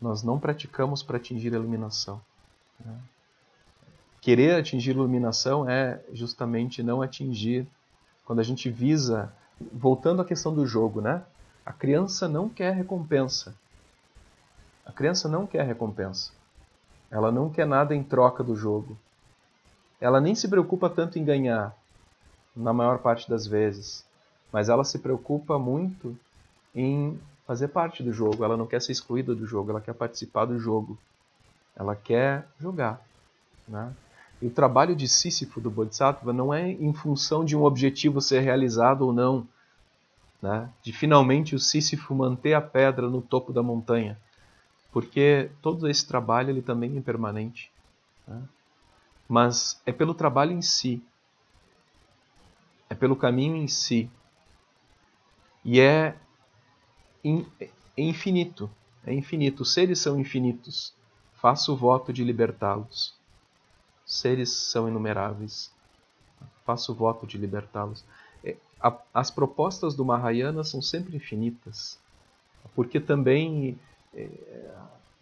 Nós 0.01 0.23
não 0.23 0.39
praticamos 0.39 1.03
para 1.03 1.17
atingir 1.17 1.53
a 1.55 1.57
iluminação. 1.59 2.21
Né? 2.85 2.95
Querer 4.21 4.59
atingir 4.59 4.91
a 4.91 4.95
iluminação 4.95 5.69
é 5.69 6.03
justamente 6.13 6.83
não 6.83 7.03
atingir. 7.03 7.67
Quando 8.25 8.41
a 8.41 8.45
gente 8.45 8.71
visa. 8.71 9.33
Voltando 9.73 10.21
à 10.21 10.25
questão 10.25 10.55
do 10.55 10.67
jogo, 10.67 11.01
né? 11.01 11.23
A 11.65 11.73
criança 11.73 12.29
não 12.29 12.49
quer 12.49 12.75
recompensa. 12.75 13.55
A 14.85 14.93
criança 14.93 15.29
não 15.29 15.47
quer 15.47 15.65
recompensa. 15.65 16.31
Ela 17.11 17.33
não 17.33 17.49
quer 17.49 17.67
nada 17.67 17.95
em 17.95 18.03
troca 18.03 18.45
do 18.45 18.55
jogo 18.55 18.99
ela 20.01 20.21
nem 20.21 20.35
se 20.35 20.49
preocupa 20.49 20.91
tanto 20.91 21.19
em 21.19 21.25
ganhar, 21.25 21.75
na 22.55 22.73
maior 22.73 22.99
parte 22.99 23.29
das 23.29 23.47
vezes, 23.47 24.05
mas 24.53 24.69
ela 24.69 24.85
se 24.85 24.99
preocupa 24.99 25.59
muito 25.59 26.17
em 26.75 27.19
fazer 27.47 27.69
parte 27.69 28.03
do 28.03 28.13
jogo. 28.13 28.45
Ela 28.45 28.57
não 28.57 28.67
quer 28.67 28.81
ser 28.83 28.93
excluída 28.93 29.35
do 29.35 29.47
jogo, 29.47 29.71
ela 29.71 29.81
quer 29.81 29.95
participar 29.95 30.47
do 30.47 30.59
jogo. 30.59 30.99
Ela 31.75 31.95
quer 31.95 32.47
jogar. 32.59 33.01
Né? 33.69 33.93
E 34.41 34.47
o 34.47 34.51
trabalho 34.51 34.95
de 34.95 35.09
Sísifo 35.09 35.61
do 35.61 35.71
Bodhisattva 35.71 36.33
não 36.33 36.53
é 36.53 36.71
em 36.71 36.93
função 36.93 37.45
de 37.45 37.57
um 37.57 37.65
objetivo 37.65 38.21
ser 38.21 38.41
realizado 38.41 39.03
ou 39.03 39.13
não, 39.13 39.47
né? 40.43 40.69
de 40.83 40.93
finalmente 40.93 41.55
o 41.55 41.59
Sísifo 41.59 42.15
manter 42.15 42.55
a 42.55 42.61
pedra 42.61 43.09
no 43.09 43.23
topo 43.23 43.53
da 43.53 43.63
montanha, 43.63 44.19
porque 44.93 45.51
todo 45.63 45.89
esse 45.89 46.07
trabalho 46.07 46.51
ele 46.51 46.63
também 46.63 46.93
é 46.93 46.97
impermanente. 46.97 47.71
Né? 48.27 48.43
mas 49.29 49.81
é 49.85 49.93
pelo 49.93 50.15
trabalho 50.15 50.53
em 50.53 50.63
si, 50.63 51.03
é 52.89 52.95
pelo 52.95 53.17
caminho 53.17 53.57
em 53.57 53.67
si, 53.67 54.11
e 55.65 55.81
é, 55.81 56.15
é 57.61 58.03
infinito, 58.03 58.70
é 59.05 59.12
infinito. 59.12 59.62
Os 59.62 59.72
seres 59.72 59.99
são 59.99 60.18
infinitos. 60.18 60.95
Faço 61.35 61.72
o 61.72 61.77
voto 61.77 62.12
de 62.12 62.24
libertá-los. 62.24 63.14
Seres 64.05 64.51
são 64.53 64.89
inumeráveis. 64.89 65.70
Faço 66.64 66.93
o 66.93 66.95
voto 66.95 67.27
de 67.27 67.39
libertá-los. 67.39 68.05
É, 68.45 68.57
as 69.12 69.31
propostas 69.31 69.95
do 69.95 70.05
Mahayana 70.05 70.62
são 70.64 70.83
sempre 70.83 71.16
infinitas, 71.16 71.99
porque 72.74 73.01
também 73.01 73.79
é, 74.14 74.29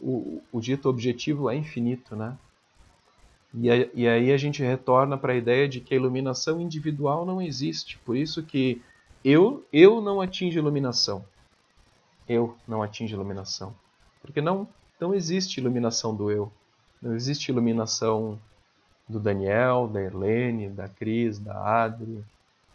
o, 0.00 0.42
o 0.52 0.60
dito 0.60 0.88
objetivo 0.88 1.48
é 1.48 1.56
infinito, 1.56 2.14
né? 2.16 2.36
E, 3.54 3.68
e 3.94 4.08
aí 4.08 4.32
a 4.32 4.36
gente 4.36 4.62
retorna 4.62 5.16
para 5.16 5.32
a 5.32 5.36
ideia 5.36 5.68
de 5.68 5.80
que 5.80 5.94
a 5.94 5.96
iluminação 5.96 6.60
individual 6.60 7.24
não 7.24 7.40
existe. 7.40 7.98
Por 7.98 8.16
isso 8.16 8.42
que 8.42 8.82
eu, 9.24 9.64
eu 9.72 10.00
não 10.00 10.20
atingo 10.20 10.54
iluminação. 10.54 11.24
Eu 12.28 12.56
não 12.66 12.82
atingo 12.82 13.12
iluminação. 13.12 13.74
Porque 14.22 14.40
não, 14.40 14.66
não 15.00 15.14
existe 15.14 15.60
iluminação 15.60 16.14
do 16.14 16.30
eu. 16.30 16.50
Não 17.00 17.14
existe 17.14 17.50
iluminação 17.50 18.38
do 19.08 19.20
Daniel, 19.20 19.86
da 19.86 20.00
Erlene, 20.00 20.70
da 20.70 20.88
Cris, 20.88 21.38
da 21.38 21.84
Adri, 21.84 22.24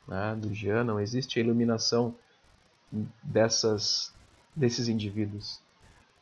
né, 0.07 0.37
do 0.39 0.53
Jean. 0.53 0.83
Não 0.83 0.99
existe 0.99 1.39
a 1.39 1.43
iluminação 1.43 2.13
dessas, 3.23 4.13
desses 4.55 4.87
indivíduos. 4.87 5.59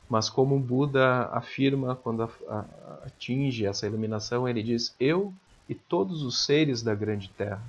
Mas 0.10 0.30
como 0.30 0.56
o 0.56 0.60
Buda 0.60 1.26
afirma 1.34 1.96
quando 1.96 2.24
a, 2.24 2.30
a, 2.48 2.60
atinge 3.08 3.66
essa 3.66 3.86
iluminação, 3.86 4.48
ele 4.48 4.64
diz: 4.64 4.96
Eu 5.00 5.34
e 5.68 5.76
todos 5.76 6.24
os 6.24 6.46
seres 6.46 6.82
da 6.82 6.96
grande 6.96 7.30
terra 7.30 7.62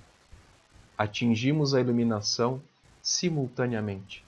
atingimos 0.96 1.74
a 1.74 1.80
iluminação 1.80 2.60
simultaneamente. 3.02 4.24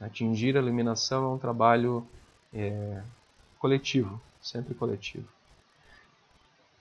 Atingir 0.00 0.56
a 0.56 0.60
iluminação 0.60 1.24
é 1.24 1.34
um 1.34 1.38
trabalho 1.38 2.06
é, 2.54 3.02
coletivo, 3.58 4.20
sempre 4.40 4.74
coletivo. 4.74 5.28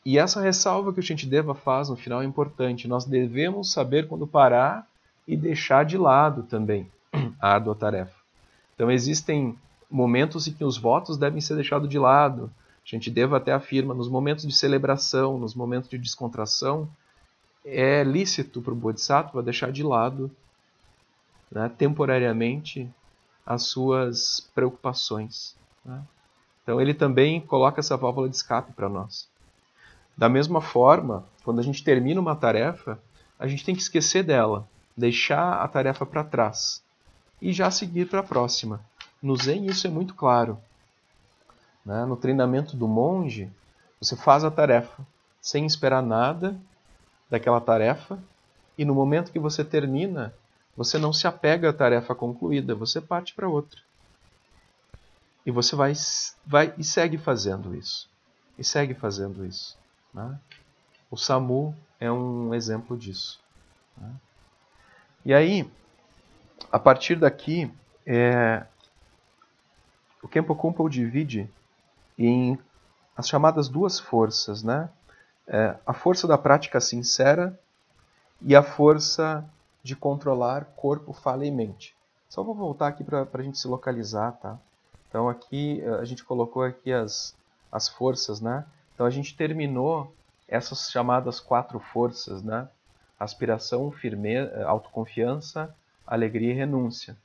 E 0.05 0.17
essa 0.17 0.41
ressalva 0.41 0.93
que 0.93 0.99
o 0.99 1.03
Shantideva 1.03 1.53
faz 1.53 1.89
no 1.89 1.97
final 1.97 2.22
é 2.22 2.26
importante. 2.26 2.88
Nós 2.88 3.03
devemos 3.03 3.72
saber 3.72 4.07
quando 4.07 4.26
parar 4.26 4.88
e 5.28 5.36
deixar 5.36 5.84
de 5.84 5.97
lado 5.97 6.43
também 6.43 6.89
a 7.39 7.53
árdua 7.53 7.76
tarefa. 7.76 8.15
Então 8.74 8.89
existem 8.89 9.57
momentos 9.91 10.47
em 10.47 10.53
que 10.53 10.63
os 10.63 10.78
votos 10.78 11.17
devem 11.17 11.41
ser 11.41 11.55
deixados 11.55 11.89
de 11.89 11.99
lado. 11.99 12.49
A 12.86 12.89
gente 12.89 13.11
deve 13.11 13.36
até 13.36 13.51
afirma, 13.51 13.93
nos 13.93 14.07
momentos 14.07 14.47
de 14.47 14.53
celebração, 14.53 15.38
nos 15.38 15.53
momentos 15.53 15.89
de 15.89 15.97
descontração, 15.97 16.89
é 17.65 18.03
lícito 18.03 18.61
para 18.61 18.72
o 18.72 18.76
Bodhisattva 18.76 19.43
deixar 19.43 19.72
de 19.72 19.84
lado 19.84 20.32
né, 21.51 21.70
temporariamente 21.78 22.89
as 23.49 23.63
suas 23.63 24.47
preocupações. 24.53 25.55
Né? 25.83 25.99
Então 26.61 26.79
ele 26.79 26.93
também 26.93 27.41
coloca 27.41 27.79
essa 27.79 27.97
válvula 27.97 28.29
de 28.29 28.35
escape 28.35 28.71
para 28.73 28.87
nós. 28.87 29.27
Da 30.15 30.29
mesma 30.29 30.61
forma, 30.61 31.25
quando 31.43 31.57
a 31.57 31.63
gente 31.63 31.83
termina 31.83 32.21
uma 32.21 32.35
tarefa, 32.35 32.99
a 33.39 33.47
gente 33.47 33.65
tem 33.65 33.73
que 33.73 33.81
esquecer 33.81 34.23
dela, 34.23 34.67
deixar 34.95 35.63
a 35.63 35.67
tarefa 35.67 36.05
para 36.05 36.23
trás 36.23 36.83
e 37.41 37.51
já 37.51 37.71
seguir 37.71 38.07
para 38.07 38.19
a 38.19 38.23
próxima. 38.23 38.81
No 39.19 39.35
Zen 39.35 39.65
isso 39.65 39.87
é 39.87 39.89
muito 39.89 40.13
claro. 40.13 40.59
Né? 41.83 42.05
No 42.05 42.15
treinamento 42.15 42.77
do 42.77 42.87
monge, 42.87 43.49
você 43.99 44.15
faz 44.15 44.43
a 44.43 44.51
tarefa 44.51 45.01
sem 45.41 45.65
esperar 45.65 46.03
nada 46.03 46.55
daquela 47.31 47.59
tarefa 47.59 48.19
e 48.77 48.85
no 48.85 48.93
momento 48.93 49.31
que 49.31 49.39
você 49.39 49.63
termina, 49.63 50.35
você 50.80 50.97
não 50.97 51.11
se 51.11 51.27
apega 51.27 51.71
à 51.71 51.73
tarefa 51.73 52.15
concluída, 52.15 52.73
você 52.73 53.01
parte 53.01 53.34
para 53.36 53.49
outra. 53.49 53.82
E 55.45 55.51
você 55.51 55.75
vai, 55.75 55.91
vai 56.45 56.73
e 56.77 56.86
segue 56.86 57.17
fazendo 57.17 57.75
isso. 57.75 58.09
E 58.57 58.63
segue 58.63 58.93
fazendo 58.93 59.45
isso. 59.45 59.77
Né? 60.13 60.39
O 61.11 61.17
Samu 61.17 61.75
é 61.99 62.09
um 62.09 62.53
exemplo 62.53 62.97
disso. 62.97 63.41
Né? 63.97 64.09
E 65.25 65.34
aí, 65.34 65.69
a 66.71 66.80
partir 66.80 67.17
daqui, 67.17 67.69
é, 68.05 68.65
o 70.23 70.30
Kempo 70.30 70.55
Kumpo 70.55 70.88
divide 70.88 71.51
em 72.17 72.57
as 73.17 73.27
chamadas 73.27 73.67
duas 73.67 73.99
forças, 73.99 74.63
né? 74.63 74.89
É, 75.45 75.75
a 75.86 75.93
força 75.93 76.25
da 76.25 76.38
prática 76.38 76.80
sincera 76.80 77.59
e 78.41 78.55
a 78.55 78.63
força 78.63 79.43
de 79.84 79.95
controlar 79.95 80.65
corpo, 80.75 81.13
fala 81.13 81.45
e 81.45 81.51
mente. 81.51 81.95
Só 82.27 82.43
vou 82.43 82.53
voltar 82.53 82.88
aqui 82.88 83.03
para 83.03 83.27
a 83.32 83.41
gente 83.41 83.57
se 83.57 83.67
localizar, 83.67 84.34
tá? 84.34 84.59
Então 85.07 85.27
aqui 85.27 85.82
a 85.99 86.05
gente 86.05 86.23
colocou 86.23 86.63
aqui 86.63 86.93
as, 86.93 87.36
as 87.71 87.89
forças, 87.89 88.39
né? 88.39 88.65
Então 88.93 89.05
a 89.05 89.09
gente 89.09 89.36
terminou 89.36 90.13
essas 90.47 90.89
chamadas 90.91 91.39
quatro 91.39 91.80
forças, 91.80 92.43
né? 92.43 92.67
Aspiração, 93.19 93.91
firmeza, 93.91 94.65
autoconfiança, 94.67 95.73
alegria 96.05 96.51
e 96.51 96.55
renúncia. 96.55 97.17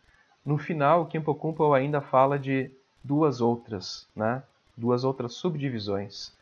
No 0.44 0.58
final, 0.58 1.02
o 1.02 1.06
Kimpo 1.06 1.34
Kumpo 1.34 1.72
ainda 1.72 2.00
fala 2.00 2.38
de 2.38 2.70
duas 3.02 3.40
outras, 3.40 4.06
né? 4.14 4.42
Duas 4.76 5.04
outras 5.04 5.34
subdivisões. 5.34 6.32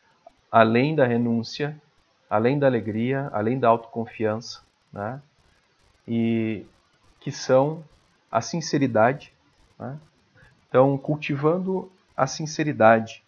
Além 0.50 0.94
da 0.94 1.06
renúncia, 1.06 1.80
além 2.28 2.58
da 2.58 2.66
alegria, 2.66 3.28
além 3.32 3.58
da 3.58 3.68
autoconfiança, 3.68 4.62
né? 4.92 5.20
E 6.06 6.66
que 7.20 7.30
são 7.30 7.84
a 8.30 8.40
sinceridade, 8.40 9.32
né? 9.78 9.98
Então, 10.68 10.96
cultivando 10.96 11.90
a 12.16 12.26
sinceridade, 12.26 13.22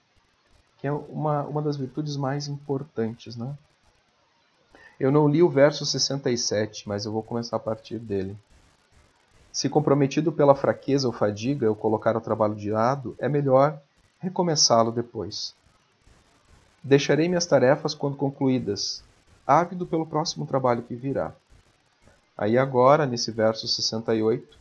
que 0.78 0.86
é 0.86 0.92
uma, 0.92 1.42
uma 1.42 1.62
das 1.62 1.76
virtudes 1.76 2.16
mais 2.16 2.48
importantes, 2.48 3.36
né? 3.36 3.54
Eu 4.98 5.10
não 5.10 5.28
li 5.28 5.42
o 5.42 5.48
verso 5.48 5.84
67, 5.84 6.88
mas 6.88 7.04
eu 7.04 7.12
vou 7.12 7.22
começar 7.22 7.56
a 7.56 7.60
partir 7.60 7.98
dele. 7.98 8.36
Se 9.52 9.68
comprometido 9.68 10.32
pela 10.32 10.54
fraqueza 10.54 11.06
ou 11.06 11.12
fadiga 11.12 11.66
eu 11.66 11.76
colocar 11.76 12.16
o 12.16 12.20
trabalho 12.20 12.54
de 12.54 12.70
lado, 12.70 13.14
é 13.18 13.28
melhor 13.28 13.80
recomeçá-lo 14.18 14.90
depois. 14.90 15.54
Deixarei 16.82 17.28
minhas 17.28 17.46
tarefas 17.46 17.94
quando 17.94 18.16
concluídas, 18.16 19.02
ávido 19.46 19.86
pelo 19.86 20.06
próximo 20.06 20.46
trabalho 20.46 20.82
que 20.82 20.94
virá. 20.94 21.34
Aí 22.36 22.58
agora, 22.58 23.06
nesse 23.06 23.30
verso 23.30 23.68
68, 23.68 24.58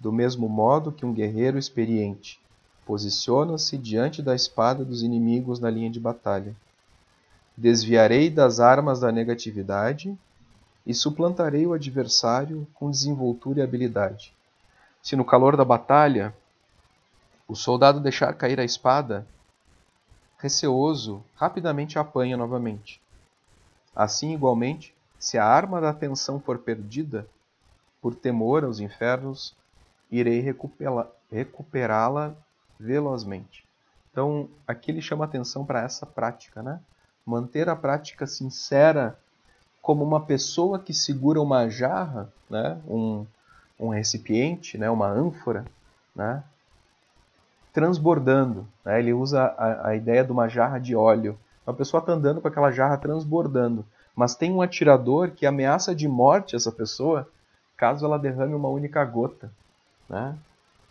do 0.00 0.12
mesmo 0.12 0.48
modo 0.48 0.90
que 0.90 1.06
um 1.06 1.12
guerreiro 1.12 1.58
experiente 1.58 2.40
posiciona-se 2.84 3.78
diante 3.78 4.20
da 4.20 4.34
espada 4.34 4.84
dos 4.84 5.02
inimigos 5.02 5.60
na 5.60 5.70
linha 5.70 5.88
de 5.88 6.00
batalha. 6.00 6.54
Desviarei 7.56 8.28
das 8.28 8.58
armas 8.58 9.00
da 9.00 9.12
negatividade 9.12 10.18
e 10.84 10.92
suplantarei 10.92 11.66
o 11.66 11.72
adversário 11.72 12.66
com 12.74 12.90
desenvoltura 12.90 13.60
e 13.60 13.62
habilidade. 13.62 14.32
Se 15.00 15.14
no 15.14 15.24
calor 15.24 15.56
da 15.56 15.64
batalha 15.64 16.34
o 17.46 17.54
soldado 17.54 18.00
deixar 18.00 18.32
cair 18.34 18.58
a 18.58 18.64
espada, 18.64 19.26
receoso, 20.38 21.22
rapidamente 21.36 21.98
a 21.98 22.02
apanha 22.02 22.36
novamente. 22.36 23.00
Assim, 23.94 24.32
igualmente, 24.32 24.94
se 25.22 25.38
a 25.38 25.46
arma 25.46 25.80
da 25.80 25.90
atenção 25.90 26.40
for 26.40 26.58
perdida, 26.58 27.28
por 28.00 28.12
temor 28.12 28.64
aos 28.64 28.80
infernos, 28.80 29.54
irei 30.10 30.40
recuperá-la 31.30 32.34
velozmente. 32.78 33.64
Então, 34.10 34.48
aqui 34.66 34.90
ele 34.90 35.00
chama 35.00 35.24
atenção 35.24 35.64
para 35.64 35.80
essa 35.80 36.04
prática, 36.04 36.60
né? 36.60 36.80
Manter 37.24 37.68
a 37.68 37.76
prática 37.76 38.26
sincera 38.26 39.16
como 39.80 40.02
uma 40.02 40.26
pessoa 40.26 40.80
que 40.80 40.92
segura 40.92 41.40
uma 41.40 41.68
jarra, 41.68 42.28
né? 42.50 42.80
um, 42.88 43.24
um 43.78 43.90
recipiente, 43.90 44.76
né? 44.76 44.90
uma 44.90 45.06
ânfora, 45.06 45.64
né? 46.16 46.42
transbordando. 47.72 48.66
Né? 48.84 48.98
Ele 48.98 49.12
usa 49.12 49.44
a, 49.56 49.90
a 49.90 49.94
ideia 49.94 50.24
de 50.24 50.32
uma 50.32 50.48
jarra 50.48 50.80
de 50.80 50.96
óleo. 50.96 51.38
Uma 51.64 51.74
pessoa 51.74 52.00
está 52.00 52.10
andando 52.10 52.40
com 52.40 52.48
aquela 52.48 52.72
jarra 52.72 52.98
transbordando, 52.98 53.86
mas 54.14 54.34
tem 54.34 54.52
um 54.52 54.62
atirador 54.62 55.30
que 55.30 55.46
ameaça 55.46 55.94
de 55.94 56.06
morte 56.06 56.54
essa 56.54 56.70
pessoa 56.70 57.28
caso 57.76 58.04
ela 58.04 58.18
derrame 58.18 58.54
uma 58.54 58.68
única 58.68 59.04
gota. 59.04 59.50
Né? 60.08 60.36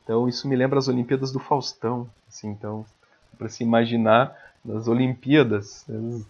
Então 0.03 0.27
isso 0.27 0.47
me 0.47 0.55
lembra 0.55 0.79
as 0.79 0.87
Olimpíadas 0.87 1.31
do 1.31 1.39
Faustão, 1.39 2.09
assim, 2.27 2.49
então 2.49 2.85
para 3.37 3.49
se 3.49 3.63
imaginar 3.63 4.35
nas 4.63 4.87
Olimpíadas, 4.87 5.83
né, 5.87 6.21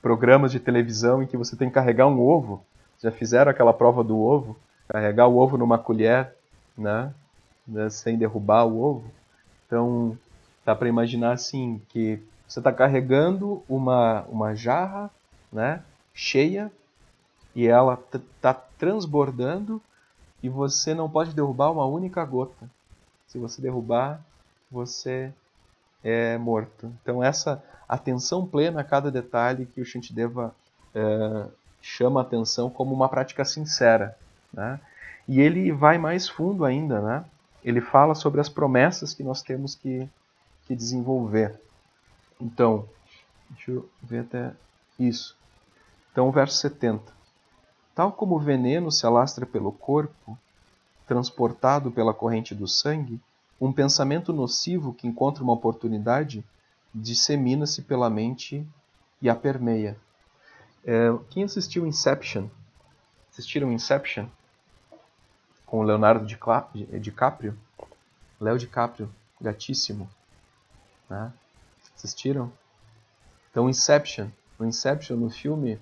programas 0.00 0.52
de 0.52 0.60
televisão 0.60 1.22
em 1.22 1.26
que 1.26 1.36
você 1.36 1.56
tem 1.56 1.68
que 1.68 1.74
carregar 1.74 2.06
um 2.06 2.20
ovo. 2.20 2.64
Já 3.00 3.10
fizeram 3.10 3.50
aquela 3.50 3.72
prova 3.72 4.04
do 4.04 4.18
ovo, 4.18 4.56
carregar 4.88 5.26
o 5.26 5.36
ovo 5.36 5.56
numa 5.56 5.78
colher, 5.78 6.36
né, 6.76 7.12
né 7.66 7.88
sem 7.90 8.16
derrubar 8.16 8.64
o 8.64 8.80
ovo. 8.80 9.10
Então 9.66 10.16
dá 10.64 10.74
para 10.74 10.88
imaginar 10.88 11.32
assim 11.32 11.80
que 11.88 12.22
você 12.46 12.60
está 12.60 12.72
carregando 12.72 13.62
uma 13.68 14.22
uma 14.28 14.54
jarra, 14.54 15.10
né, 15.52 15.82
cheia 16.14 16.70
e 17.54 17.66
ela 17.66 17.98
está 18.14 18.54
transbordando 18.54 19.80
e 20.42 20.48
você 20.48 20.94
não 20.94 21.08
pode 21.08 21.34
derrubar 21.34 21.70
uma 21.70 21.84
única 21.84 22.24
gota. 22.24 22.68
Se 23.26 23.38
você 23.38 23.62
derrubar, 23.62 24.20
você 24.70 25.32
é 26.02 26.36
morto. 26.38 26.92
Então 27.02 27.22
essa 27.22 27.62
atenção 27.88 28.46
plena 28.46 28.80
a 28.80 28.84
cada 28.84 29.10
detalhe 29.10 29.66
que 29.66 29.80
o 29.80 29.84
Shantideva 29.84 30.54
é, 30.94 31.46
chama 31.80 32.20
a 32.20 32.22
atenção 32.22 32.70
como 32.70 32.94
uma 32.94 33.08
prática 33.08 33.44
sincera. 33.44 34.16
Né? 34.52 34.80
E 35.28 35.40
ele 35.40 35.72
vai 35.72 35.98
mais 35.98 36.28
fundo 36.28 36.64
ainda, 36.64 37.00
né? 37.00 37.24
ele 37.64 37.80
fala 37.80 38.14
sobre 38.14 38.40
as 38.40 38.48
promessas 38.48 39.14
que 39.14 39.22
nós 39.22 39.42
temos 39.42 39.74
que, 39.74 40.08
que 40.66 40.74
desenvolver. 40.74 41.60
Então, 42.40 42.88
deixa 43.50 43.70
eu 43.70 43.88
ver 44.02 44.20
até 44.20 44.52
isso. 44.98 45.36
Então, 46.12 46.30
verso 46.30 46.58
70. 46.58 47.12
Tal 47.94 48.12
como 48.12 48.36
o 48.36 48.38
veneno 48.38 48.92
se 48.92 49.06
alastra 49.06 49.46
pelo 49.46 49.72
corpo, 49.72 50.38
transportado 51.06 51.90
pela 51.90 52.12
corrente 52.14 52.54
do 52.54 52.68
sangue, 52.68 53.20
um 53.60 53.72
pensamento 53.72 54.32
nocivo 54.32 54.92
que 54.92 55.06
encontra 55.06 55.42
uma 55.42 55.52
oportunidade 55.52 56.44
dissemina-se 56.94 57.82
pela 57.82 58.10
mente 58.10 58.66
e 59.20 59.30
a 59.30 59.34
permeia. 59.34 59.96
É, 60.84 61.08
quem 61.30 61.44
assistiu 61.44 61.86
Inception? 61.86 62.48
Assistiram 63.30 63.72
Inception? 63.72 64.26
Com 65.64 65.78
o 65.78 65.82
Leonardo 65.82 66.26
DiCaprio? 66.26 67.58
Léo 68.40 68.58
DiCaprio, 68.58 69.08
gatíssimo. 69.40 70.10
Né? 71.08 71.32
Assistiram? 71.96 72.52
Então, 73.50 73.70
Inception. 73.70 74.28
No 74.58 74.66
Inception, 74.66 75.16
no 75.16 75.30
filme, 75.30 75.80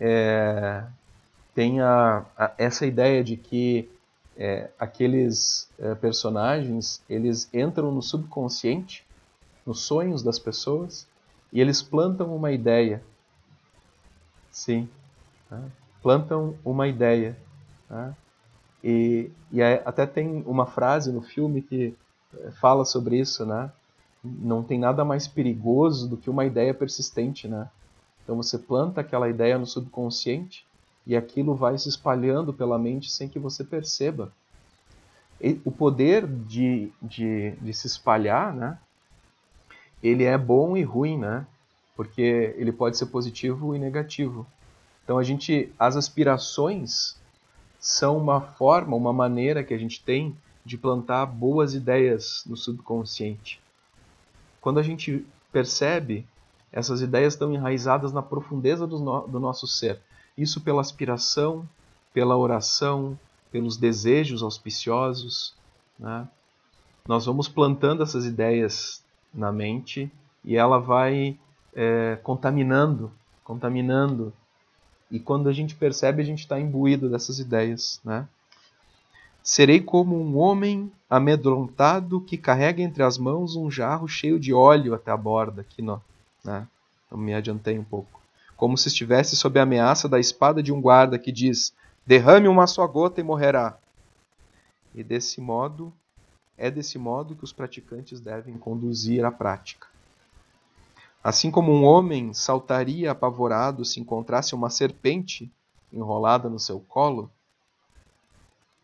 é, 0.00 0.82
tem 1.54 1.80
a, 1.80 2.24
a, 2.36 2.52
essa 2.56 2.86
ideia 2.86 3.22
de 3.22 3.36
que 3.36 3.88
é, 4.36 4.70
aqueles 4.78 5.68
é, 5.78 5.94
personagens 5.94 7.02
eles 7.08 7.48
entram 7.52 7.92
no 7.92 8.00
subconsciente, 8.00 9.04
nos 9.66 9.82
sonhos 9.82 10.22
das 10.22 10.38
pessoas 10.38 11.06
e 11.52 11.60
eles 11.60 11.82
plantam 11.82 12.34
uma 12.34 12.50
ideia. 12.50 13.02
Sim, 14.50 14.88
tá? 15.48 15.60
plantam 16.02 16.56
uma 16.64 16.88
ideia. 16.88 17.36
Tá? 17.86 18.14
E, 18.82 19.30
e 19.52 19.62
até 19.62 20.06
tem 20.06 20.42
uma 20.46 20.64
frase 20.64 21.12
no 21.12 21.20
filme 21.20 21.60
que 21.60 21.94
é, 22.38 22.50
fala 22.52 22.86
sobre 22.86 23.18
isso, 23.18 23.44
né? 23.44 23.70
Não 24.22 24.62
tem 24.62 24.78
nada 24.78 25.04
mais 25.04 25.26
perigoso 25.28 26.08
do 26.08 26.16
que 26.16 26.30
uma 26.30 26.44
ideia 26.44 26.72
persistente, 26.72 27.46
né? 27.46 27.68
Então 28.30 28.40
você 28.40 28.56
planta 28.56 29.00
aquela 29.00 29.28
ideia 29.28 29.58
no 29.58 29.66
subconsciente 29.66 30.64
e 31.04 31.16
aquilo 31.16 31.52
vai 31.52 31.76
se 31.76 31.88
espalhando 31.88 32.52
pela 32.52 32.78
mente 32.78 33.10
sem 33.10 33.28
que 33.28 33.40
você 33.40 33.64
perceba. 33.64 34.32
E 35.40 35.60
o 35.64 35.72
poder 35.72 36.28
de, 36.28 36.92
de, 37.02 37.50
de 37.60 37.74
se 37.74 37.88
espalhar, 37.88 38.54
né? 38.54 38.78
Ele 40.00 40.22
é 40.22 40.38
bom 40.38 40.76
e 40.76 40.84
ruim, 40.84 41.18
né? 41.18 41.44
Porque 41.96 42.54
ele 42.56 42.70
pode 42.70 42.96
ser 42.96 43.06
positivo 43.06 43.74
e 43.74 43.80
negativo. 43.80 44.46
Então 45.02 45.18
a 45.18 45.24
gente, 45.24 45.72
as 45.76 45.96
aspirações 45.96 47.16
são 47.80 48.16
uma 48.16 48.40
forma, 48.40 48.94
uma 48.94 49.12
maneira 49.12 49.64
que 49.64 49.74
a 49.74 49.78
gente 49.78 50.04
tem 50.04 50.36
de 50.64 50.78
plantar 50.78 51.26
boas 51.26 51.74
ideias 51.74 52.44
no 52.46 52.56
subconsciente. 52.56 53.60
Quando 54.60 54.78
a 54.78 54.84
gente 54.84 55.26
percebe, 55.50 56.24
essas 56.72 57.00
ideias 57.02 57.34
estão 57.34 57.52
enraizadas 57.52 58.12
na 58.12 58.22
profundeza 58.22 58.86
do, 58.86 58.98
no, 58.98 59.26
do 59.26 59.40
nosso 59.40 59.66
ser. 59.66 60.00
Isso 60.36 60.60
pela 60.60 60.80
aspiração, 60.80 61.68
pela 62.14 62.36
oração, 62.36 63.18
pelos 63.50 63.76
desejos 63.76 64.42
auspiciosos. 64.42 65.54
Né? 65.98 66.26
Nós 67.06 67.26
vamos 67.26 67.48
plantando 67.48 68.02
essas 68.02 68.24
ideias 68.24 69.02
na 69.34 69.50
mente 69.50 70.10
e 70.44 70.56
ela 70.56 70.78
vai 70.78 71.36
é, 71.74 72.18
contaminando, 72.22 73.10
contaminando. 73.44 74.32
E 75.10 75.18
quando 75.18 75.48
a 75.48 75.52
gente 75.52 75.74
percebe, 75.74 76.22
a 76.22 76.24
gente 76.24 76.40
está 76.40 76.58
imbuído 76.60 77.08
dessas 77.08 77.40
ideias. 77.40 78.00
Né? 78.04 78.26
Serei 79.42 79.80
como 79.80 80.16
um 80.16 80.38
homem 80.38 80.90
amedrontado 81.08 82.20
que 82.20 82.36
carrega 82.36 82.80
entre 82.80 83.02
as 83.02 83.18
mãos 83.18 83.56
um 83.56 83.68
jarro 83.68 84.06
cheio 84.06 84.38
de 84.38 84.54
óleo 84.54 84.94
até 84.94 85.10
a 85.10 85.16
borda. 85.16 85.62
Aqui, 85.62 85.82
não, 85.82 86.00
né? 86.44 86.66
Eu 87.10 87.16
me 87.16 87.34
adiantei 87.34 87.78
um 87.78 87.84
pouco 87.84 88.20
como 88.60 88.76
se 88.76 88.88
estivesse 88.88 89.36
sob 89.36 89.58
a 89.58 89.62
ameaça 89.62 90.06
da 90.06 90.20
espada 90.20 90.62
de 90.62 90.70
um 90.70 90.82
guarda 90.82 91.18
que 91.18 91.32
diz: 91.32 91.72
derrame 92.06 92.46
uma 92.46 92.66
só 92.66 92.86
gota 92.86 93.18
e 93.18 93.24
morrerá. 93.24 93.78
E 94.94 95.02
desse 95.02 95.40
modo, 95.40 95.90
é 96.58 96.70
desse 96.70 96.98
modo 96.98 97.34
que 97.34 97.42
os 97.42 97.54
praticantes 97.54 98.20
devem 98.20 98.58
conduzir 98.58 99.24
a 99.24 99.30
prática. 99.30 99.86
Assim 101.24 101.50
como 101.50 101.72
um 101.72 101.84
homem 101.84 102.34
saltaria 102.34 103.10
apavorado 103.10 103.82
se 103.82 103.98
encontrasse 103.98 104.54
uma 104.54 104.68
serpente 104.68 105.50
enrolada 105.90 106.50
no 106.50 106.58
seu 106.58 106.80
colo, 106.80 107.30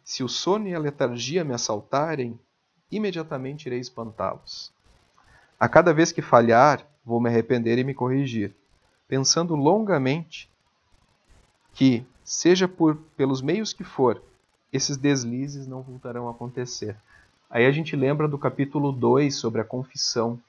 se 0.03 0.25
o 0.25 0.29
sono 0.29 0.69
e 0.69 0.75
a 0.75 0.79
letargia 0.79 1.45
me 1.45 1.53
assaltarem, 1.53 2.41
imediatamente 2.91 3.67
irei 3.67 3.81
espantá-los. 3.81 4.73
A 5.61 5.69
cada 5.69 5.93
vez 5.93 6.13
que 6.13 6.23
falhar, 6.23 6.87
vou 7.07 7.21
me 7.21 7.29
arrepender 7.29 7.79
e 7.79 7.85
me 7.85 7.95
corrigir, 7.95 8.53
pensando 9.07 9.55
longamente 9.55 10.51
que, 11.73 12.05
seja 12.25 12.67
por 12.67 12.97
pelos 13.17 13.41
meios 13.41 13.73
que 13.73 13.85
for, 13.85 14.21
esses 14.73 14.97
deslizes 14.97 15.69
não 15.69 15.83
voltarão 15.83 16.27
a 16.27 16.33
acontecer. 16.33 16.97
Aí 17.49 17.65
a 17.65 17.71
gente 17.71 17.95
lembra 17.95 18.27
do 18.27 18.37
capítulo 18.37 18.91
2 18.91 19.37
sobre 19.37 19.61
a 19.61 19.65
confissão. 19.65 20.41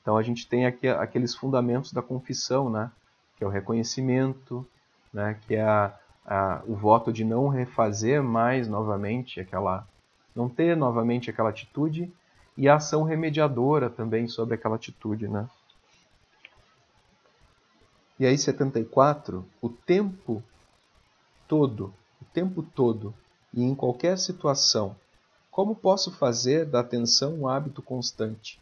Então 0.00 0.16
a 0.16 0.22
gente 0.22 0.48
tem 0.48 0.64
aqui 0.64 0.88
aqueles 0.88 1.34
fundamentos 1.34 1.92
da 1.92 2.00
confissão, 2.00 2.70
né? 2.70 2.90
que 3.36 3.44
é 3.44 3.46
o 3.46 3.50
reconhecimento, 3.50 4.66
né? 5.12 5.38
que 5.46 5.54
é 5.54 5.62
a, 5.62 5.94
a, 6.24 6.62
o 6.66 6.74
voto 6.74 7.12
de 7.12 7.24
não 7.24 7.48
refazer 7.48 8.22
mais 8.22 8.66
novamente 8.66 9.38
aquela, 9.38 9.86
não 10.34 10.48
ter 10.48 10.74
novamente 10.74 11.28
aquela 11.28 11.50
atitude 11.50 12.10
e 12.56 12.68
a 12.68 12.76
ação 12.76 13.02
remediadora 13.02 13.90
também 13.90 14.26
sobre 14.26 14.54
aquela 14.54 14.76
atitude, 14.76 15.28
né? 15.28 15.46
E 18.18 18.24
aí 18.24 18.38
74, 18.38 19.44
o 19.60 19.68
tempo 19.68 20.42
todo, 21.46 21.92
o 22.20 22.24
tempo 22.24 22.62
todo 22.62 23.14
e 23.52 23.62
em 23.62 23.74
qualquer 23.74 24.18
situação, 24.18 24.96
como 25.50 25.74
posso 25.74 26.10
fazer 26.10 26.64
da 26.64 26.80
atenção 26.80 27.34
um 27.34 27.48
hábito 27.48 27.82
constante? 27.82 28.60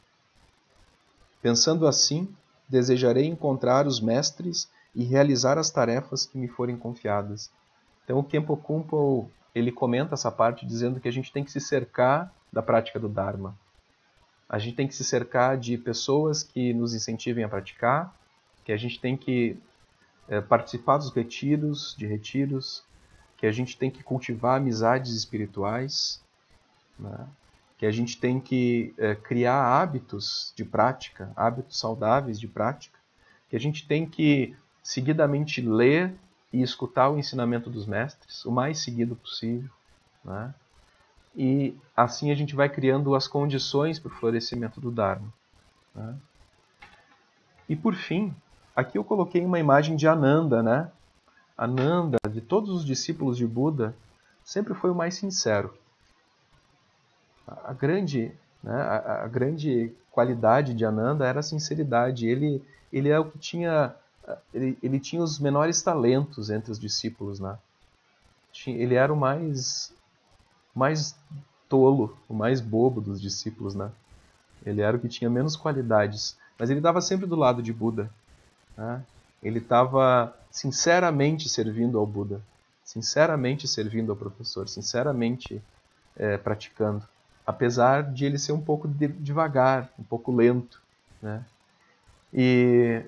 Pensando 1.41 1.87
assim, 1.87 2.29
desejarei 2.69 3.27
encontrar 3.27 3.87
os 3.87 4.01
mestres 4.01 4.69
e 4.95 5.05
realizar 5.05 5.59
as 5.59 5.71
tarefas 5.71 6.27
que 6.27 6.39
me 6.39 6.49
forem 6.49 6.77
confiadas. 6.77 7.51
Então 8.05 8.19
o 8.19 8.25
Kempo 8.25 8.57
Kumpo, 8.57 9.31
ele 9.55 9.71
comenta 9.71 10.15
essa 10.15 10.31
parte 10.31 10.67
dizendo 10.67 10.99
que 10.99 11.09
a 11.09 11.13
gente 11.13 11.33
tem 11.33 11.45
que 11.45 11.53
se 11.53 11.61
cercar 11.61 12.33
da 12.53 12.63
prática 12.63 12.99
do 12.99 13.09
Dharma. 13.09 13.57
A 14.49 14.59
gente 14.59 14.77
tem 14.77 14.89
que 14.89 14.95
se 14.95 15.05
cercar 15.05 15.57
de 15.57 15.79
pessoas 15.79 16.43
que 16.43 16.73
nos 16.75 16.95
incentivem 16.95 17.45
a 17.45 17.49
praticar, 17.49 18.15
que 18.65 18.73
a 18.73 18.77
gente 18.77 18.99
tem 19.01 19.17
que 19.17 19.57
é, 20.29 20.41
participar 20.41 20.99
dos 20.99 21.13
retiros, 21.13 21.95
de 21.97 22.07
retiros, 22.07 22.83
que 23.37 23.47
a 23.47 23.53
gente 23.53 23.77
tem 23.77 23.91
que 23.91 24.03
cultivar 24.03 24.57
amizades 24.57 25.13
espirituais, 25.13 26.23
né? 26.99 27.27
que 27.77 27.85
a 27.85 27.91
gente 27.91 28.19
tem 28.19 28.41
que 28.41 28.95
é, 28.97 29.15
criar 29.15 29.63
hábitos 29.63 30.53
de 30.57 30.65
prática, 30.65 31.31
hábitos 31.37 31.79
saudáveis 31.79 32.41
de 32.41 32.49
prática, 32.49 32.99
que 33.51 33.57
a 33.57 33.61
gente 33.61 33.87
tem 33.87 34.07
que 34.07 34.57
seguidamente 34.83 35.61
ler 35.61 36.15
e 36.53 36.63
escutar 36.63 37.11
o 37.11 37.19
ensinamento 37.19 37.69
dos 37.69 37.85
mestres, 37.85 38.45
o 38.45 38.51
mais 38.51 38.79
seguido 38.79 39.17
possível, 39.17 39.71
né? 40.25 40.55
e 41.37 41.77
assim 41.97 42.31
a 42.31 42.35
gente 42.35 42.55
vai 42.55 42.69
criando 42.69 43.15
as 43.15 43.27
condições 43.27 43.99
para 43.99 44.13
o 44.13 44.15
florescimento 44.15 44.81
do 44.81 44.91
Dharma. 44.91 45.33
Né? 45.95 46.17
E 47.69 47.75
por 47.75 47.95
fim, 47.95 48.35
aqui 48.75 48.99
eu 48.99 49.05
coloquei 49.05 49.45
uma 49.45 49.59
imagem 49.59 49.97
de 49.97 50.07
Ananda, 50.07 50.63
né? 50.63 50.91
Ananda, 51.57 52.19
de 52.31 52.41
todos 52.41 52.71
os 52.71 52.85
discípulos 52.85 53.37
de 53.37 53.47
Buda, 53.47 53.95
sempre 54.45 54.75
foi 54.75 54.91
o 54.91 54.95
mais 54.95 55.15
sincero. 55.15 55.73
A 57.47 57.73
grande, 57.73 58.33
né, 58.63 58.75
a, 58.75 59.25
a 59.25 59.29
grande 59.29 59.93
qualidade 60.11 60.75
de 60.75 60.85
Ananda 60.85 61.27
era 61.27 61.41
a 61.41 61.43
sinceridade. 61.43 62.27
Ele, 62.27 62.63
ele 62.93 63.09
é 63.09 63.19
o 63.19 63.31
que 63.31 63.39
tinha, 63.39 63.95
ele, 64.53 64.79
ele 64.83 64.99
tinha 64.99 65.23
os 65.23 65.39
menores 65.39 65.83
talentos 65.83 66.51
entre 66.51 66.73
os 66.73 66.79
discípulos, 66.79 67.39
né? 67.39 67.59
Ele 68.67 68.95
era 68.95 69.13
o 69.13 69.17
mais 69.17 69.93
mais 70.75 71.15
tolo, 71.69 72.17
o 72.29 72.35
mais 72.35 72.61
bobo 72.61 73.01
dos 73.01 73.21
discípulos, 73.21 73.75
né? 73.75 73.91
Ele 74.65 74.81
era 74.81 74.97
o 74.97 75.01
que 75.01 75.09
tinha 75.09 75.31
menos 75.31 75.57
qualidades, 75.57 76.37
mas 76.59 76.71
ele 76.71 76.81
estava 76.81 77.01
sempre 77.01 77.27
do 77.27 77.37
lado 77.37 77.63
de 77.63 77.73
Buda. 77.73 78.11
Né? 78.77 79.03
Ele 79.43 79.59
estava 79.59 80.35
sinceramente 80.51 81.49
servindo 81.49 81.99
ao 81.99 82.07
Buda, 82.07 82.41
sinceramente 82.85 83.67
servindo 83.67 84.13
ao 84.13 84.17
professor, 84.17 84.69
sinceramente 84.69 85.63
é, 86.17 86.37
praticando, 86.37 87.07
apesar 87.47 88.03
de 88.03 88.25
ele 88.25 88.39
ser 88.39 88.53
um 88.53 88.61
pouco 88.61 88.87
de, 88.87 89.09
devagar, 89.09 89.91
um 89.99 90.05
pouco 90.05 90.35
lento, 90.35 90.81
né? 91.21 91.45
E 92.33 93.03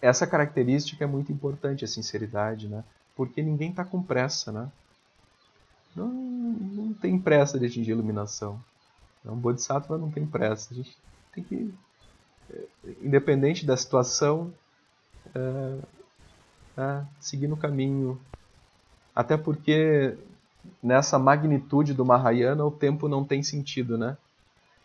essa 0.00 0.26
característica 0.26 1.02
é 1.02 1.06
muito 1.06 1.32
importante, 1.32 1.84
a 1.84 1.88
sinceridade, 1.88 2.68
né? 2.68 2.84
Porque 3.16 3.42
ninguém 3.42 3.70
está 3.70 3.84
com 3.84 4.02
pressa, 4.02 4.52
né? 4.52 4.70
não, 5.94 6.08
não 6.08 6.94
tem 6.94 7.18
pressa 7.18 7.58
de 7.58 7.66
atingir 7.66 7.92
a 7.92 7.94
iluminação. 7.94 8.60
Um 9.24 9.36
Bodhisattva 9.36 9.96
não 9.96 10.10
tem 10.10 10.26
pressa. 10.26 10.72
A 10.72 10.76
gente 10.76 10.96
tem 11.32 11.44
que, 11.44 11.74
é, 12.50 12.64
independente 13.00 13.64
da 13.64 13.76
situação, 13.76 14.52
é, 15.34 15.78
é, 16.76 17.02
seguir 17.20 17.48
no 17.48 17.56
caminho. 17.56 18.20
Até 19.14 19.36
porque 19.36 20.16
nessa 20.82 21.18
magnitude 21.18 21.94
do 21.94 22.04
Mahayana 22.04 22.64
o 22.64 22.70
tempo 22.70 23.08
não 23.08 23.24
tem 23.24 23.42
sentido, 23.42 23.98
né? 23.98 24.16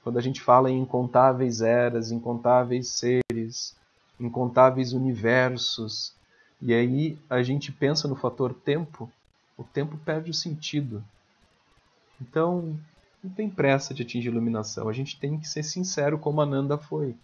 Quando 0.04 0.18
a 0.18 0.22
gente 0.22 0.42
fala 0.42 0.70
em 0.72 0.80
incontáveis 0.80 1.62
eras, 1.62 2.12
incontáveis 2.12 2.88
seres, 2.90 3.76
incontáveis 4.20 4.94
universos, 4.94 6.14
e 6.62 6.74
aí 6.74 7.18
a 7.30 7.42
gente 7.42 7.72
pensa 7.72 8.08
no 8.08 8.16
fator 8.16 8.54
tempo, 8.54 9.10
o 9.58 9.64
tempo 9.64 9.98
perde 9.98 10.32
o 10.32 10.34
sentido. 10.34 11.04
Então, 12.22 12.78
não 13.24 13.32
tem 13.32 13.50
pressa 13.50 13.94
de 13.94 14.04
atingir 14.04 14.30
iluminação. 14.30 14.90
A 14.90 14.94
gente 14.94 15.20
tem 15.20 15.38
que 15.38 15.48
ser 15.48 15.64
sincero 15.64 16.18
como 16.18 16.42
Ananda 16.42 16.78
foi. 16.78 17.16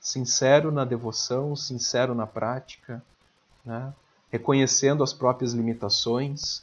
Sincero 0.00 0.72
na 0.72 0.84
devoção, 0.84 1.54
sincero 1.54 2.14
na 2.14 2.26
prática, 2.26 3.02
né? 3.64 3.92
reconhecendo 4.30 5.02
as 5.02 5.12
próprias 5.12 5.52
limitações 5.52 6.62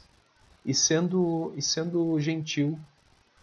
e 0.64 0.74
sendo, 0.74 1.52
e 1.56 1.62
sendo 1.62 2.18
gentil 2.18 2.78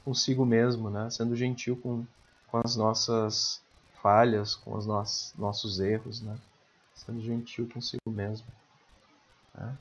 consigo 0.03 0.45
mesmo, 0.45 0.89
né? 0.89 1.09
sendo 1.09 1.35
gentil 1.35 1.77
com, 1.77 2.05
com 2.47 2.61
as 2.63 2.75
nossas 2.75 3.61
falhas, 4.01 4.53
com 4.55 4.75
os 4.75 4.85
nossos, 4.85 5.33
nossos 5.37 5.79
erros, 5.79 6.21
né? 6.21 6.37
sendo 6.93 7.21
gentil 7.21 7.67
consigo 7.73 8.11
mesmo. 8.11 8.47
Né? 9.53 9.77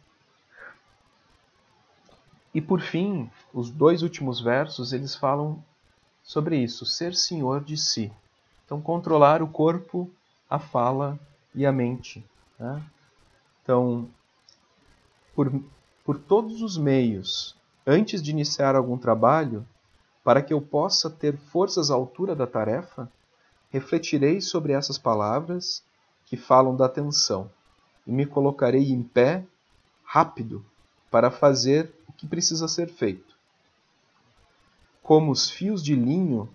E 2.54 2.60
por 2.60 2.80
fim, 2.80 3.28
os 3.52 3.68
dois 3.68 4.02
últimos 4.02 4.40
versos, 4.40 4.92
eles 4.92 5.16
falam 5.16 5.62
sobre 6.22 6.56
isso, 6.56 6.86
ser 6.86 7.14
senhor 7.14 7.64
de 7.64 7.76
si. 7.76 8.12
Então, 8.74 8.82
controlar 8.82 9.40
o 9.40 9.46
corpo, 9.46 10.10
a 10.50 10.58
fala 10.58 11.16
e 11.54 11.64
a 11.64 11.70
mente. 11.70 12.26
Né? 12.58 12.82
Então, 13.62 14.08
por, 15.32 15.52
por 16.04 16.18
todos 16.18 16.60
os 16.60 16.76
meios, 16.76 17.56
antes 17.86 18.20
de 18.20 18.32
iniciar 18.32 18.74
algum 18.74 18.98
trabalho, 18.98 19.64
para 20.24 20.42
que 20.42 20.52
eu 20.52 20.60
possa 20.60 21.08
ter 21.08 21.36
forças 21.36 21.88
à 21.88 21.94
altura 21.94 22.34
da 22.34 22.48
tarefa, 22.48 23.08
refletirei 23.70 24.40
sobre 24.40 24.72
essas 24.72 24.98
palavras 24.98 25.84
que 26.26 26.36
falam 26.36 26.74
da 26.74 26.86
atenção 26.86 27.48
e 28.04 28.10
me 28.10 28.26
colocarei 28.26 28.90
em 28.90 29.04
pé, 29.04 29.46
rápido, 30.02 30.66
para 31.12 31.30
fazer 31.30 31.94
o 32.08 32.12
que 32.12 32.26
precisa 32.26 32.66
ser 32.66 32.88
feito. 32.88 33.36
Como 35.00 35.30
os 35.30 35.48
fios 35.48 35.80
de 35.80 35.94
linho 35.94 36.48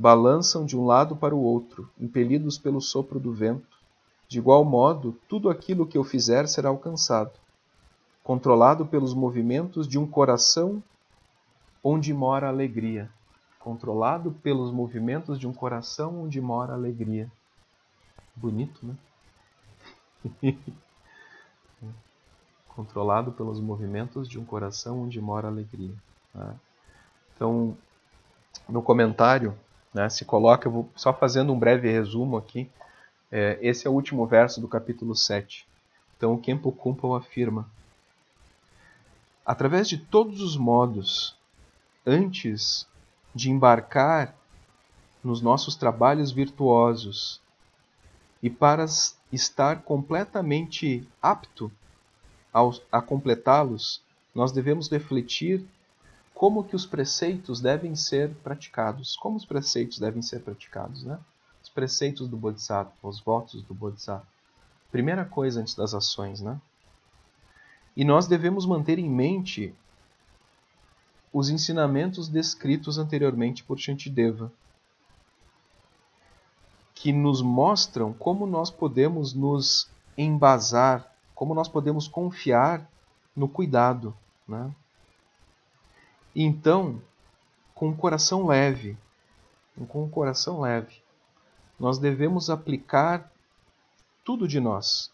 balançam 0.00 0.64
de 0.64 0.78
um 0.78 0.86
lado 0.86 1.14
para 1.14 1.34
o 1.34 1.42
outro, 1.42 1.90
impelidos 2.00 2.56
pelo 2.56 2.80
sopro 2.80 3.20
do 3.20 3.34
vento, 3.34 3.78
de 4.26 4.38
igual 4.38 4.64
modo, 4.64 5.14
tudo 5.28 5.50
aquilo 5.50 5.86
que 5.86 5.98
eu 5.98 6.02
fizer 6.02 6.48
será 6.48 6.70
alcançado, 6.70 7.32
controlado 8.24 8.86
pelos 8.86 9.12
movimentos 9.12 9.86
de 9.86 9.98
um 9.98 10.06
coração 10.06 10.82
onde 11.84 12.14
mora 12.14 12.46
a 12.46 12.50
alegria. 12.50 13.10
Controlado 13.58 14.32
pelos 14.42 14.72
movimentos 14.72 15.38
de 15.38 15.46
um 15.46 15.52
coração 15.52 16.22
onde 16.22 16.40
mora 16.40 16.72
a 16.72 16.76
alegria. 16.76 17.30
Bonito, 18.34 18.80
né? 18.86 18.96
controlado 22.68 23.32
pelos 23.32 23.60
movimentos 23.60 24.26
de 24.26 24.38
um 24.38 24.46
coração 24.46 25.02
onde 25.02 25.20
mora 25.20 25.48
a 25.48 25.50
alegria. 25.50 25.94
Né? 26.34 26.56
Então, 27.36 27.76
no 28.66 28.80
comentário, 28.80 29.54
né, 29.92 30.08
se 30.08 30.24
coloca, 30.24 30.68
eu 30.68 30.72
vou 30.72 30.90
só 30.94 31.12
fazendo 31.12 31.52
um 31.52 31.58
breve 31.58 31.90
resumo 31.90 32.36
aqui, 32.36 32.70
é, 33.30 33.58
esse 33.60 33.86
é 33.86 33.90
o 33.90 33.92
último 33.92 34.26
verso 34.26 34.60
do 34.60 34.68
capítulo 34.68 35.14
7. 35.14 35.66
Então, 36.16 36.36
Kempo 36.36 36.72
Kumpo 36.72 37.14
afirma: 37.14 37.70
Através 39.44 39.88
de 39.88 39.98
todos 39.98 40.40
os 40.40 40.56
modos, 40.56 41.36
antes 42.04 42.86
de 43.34 43.50
embarcar 43.50 44.34
nos 45.22 45.40
nossos 45.40 45.76
trabalhos 45.76 46.32
virtuosos, 46.32 47.40
E 48.42 48.48
para 48.48 48.86
estar 49.30 49.82
completamente 49.82 51.06
apto 51.20 51.70
a 52.90 53.02
completá-los, 53.02 54.02
nós 54.34 54.50
devemos 54.50 54.88
refletir 54.88 55.62
como 56.40 56.64
que 56.64 56.74
os 56.74 56.86
preceitos 56.86 57.60
devem 57.60 57.94
ser 57.94 58.32
praticados. 58.36 59.14
Como 59.14 59.36
os 59.36 59.44
preceitos 59.44 59.98
devem 59.98 60.22
ser 60.22 60.40
praticados, 60.40 61.04
né? 61.04 61.18
Os 61.62 61.68
preceitos 61.68 62.26
do 62.28 62.34
Bodhisattva, 62.34 62.94
os 63.02 63.20
votos 63.20 63.62
do 63.62 63.74
Bodhisattva. 63.74 64.26
Primeira 64.90 65.22
coisa 65.22 65.60
antes 65.60 65.74
das 65.74 65.92
ações, 65.92 66.40
né? 66.40 66.58
E 67.94 68.06
nós 68.06 68.26
devemos 68.26 68.64
manter 68.64 68.98
em 68.98 69.06
mente 69.06 69.74
os 71.30 71.50
ensinamentos 71.50 72.26
descritos 72.26 72.96
anteriormente 72.96 73.62
por 73.62 73.78
Shantideva, 73.78 74.50
que 76.94 77.12
nos 77.12 77.42
mostram 77.42 78.14
como 78.14 78.46
nós 78.46 78.70
podemos 78.70 79.34
nos 79.34 79.90
embasar, 80.16 81.06
como 81.34 81.54
nós 81.54 81.68
podemos 81.68 82.08
confiar 82.08 82.90
no 83.36 83.46
cuidado, 83.46 84.16
né? 84.48 84.74
Então, 86.34 87.00
com 87.74 87.90
o 87.90 87.96
coração 87.96 88.46
leve, 88.46 88.96
com 89.88 90.04
o 90.04 90.08
coração 90.08 90.60
leve, 90.60 91.02
nós 91.78 91.98
devemos 91.98 92.50
aplicar 92.50 93.30
tudo 94.24 94.46
de 94.46 94.60
nós 94.60 95.10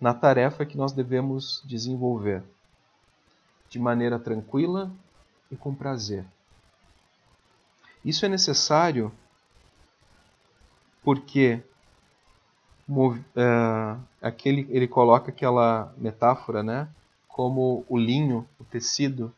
na 0.00 0.14
tarefa 0.14 0.64
que 0.64 0.76
nós 0.76 0.92
devemos 0.92 1.62
desenvolver 1.64 2.42
de 3.68 3.78
maneira 3.78 4.18
tranquila 4.18 4.90
e 5.50 5.56
com 5.56 5.74
prazer. 5.74 6.24
Isso 8.04 8.24
é 8.24 8.28
necessário 8.28 9.12
porque 11.02 11.62
uh, 12.88 14.00
aquele, 14.20 14.66
ele 14.70 14.86
coloca 14.86 15.30
aquela 15.30 15.92
metáfora, 15.96 16.62
né, 16.62 16.88
como 17.28 17.84
o 17.88 17.96
linho, 17.96 18.46
o 18.58 18.64
tecido, 18.64 19.32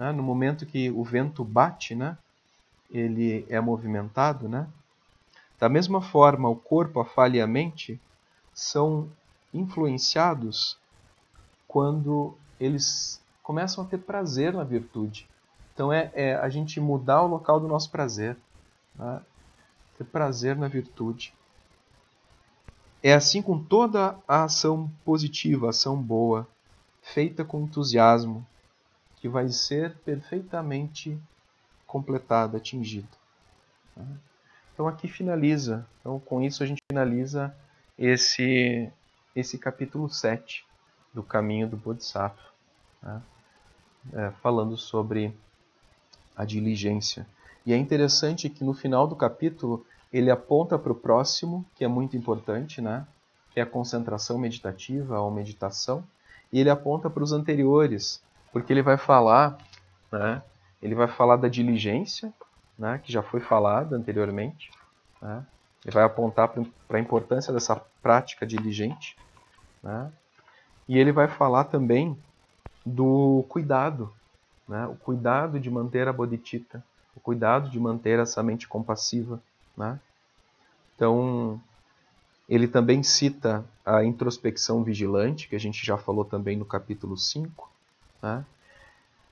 né, 0.00 0.12
no 0.12 0.22
momento 0.22 0.64
que 0.64 0.90
o 0.90 1.04
vento 1.04 1.44
bate, 1.44 1.94
né, 1.94 2.16
ele 2.90 3.44
é 3.50 3.60
movimentado, 3.60 4.48
né. 4.48 4.66
Da 5.58 5.68
mesma 5.68 6.00
forma, 6.00 6.48
o 6.48 6.56
corpo, 6.56 7.00
a 7.00 7.04
falha 7.04 7.36
e 7.36 7.40
a 7.42 7.46
mente 7.46 8.00
são 8.54 9.10
influenciados 9.52 10.78
quando 11.68 12.34
eles 12.58 13.20
começam 13.42 13.84
a 13.84 13.86
ter 13.86 13.98
prazer 13.98 14.54
na 14.54 14.64
virtude. 14.64 15.28
Então 15.74 15.92
é, 15.92 16.10
é 16.14 16.34
a 16.34 16.48
gente 16.48 16.80
mudar 16.80 17.22
o 17.22 17.28
local 17.28 17.60
do 17.60 17.68
nosso 17.68 17.90
prazer, 17.90 18.38
né? 18.94 19.20
ter 19.98 20.04
prazer 20.04 20.56
na 20.56 20.66
virtude. 20.66 21.34
É 23.02 23.12
assim 23.12 23.42
com 23.42 23.62
toda 23.62 24.16
a 24.26 24.44
ação 24.44 24.90
positiva, 25.04 25.68
ação 25.68 26.00
boa, 26.00 26.48
feita 27.02 27.44
com 27.44 27.60
entusiasmo, 27.60 28.46
que 29.20 29.28
vai 29.28 29.48
ser 29.48 29.96
perfeitamente 29.98 31.18
completada, 31.86 32.56
atingida. 32.56 33.08
Então 34.72 34.88
aqui 34.88 35.08
finaliza. 35.08 35.86
Então 36.00 36.18
com 36.18 36.42
isso 36.42 36.62
a 36.62 36.66
gente 36.66 36.82
finaliza 36.90 37.54
esse 37.98 38.90
esse 39.36 39.58
capítulo 39.58 40.08
7 40.08 40.64
do 41.14 41.22
Caminho 41.22 41.68
do 41.68 41.76
Bodhisattva, 41.76 42.42
né? 43.02 43.22
é, 44.12 44.30
falando 44.42 44.76
sobre 44.76 45.36
a 46.36 46.44
diligência. 46.44 47.26
E 47.64 47.72
é 47.72 47.76
interessante 47.76 48.48
que 48.48 48.64
no 48.64 48.74
final 48.74 49.06
do 49.06 49.14
capítulo 49.14 49.84
ele 50.12 50.30
aponta 50.30 50.78
para 50.78 50.92
o 50.92 50.94
próximo, 50.94 51.64
que 51.76 51.84
é 51.84 51.88
muito 51.88 52.16
importante, 52.16 52.80
né? 52.80 53.06
que 53.52 53.60
é 53.60 53.62
a 53.62 53.66
concentração 53.66 54.38
meditativa 54.38 55.20
ou 55.20 55.30
meditação, 55.30 56.04
e 56.52 56.58
ele 56.58 56.70
aponta 56.70 57.08
para 57.08 57.22
os 57.22 57.32
anteriores, 57.32 58.22
porque 58.52 58.72
ele 58.72 58.82
vai 58.82 58.96
falar, 58.96 59.58
né? 60.10 60.42
ele 60.82 60.94
vai 60.94 61.08
falar 61.08 61.36
da 61.36 61.48
diligência, 61.48 62.32
né? 62.78 63.00
que 63.02 63.12
já 63.12 63.22
foi 63.22 63.40
falada 63.40 63.96
anteriormente, 63.96 64.70
né? 65.20 65.44
Ele 65.84 65.94
vai 65.94 66.04
apontar 66.04 66.48
para 66.48 66.98
a 66.98 67.00
importância 67.00 67.52
dessa 67.52 67.76
prática 68.02 68.46
diligente. 68.46 69.16
Né? 69.82 70.12
E 70.86 70.98
ele 70.98 71.12
vai 71.12 71.26
falar 71.26 71.64
também 71.64 72.18
do 72.84 73.44
cuidado, 73.48 74.12
né? 74.68 74.86
o 74.86 74.94
cuidado 74.94 75.58
de 75.58 75.70
manter 75.70 76.06
a 76.06 76.12
bodhicitta, 76.12 76.84
o 77.14 77.20
cuidado 77.20 77.70
de 77.70 77.80
manter 77.80 78.18
essa 78.18 78.42
mente 78.42 78.68
compassiva. 78.68 79.40
Né? 79.76 79.98
Então, 80.94 81.60
ele 82.48 82.68
também 82.68 83.02
cita 83.02 83.64
a 83.84 84.04
introspecção 84.04 84.84
vigilante, 84.84 85.48
que 85.48 85.56
a 85.56 85.60
gente 85.60 85.84
já 85.84 85.96
falou 85.96 86.24
também 86.24 86.56
no 86.56 86.64
capítulo 86.64 87.16
5. 87.16 87.69
Né? 88.22 88.44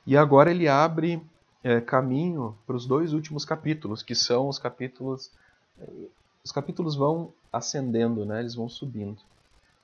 E 0.07 0.16
agora 0.16 0.51
ele 0.51 0.68
abre 0.68 1.22
é, 1.62 1.80
caminho 1.80 2.57
para 2.66 2.76
os 2.76 2.86
dois 2.86 3.12
últimos 3.12 3.45
capítulos, 3.45 4.03
que 4.03 4.14
são 4.14 4.49
os 4.49 4.59
capítulos 4.59 5.30
os 6.45 6.53
capítulos 6.53 6.97
vão 6.97 7.32
ascendendo, 7.53 8.24
né? 8.24 8.41
eles 8.41 8.55
vão 8.55 8.68
subindo. 8.68 9.18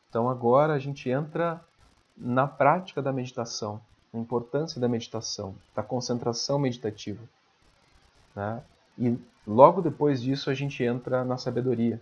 Então 0.09 0.29
agora 0.31 0.73
a 0.73 0.79
gente 0.79 1.11
entra 1.11 1.63
na 2.17 2.47
prática 2.47 3.03
da 3.03 3.13
meditação, 3.13 3.81
na 4.13 4.21
importância 4.21 4.81
da 4.81 4.89
meditação, 4.89 5.55
da 5.75 5.83
concentração 5.83 6.59
meditativa. 6.59 7.23
Né? 8.35 8.63
E 8.99 9.19
logo 9.47 9.83
depois 9.83 10.23
disso 10.23 10.51
a 10.51 10.55
gente 10.55 10.83
entra 10.83 11.25
na 11.25 11.37
sabedoria, 11.37 12.01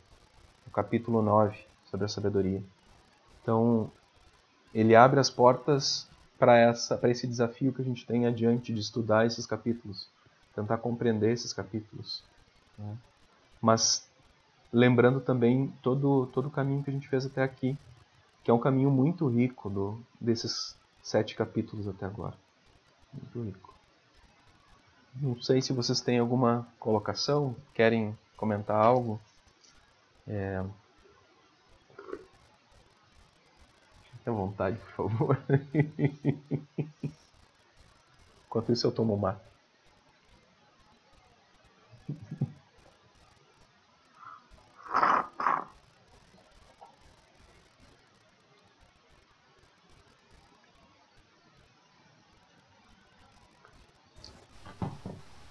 no 0.67 0.73
capítulo 0.73 1.23
9, 1.23 1.59
sobre 1.91 2.07
a 2.07 2.09
sabedoria. 2.09 2.63
Então 3.43 3.91
ele 4.73 4.95
abre 4.95 5.19
as 5.19 5.31
portas 5.31 6.09
para 6.43 7.09
esse 7.09 7.25
desafio 7.25 7.73
que 7.73 7.81
a 7.81 7.85
gente 7.85 8.05
tem 8.05 8.27
adiante 8.27 8.75
de 8.75 8.81
estudar 8.81 9.25
esses 9.25 9.47
capítulos, 9.47 10.09
tentar 10.57 10.77
compreender 10.79 11.31
esses 11.31 11.53
capítulos. 11.53 12.21
Né? 12.77 12.97
Mas 13.61 14.09
lembrando 14.73 15.21
também 15.21 15.73
todo, 15.81 16.27
todo 16.33 16.49
o 16.49 16.51
caminho 16.51 16.83
que 16.83 16.91
a 16.91 16.93
gente 16.93 17.09
fez 17.09 17.25
até 17.25 17.45
aqui, 17.45 17.79
que 18.43 18.51
é 18.51 18.55
um 18.55 18.59
caminho 18.59 18.91
muito 18.91 19.29
rico 19.29 19.71
do, 19.71 20.01
desses 20.21 20.75
sete 21.01 21.37
capítulos 21.37 21.87
até 21.87 22.07
agora. 22.07 22.35
Muito 23.15 23.41
rico. 23.45 23.73
Não 25.15 25.41
sei 25.41 25.63
se 25.63 25.73
vocês 25.73 26.01
têm 26.01 26.19
alguma 26.19 26.67
colocação, 26.81 27.55
querem 27.73 28.19
comentar 28.37 28.85
algo. 28.85 29.21
É... 30.27 30.65
à 34.31 34.33
vontade, 34.33 34.77
por 34.79 35.09
favor. 35.09 35.39
Enquanto 38.47 38.73
isso 38.73 38.87
eu 38.87 38.93
tomo 38.93 39.17
mate. 39.17 39.41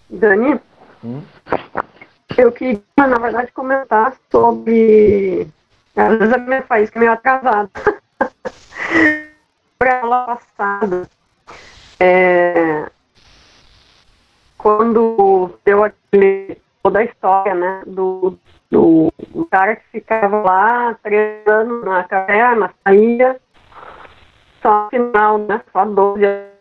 Dani, 0.10 0.60
hum? 1.04 1.24
eu 2.38 2.52
queria, 2.52 2.84
na 2.98 3.18
verdade, 3.18 3.52
comentar 3.52 4.16
sobre. 4.30 5.48
Às 5.96 6.18
vezes 6.18 6.34
a 6.34 6.38
minha 6.38 6.62
faísca 6.64 6.98
é 6.98 7.02
meio 7.02 7.12
atrasada. 7.14 7.70
Aula 10.12 10.26
passada, 10.26 11.10
é, 11.98 12.92
quando 14.58 15.58
deu 15.64 15.86
aquele, 15.86 16.62
toda 16.84 17.00
a 17.00 17.04
história, 17.06 17.56
né, 17.56 17.84
do, 17.88 18.38
do, 18.70 19.14
do 19.30 19.46
cara 19.46 19.78
que 19.78 19.88
ficava 19.90 20.42
lá 20.42 20.94
três 20.96 21.48
anos 21.48 21.86
na 21.86 22.04
caverna, 22.04 22.74
saía 22.84 23.40
só 24.62 24.84
no 24.84 24.90
final, 24.90 25.38
né, 25.38 25.62
só 25.72 25.86
12 25.86 26.26
anos. 26.26 26.52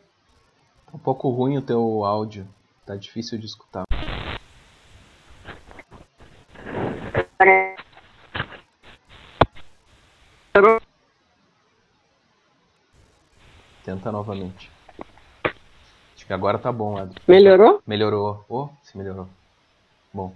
Um 0.95 0.99
pouco 0.99 1.29
ruim 1.31 1.59
o 1.59 1.63
teu 1.63 2.05
áudio. 2.05 2.47
Tá 2.87 2.95
difícil 2.95 3.37
de 3.37 3.47
escutar. 3.47 3.83
Tenta 13.91 14.13
novamente. 14.13 14.71
Acho 16.15 16.25
que 16.25 16.33
agora 16.33 16.61
tá 16.61 16.71
bom, 16.71 16.97
Ed. 16.97 17.13
Melhorou? 17.27 17.83
Melhorou. 17.85 18.45
Oh, 18.49 18.69
se 18.85 18.97
melhorou. 18.97 19.27
Bom. 20.15 20.33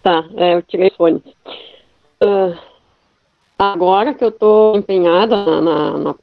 Tá, 0.00 0.24
é, 0.36 0.54
eu 0.54 0.62
tirei 0.62 0.90
fone. 0.90 1.20
Uh, 2.22 2.56
Agora 3.58 4.14
que 4.14 4.24
eu 4.24 4.28
estou 4.28 4.76
empenhada 4.76 5.36
na, 5.44 5.60
na, 5.60 5.98
na 5.98 6.14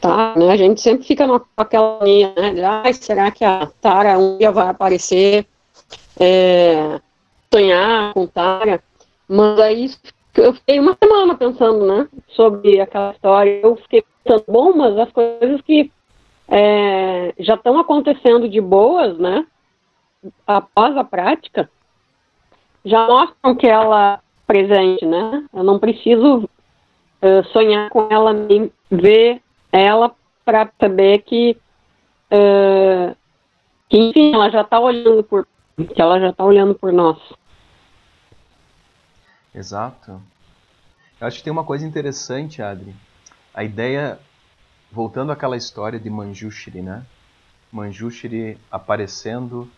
tá, 0.00 0.34
né, 0.36 0.50
a 0.50 0.56
gente 0.56 0.80
sempre 0.80 1.06
fica 1.06 1.26
com 1.26 1.40
aquela 1.56 2.02
linha, 2.02 2.32
né, 2.36 2.54
de, 2.54 2.62
ah, 2.62 2.92
será 2.92 3.30
que 3.30 3.44
a 3.44 3.68
Tara 3.80 4.18
um 4.18 4.36
dia 4.38 4.50
vai 4.50 4.68
aparecer, 4.68 5.46
é, 6.18 7.00
sonhar 7.52 8.12
com 8.14 8.26
Tara, 8.26 8.82
Mas 9.28 9.60
aí 9.60 9.90
eu 10.34 10.52
fiquei 10.54 10.78
uma 10.78 10.96
semana 11.02 11.36
pensando, 11.36 11.86
né, 11.86 12.08
sobre 12.28 12.80
aquela 12.80 13.12
história. 13.12 13.60
Eu 13.62 13.76
fiquei 13.76 14.04
bom, 14.46 14.74
mas 14.74 14.96
as 14.98 15.10
coisas 15.12 15.60
que 15.62 15.90
é, 16.48 17.34
já 17.38 17.54
estão 17.54 17.78
acontecendo 17.78 18.48
de 18.48 18.60
boas, 18.60 19.18
né, 19.18 19.46
após 20.46 20.96
a 20.96 21.04
prática, 21.04 21.70
já 22.84 23.06
mostram 23.06 23.54
que 23.54 23.66
ela 23.66 24.14
é 24.14 24.18
presente, 24.46 25.04
né? 25.04 25.44
Eu 25.52 25.62
não 25.62 25.78
preciso 25.78 26.48
uh, 27.22 27.44
sonhar 27.52 27.90
com 27.90 28.08
ela, 28.10 28.32
nem 28.32 28.72
ver 28.90 29.42
ela 29.70 30.14
para 30.44 30.70
saber 30.80 31.18
que, 31.18 31.56
uh, 32.32 33.14
que, 33.88 33.98
enfim, 33.98 34.32
ela 34.32 34.48
já 34.50 34.62
está 34.62 34.80
olhando 34.80 35.22
por 35.22 35.46
que 35.94 36.00
ela 36.00 36.18
já 36.18 36.30
está 36.30 36.44
olhando 36.44 36.74
por 36.74 36.92
nós. 36.92 37.18
Exato. 39.54 40.20
Eu 41.20 41.26
acho 41.26 41.38
que 41.38 41.44
tem 41.44 41.52
uma 41.52 41.64
coisa 41.64 41.86
interessante, 41.86 42.62
Adri. 42.62 42.94
A 43.58 43.64
ideia, 43.64 44.20
voltando 44.92 45.32
àquela 45.32 45.56
história 45.56 45.98
de 45.98 46.08
Manjushri, 46.08 46.80
né? 46.80 47.04
Manjushri 47.72 48.56
aparecendo, 48.70 49.68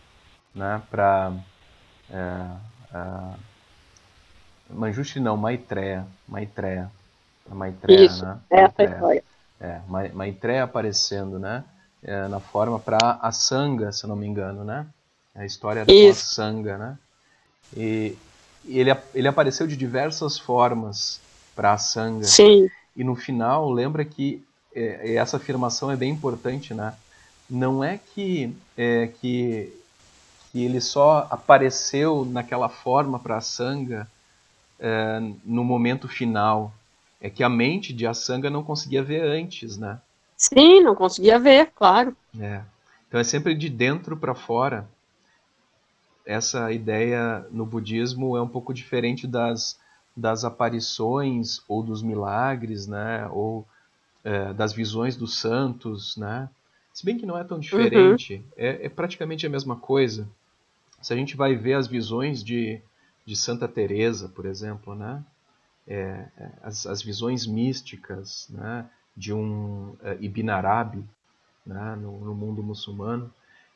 né, 0.53 0.79
para 0.91 1.33
é, 2.07 2.45
é, 2.93 3.33
Manjushri 4.69 5.19
não, 5.19 5.35
Maitreya, 5.35 6.05
Maitreya, 6.27 6.91
Maitreya, 7.49 8.05
Isso, 8.05 8.23
né? 8.23 8.37
essa 8.51 8.61
Maitreya. 8.61 8.93
história. 8.93 9.23
É, 9.59 9.81
Maitreya 10.13 10.63
aparecendo, 10.63 11.39
né? 11.39 11.63
É, 12.03 12.27
na 12.27 12.39
forma 12.39 12.79
para 12.79 13.17
a 13.19 13.31
Sangha, 13.31 13.91
se 13.91 14.03
eu 14.03 14.09
não 14.09 14.15
me 14.15 14.27
engano, 14.27 14.63
né? 14.63 14.85
A 15.33 15.43
história 15.43 15.83
da 15.83 15.91
Isso. 15.91 16.35
Sangha, 16.35 16.77
né? 16.77 16.99
E, 17.75 18.15
e 18.63 18.79
ele, 18.79 18.95
ele 19.15 19.27
apareceu 19.27 19.65
de 19.65 19.75
diversas 19.75 20.37
formas 20.37 21.19
para 21.55 21.73
a 21.73 21.79
Sangha. 21.79 22.25
Sim, 22.25 22.69
E 22.95 23.03
no 23.03 23.15
final, 23.15 23.69
lembra 23.69 24.03
que 24.03 24.43
é, 24.73 25.15
essa 25.15 25.37
afirmação 25.37 25.91
é 25.91 25.95
bem 25.95 26.11
importante, 26.11 26.73
né? 26.73 26.93
Não 27.49 27.83
é 27.83 27.97
que, 27.97 28.55
é, 28.77 29.07
que, 29.07 29.73
que 30.51 30.63
ele 30.63 30.79
só 30.79 31.27
apareceu 31.29 32.25
naquela 32.25 32.69
forma 32.69 33.19
para 33.19 33.37
a 33.37 33.41
Sangha 33.41 34.07
é, 34.79 35.21
no 35.43 35.63
momento 35.63 36.07
final. 36.07 36.73
É 37.19 37.29
que 37.29 37.43
a 37.43 37.49
mente 37.49 37.93
de 37.93 38.07
Asanga 38.07 38.49
não 38.49 38.63
conseguia 38.63 39.03
ver 39.03 39.21
antes, 39.23 39.77
né? 39.77 39.99
sim, 40.41 40.81
não 40.81 40.95
conseguia 40.95 41.37
ver, 41.37 41.71
claro. 41.75 42.15
É. 42.39 42.61
Então 43.07 43.19
é 43.19 43.23
sempre 43.23 43.53
de 43.53 43.69
dentro 43.69 44.17
para 44.17 44.33
fora. 44.33 44.89
Essa 46.25 46.71
ideia 46.71 47.45
no 47.51 47.65
budismo 47.65 48.35
é 48.35 48.41
um 48.41 48.47
pouco 48.47 48.73
diferente 48.73 49.27
das, 49.27 49.77
das 50.15 50.43
aparições 50.43 51.61
ou 51.67 51.83
dos 51.83 52.01
milagres, 52.01 52.87
né? 52.87 53.27
Ou 53.31 53.67
é, 54.23 54.53
das 54.53 54.73
visões 54.73 55.15
dos 55.15 55.39
santos, 55.39 56.17
né? 56.17 56.49
Se 56.93 57.05
bem 57.05 57.17
que 57.17 57.25
não 57.25 57.37
é 57.37 57.43
tão 57.43 57.59
diferente, 57.59 58.43
é, 58.57 58.85
é 58.85 58.89
praticamente 58.89 59.45
a 59.45 59.49
mesma 59.49 59.75
coisa. 59.75 60.27
Se 61.01 61.13
a 61.13 61.15
gente 61.15 61.35
vai 61.35 61.55
ver 61.55 61.73
as 61.73 61.87
visões 61.87 62.43
de, 62.43 62.81
de 63.25 63.35
Santa 63.35 63.67
Teresa, 63.67 64.29
por 64.29 64.45
exemplo, 64.45 64.93
né? 64.95 65.23
É, 65.87 66.27
as, 66.61 66.85
as 66.85 67.01
visões 67.01 67.47
místicas, 67.47 68.47
né? 68.49 68.89
De 69.15 69.33
um 69.33 69.95
é, 70.03 70.17
Ibn 70.19 70.49
Arabi, 70.49 71.03
né? 71.65 71.95
no, 71.95 72.19
no 72.19 72.35
mundo 72.35 72.63
muçulmano, 72.63 73.31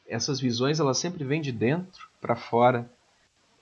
essas 0.08 0.40
visões 0.40 0.80
elas 0.80 0.98
sempre 0.98 1.24
vêm 1.24 1.42
de 1.42 1.52
dentro 1.52 2.08
para 2.22 2.36
fora. 2.36 2.90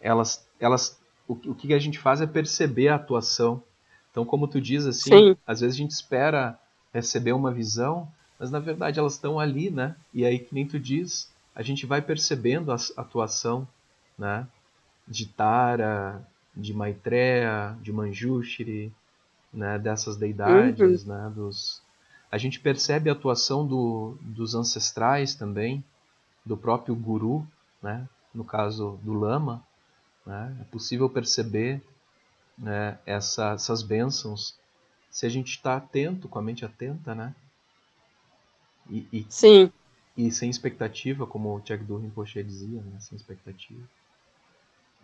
Elas, 0.01 0.45
elas, 0.59 0.99
o, 1.27 1.33
o 1.33 1.55
que 1.55 1.73
a 1.73 1.79
gente 1.79 1.99
faz 1.99 2.21
é 2.21 2.27
perceber 2.27 2.89
a 2.89 2.95
atuação. 2.95 3.61
Então, 4.11 4.25
como 4.25 4.47
tu 4.47 4.61
diz 4.61 4.85
assim, 4.85 5.09
Sim. 5.09 5.37
às 5.45 5.61
vezes 5.61 5.75
a 5.75 5.77
gente 5.77 5.91
espera 5.91 6.59
receber 6.93 7.33
uma 7.33 7.51
visão, 7.51 8.07
mas 8.39 8.51
na 8.51 8.59
verdade 8.59 8.99
elas 8.99 9.13
estão 9.13 9.39
ali, 9.39 9.69
né? 9.69 9.95
E 10.13 10.25
aí 10.25 10.37
que 10.37 10.53
nem 10.53 10.67
tu 10.67 10.79
diz, 10.79 11.31
a 11.55 11.63
gente 11.63 11.85
vai 11.85 12.01
percebendo 12.01 12.71
a 12.71 12.75
atuação, 12.97 13.67
né? 14.17 14.47
De 15.07 15.25
Tara, 15.25 16.21
de 16.55 16.73
Maitreya, 16.73 17.75
de 17.81 17.91
Manjushri, 17.91 18.91
né? 19.51 19.79
Dessas 19.79 20.15
deidades, 20.15 21.05
né? 21.05 21.31
Dos 21.35 21.81
a 22.31 22.37
gente 22.39 22.59
percebe 22.59 23.11
a 23.11 23.13
atuação 23.13 23.65
do, 23.65 24.17
dos 24.19 24.55
ancestrais 24.55 25.35
também, 25.35 25.83
do 26.43 26.57
próprio 26.57 26.95
guru, 26.95 27.47
né? 27.79 28.07
no 28.33 28.43
caso 28.43 28.97
do 29.03 29.13
lama, 29.13 29.63
né? 30.25 30.57
é 30.61 30.63
possível 30.65 31.09
perceber 31.09 31.81
né, 32.57 32.97
essa, 33.05 33.51
essas 33.51 33.81
bênçãos 33.81 34.57
se 35.09 35.25
a 35.25 35.29
gente 35.29 35.51
está 35.51 35.77
atento, 35.77 36.27
com 36.27 36.39
a 36.39 36.41
mente 36.41 36.65
atenta, 36.65 37.13
né? 37.13 37.35
E, 38.89 39.07
e, 39.13 39.25
Sim, 39.29 39.71
e 40.17 40.31
sem 40.31 40.49
expectativa, 40.49 41.25
como 41.25 41.55
o 41.55 41.65
Chagdu 41.65 41.97
Rinpoche 41.97 42.43
dizia, 42.43 42.81
né? 42.81 42.99
sem 42.99 43.15
expectativa. 43.15 43.87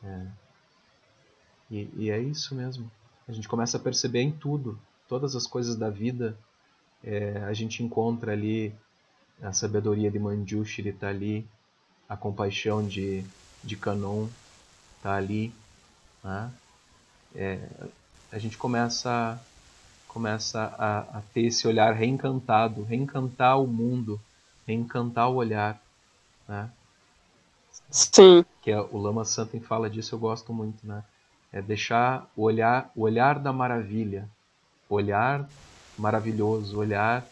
É. 0.04 0.28
E, 1.70 1.90
e 1.96 2.10
é 2.10 2.20
isso 2.20 2.56
mesmo. 2.56 2.90
A 3.28 3.32
gente 3.32 3.48
começa 3.48 3.78
a 3.78 3.80
perceber 3.80 4.22
em 4.22 4.32
tudo, 4.32 4.80
todas 5.08 5.36
as 5.36 5.46
coisas 5.46 5.76
da 5.76 5.90
vida, 5.90 6.38
é, 7.04 7.44
a 7.44 7.54
gente 7.54 7.84
encontra 7.84 8.32
ali 8.32 8.74
a 9.42 9.54
sabedoria 9.54 10.12
de 10.12 10.20
Manjushri 10.20 10.90
está 10.90 11.08
ali, 11.08 11.48
a 12.08 12.18
compaixão 12.18 12.86
de, 12.86 13.24
de 13.64 13.78
Kanon 13.78 14.28
está 15.00 15.16
ali, 15.16 15.54
né? 16.24 16.52
É, 17.34 17.60
a 18.32 18.38
gente 18.38 18.58
começa 18.58 19.40
começa 20.08 20.74
a, 20.78 21.20
a, 21.20 21.22
ter 21.34 21.42
esse 21.42 21.68
olhar 21.68 21.94
reencantado, 21.94 22.84
reencantar 22.84 23.62
o 23.62 23.68
mundo, 23.68 24.20
reencantar 24.66 25.30
o 25.30 25.36
olhar, 25.36 25.80
né? 26.48 26.70
sim, 27.92 28.44
Que 28.62 28.72
é, 28.72 28.82
o 28.82 28.98
Lama 28.98 29.24
Santen 29.24 29.62
fala 29.62 29.90
disso, 29.90 30.16
eu 30.16 30.20
gosto 30.20 30.52
muito, 30.52 30.86
né? 30.86 31.04
É 31.54 31.62
deixar 31.62 32.28
o 32.36 32.44
olhar, 32.44 32.92
o 32.96 33.04
olhar 33.04 33.38
da 33.38 33.54
maravilha, 33.54 34.28
olhar 34.90 35.48
maravilhoso, 35.96 36.78
olhar 36.78 37.26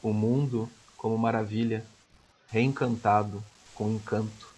o 0.00 0.12
mundo 0.12 0.70
como 0.96 1.18
maravilha, 1.18 1.84
reencantado, 2.48 3.42
com 3.74 3.90
encanto. 3.90 4.48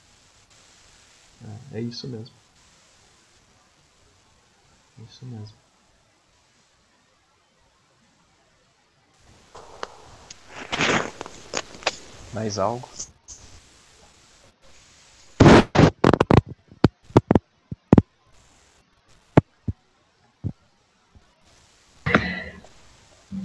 É, 1.73 1.79
é 1.79 1.81
isso 1.81 2.07
mesmo. 2.07 2.42
Isso 4.99 5.25
mesmo. 5.27 5.57
Mais 12.33 12.59
algo? 12.59 12.89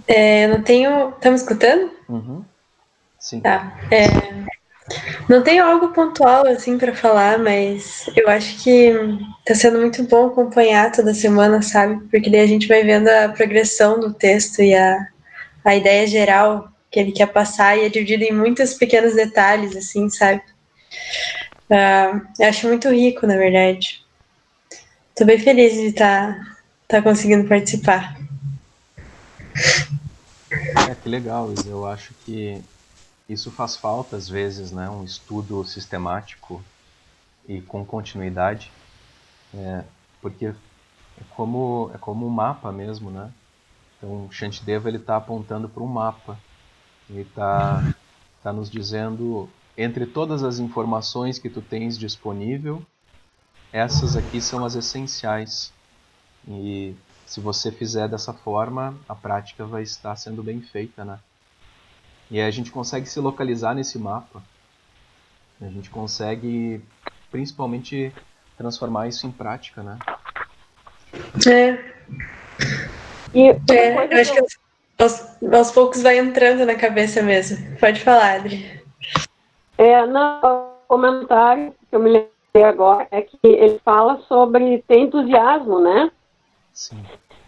É, 0.08 0.46
eu 0.46 0.50
não 0.50 0.64
tenho. 0.64 1.12
Tá 1.14 1.30
me 1.30 1.36
escutando? 1.36 1.92
Uhum. 2.08 2.44
Sim. 3.20 3.42
Tá. 3.42 3.78
É, 3.92 4.57
não 5.28 5.44
tenho 5.44 5.64
algo 5.64 5.90
pontual 5.90 6.48
assim 6.48 6.78
para 6.78 6.96
falar, 6.96 7.38
mas 7.38 8.10
eu 8.16 8.30
acho 8.30 8.64
que 8.64 8.94
tá 9.46 9.54
sendo 9.54 9.80
muito 9.80 10.04
bom 10.04 10.28
acompanhar 10.28 10.92
toda 10.92 11.14
semana, 11.14 11.62
sabe? 11.62 12.02
Porque 12.10 12.30
daí 12.30 12.42
a 12.42 12.48
gente 12.48 12.68
vai 12.68 12.84
vendo 12.84 13.10
a 13.10 13.30
progressão 13.30 14.00
do 14.00 14.14
texto 14.14 14.62
e 14.62 14.74
a, 14.74 15.08
a 15.66 15.76
ideia 15.76 16.08
geral 16.08 16.72
que 16.90 17.00
ele 17.00 17.12
quer 17.12 17.28
passar 17.28 17.78
e 17.78 17.86
é 17.86 17.90
dividido 17.90 18.24
em 18.24 18.32
muitos 18.32 18.74
pequenos 18.74 19.16
detalhes, 19.16 19.76
assim, 19.76 20.10
sabe? 20.10 20.42
Uh, 21.70 22.22
eu 22.40 22.48
acho 22.48 22.68
muito 22.68 22.90
rico, 22.90 23.28
na 23.28 23.36
verdade. 23.36 24.02
Tô 25.14 25.26
bem 25.26 25.38
feliz 25.38 25.74
de 25.74 25.88
estar 25.88 26.36
tá, 26.36 26.56
tá 26.88 27.02
conseguindo 27.02 27.48
participar. 27.48 28.18
É, 30.90 30.96
que 30.96 31.10
legal, 31.10 31.54
eu 31.66 31.86
acho 31.86 32.14
que 32.26 32.62
isso 33.30 33.52
faz 33.52 33.76
falta 33.76 34.16
às 34.16 34.30
vezes, 34.30 34.72
né? 34.72 34.90
Um 34.90 35.04
estudo 35.04 35.64
sistemático 35.66 36.64
e 37.48 37.62
com 37.62 37.86
continuidade, 37.86 38.72
é, 39.54 39.84
porque 40.22 40.48
é 40.48 40.56
como 41.36 41.92
é 41.94 41.98
como 41.98 42.26
um 42.26 42.30
mapa 42.30 42.72
mesmo, 42.72 43.10
né? 43.10 43.32
Então, 43.98 44.30
Shantideva 44.32 44.88
ele 44.88 44.98
está 44.98 45.18
apontando 45.18 45.68
para 45.68 45.84
um 45.84 45.88
mapa, 45.88 46.38
ele 47.10 47.22
está 47.22 47.84
tá 48.44 48.54
nos 48.54 48.70
dizendo 48.70 49.50
entre 49.78 50.06
todas 50.06 50.44
as 50.44 50.60
informações 50.60 51.40
que 51.40 51.50
tu 51.50 51.62
tens 51.62 51.98
disponível, 51.98 52.86
essas 53.72 54.16
aqui 54.16 54.42
são 54.42 54.66
as 54.66 54.76
essenciais 54.76 55.74
e 56.48 56.96
se 57.26 57.42
você 57.42 57.72
fizer 57.72 58.08
dessa 58.08 58.34
forma, 58.34 58.98
a 59.08 59.14
prática 59.14 59.66
vai 59.66 59.84
estar 59.84 60.16
sendo 60.16 60.42
bem 60.42 60.62
feita, 60.62 61.04
né? 61.04 61.20
E 62.30 62.40
aí 62.40 62.48
a 62.48 62.52
gente 62.52 62.72
consegue 62.72 63.08
se 63.08 63.20
localizar 63.20 63.74
nesse 63.74 63.98
mapa. 63.98 64.42
A 65.62 65.66
gente 65.66 65.90
consegue, 65.90 66.82
principalmente, 67.32 68.14
transformar 68.58 69.08
isso 69.08 69.26
em 69.26 69.32
prática, 69.32 69.82
né? 69.82 69.98
É. 71.48 71.94
E 73.34 73.50
é, 73.50 74.14
eu 74.14 74.20
acho 74.20 74.34
que 74.34 74.40
aos, 75.00 75.44
aos, 75.54 75.72
poucos 75.72 76.02
vai 76.02 76.18
entrando 76.18 76.66
na 76.66 76.76
cabeça 76.76 77.22
mesmo. 77.22 77.78
Pode 77.78 78.02
falar, 78.02 78.36
Adri. 78.36 78.82
É, 79.78 80.06
no 80.06 80.72
comentário 80.88 81.74
que 81.90 81.96
eu 81.96 82.00
me 82.00 82.10
lembrei 82.10 82.64
agora 82.64 83.08
é 83.12 83.22
que 83.22 83.38
ele 83.44 83.80
fala 83.86 84.20
sobre 84.28 84.84
ter 84.88 85.00
entusiasmo, 85.00 85.80
né? 85.80 86.12
Sim. 86.74 87.04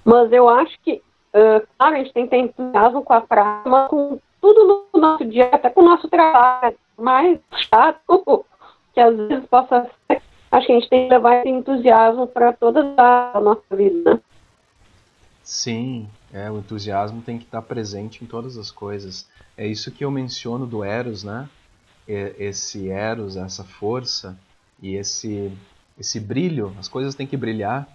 Mas 0.06 0.31
eu 0.31 0.47
acho 0.47 0.80
que, 0.81 1.01
uh, 1.34 1.68
claro, 1.77 1.95
a 1.95 1.97
gente 1.97 2.14
tem 2.14 2.23
que 2.26 2.30
ter 2.30 2.38
entusiasmo 2.38 3.03
com 3.03 3.14
a 3.14 3.22
prática, 3.22 3.69
mas 3.69 3.89
com 3.89 4.19
tudo 4.41 4.88
no 4.94 4.99
nosso 4.99 5.26
dia, 5.26 5.49
até 5.52 5.70
com 5.70 5.82
o 5.82 5.86
nosso 5.86 6.07
trabalho 6.07 6.76
mais 6.98 7.40
chato, 7.70 8.45
que 8.94 8.99
às 8.99 9.16
vezes 9.16 9.45
possa 9.48 9.90
ser, 10.07 10.22
acho 10.52 10.68
que 10.68 10.72
a 10.74 10.80
gente 10.80 10.90
tem 10.90 11.07
que 11.07 11.14
levar 11.14 11.40
esse 11.40 11.49
entusiasmo 11.49 12.28
para 12.28 12.53
toda 12.53 12.94
a 12.98 13.40
nossa 13.40 13.76
vida, 13.76 14.16
né? 14.16 14.22
Sim, 15.44 16.07
é, 16.32 16.52
o 16.52 16.60
entusiasmo 16.60 17.24
tem 17.24 17.40
que 17.40 17.45
estar 17.45 17.61
presente 17.64 18.24
em 18.24 18.28
todas 18.28 18.56
as 18.56 18.70
coisas. 18.70 19.28
É 19.57 19.66
isso 19.66 19.91
que 19.91 20.06
eu 20.06 20.11
menciono 20.11 20.68
do 20.68 20.84
Eros, 20.84 21.24
né? 21.24 21.49
Esse 22.07 22.90
Eros, 22.90 23.36
essa 23.36 23.64
força 23.64 24.38
e 24.82 24.95
esse, 24.95 25.52
esse 25.99 26.20
brilho, 26.20 26.76
as 26.80 26.88
coisas 26.88 27.16
têm 27.16 27.26
que 27.26 27.36
brilhar. 27.36 27.88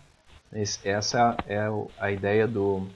essa 0.84 1.36
é 1.46 1.60
a 1.98 2.10
ideia 2.10 2.46
do. 2.46 2.88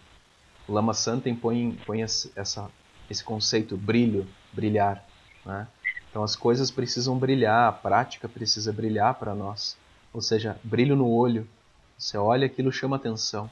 Lama 0.68 0.92
Santen 0.92 1.34
põe, 1.34 1.78
põe 1.86 2.02
essa, 2.02 2.70
esse 3.10 3.24
conceito, 3.24 3.76
brilho, 3.76 4.26
brilhar. 4.52 5.04
Né? 5.44 5.66
Então 6.10 6.22
as 6.22 6.36
coisas 6.36 6.70
precisam 6.70 7.18
brilhar, 7.18 7.68
a 7.68 7.72
prática 7.72 8.28
precisa 8.28 8.72
brilhar 8.72 9.14
para 9.14 9.34
nós. 9.34 9.76
Ou 10.12 10.20
seja, 10.20 10.58
brilho 10.62 10.96
no 10.96 11.08
olho. 11.08 11.48
Você 11.96 12.16
olha, 12.16 12.46
aquilo 12.46 12.72
chama 12.72 12.96
atenção. 12.96 13.50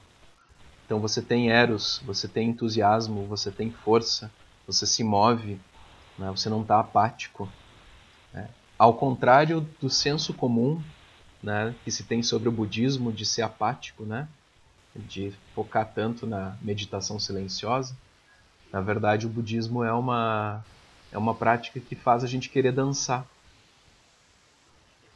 Então 0.84 1.00
você 1.00 1.20
tem 1.20 1.50
eros, 1.50 2.00
você 2.04 2.28
tem 2.28 2.50
entusiasmo, 2.50 3.26
você 3.26 3.50
tem 3.50 3.70
força, 3.70 4.30
você 4.66 4.86
se 4.86 5.02
move, 5.02 5.58
né? 6.18 6.30
você 6.30 6.48
não 6.48 6.62
está 6.62 6.78
apático. 6.78 7.48
Né? 8.32 8.48
Ao 8.78 8.94
contrário 8.94 9.68
do 9.80 9.90
senso 9.90 10.32
comum 10.32 10.80
né, 11.42 11.74
que 11.84 11.90
se 11.90 12.04
tem 12.04 12.22
sobre 12.22 12.48
o 12.48 12.52
budismo 12.52 13.12
de 13.12 13.26
ser 13.26 13.42
apático, 13.42 14.04
né? 14.04 14.28
de 14.94 15.32
focar 15.54 15.92
tanto 15.92 16.26
na 16.26 16.56
meditação 16.62 17.18
silenciosa, 17.18 17.96
na 18.76 18.82
verdade 18.82 19.26
o 19.26 19.30
budismo 19.30 19.82
é 19.82 19.90
uma, 19.90 20.62
é 21.10 21.16
uma 21.16 21.34
prática 21.34 21.80
que 21.80 21.96
faz 21.96 22.22
a 22.22 22.26
gente 22.26 22.50
querer 22.50 22.72
dançar, 22.72 23.26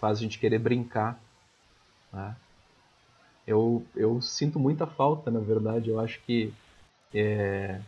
faz 0.00 0.16
a 0.16 0.22
gente 0.22 0.38
querer 0.38 0.58
brincar. 0.58 1.20
Né? 2.10 2.34
eu, 3.46 3.84
eu 3.94 4.18
sinto 4.22 4.58
muita 4.58 4.86
falta, 4.86 5.30
na 5.30 5.40
verdade. 5.40 5.90
Eu 5.90 6.00
acho 6.00 6.18
que 6.22 6.54
é, 7.12 7.78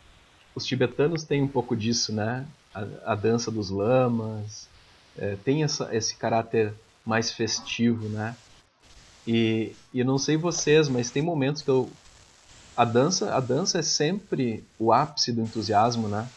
os 0.55 0.67
tibetanos 0.67 1.25
têm 1.25 1.43
um 1.43 1.49
pouco 1.49 1.75
disso, 1.75 2.13
né? 2.13 2.47
A, 2.75 3.13
a 3.13 3.15
dança 3.15 3.51
dos 3.51 3.71
lamas 3.71 4.69
é, 5.17 5.37
tem 5.43 5.65
essa, 5.65 5.89
esse 5.97 6.17
caráter 6.17 6.75
mais 7.03 7.33
festivo, 7.33 8.11
né? 8.11 8.37
E, 9.27 9.75
e 9.95 10.05
não 10.05 10.19
sei 10.19 10.37
vocês, 10.37 10.87
mas 10.87 11.11
tem 11.11 11.23
momentos 11.23 11.63
que 11.63 11.71
eu 11.71 11.91
a 12.77 12.85
dança, 12.85 13.35
a 13.35 13.41
dança 13.41 13.79
é 13.79 13.83
sempre 13.83 14.65
o 14.79 14.93
ápice 14.93 15.33
do 15.33 15.43
entusiasmo, 15.43 16.09
né? 16.09 16.29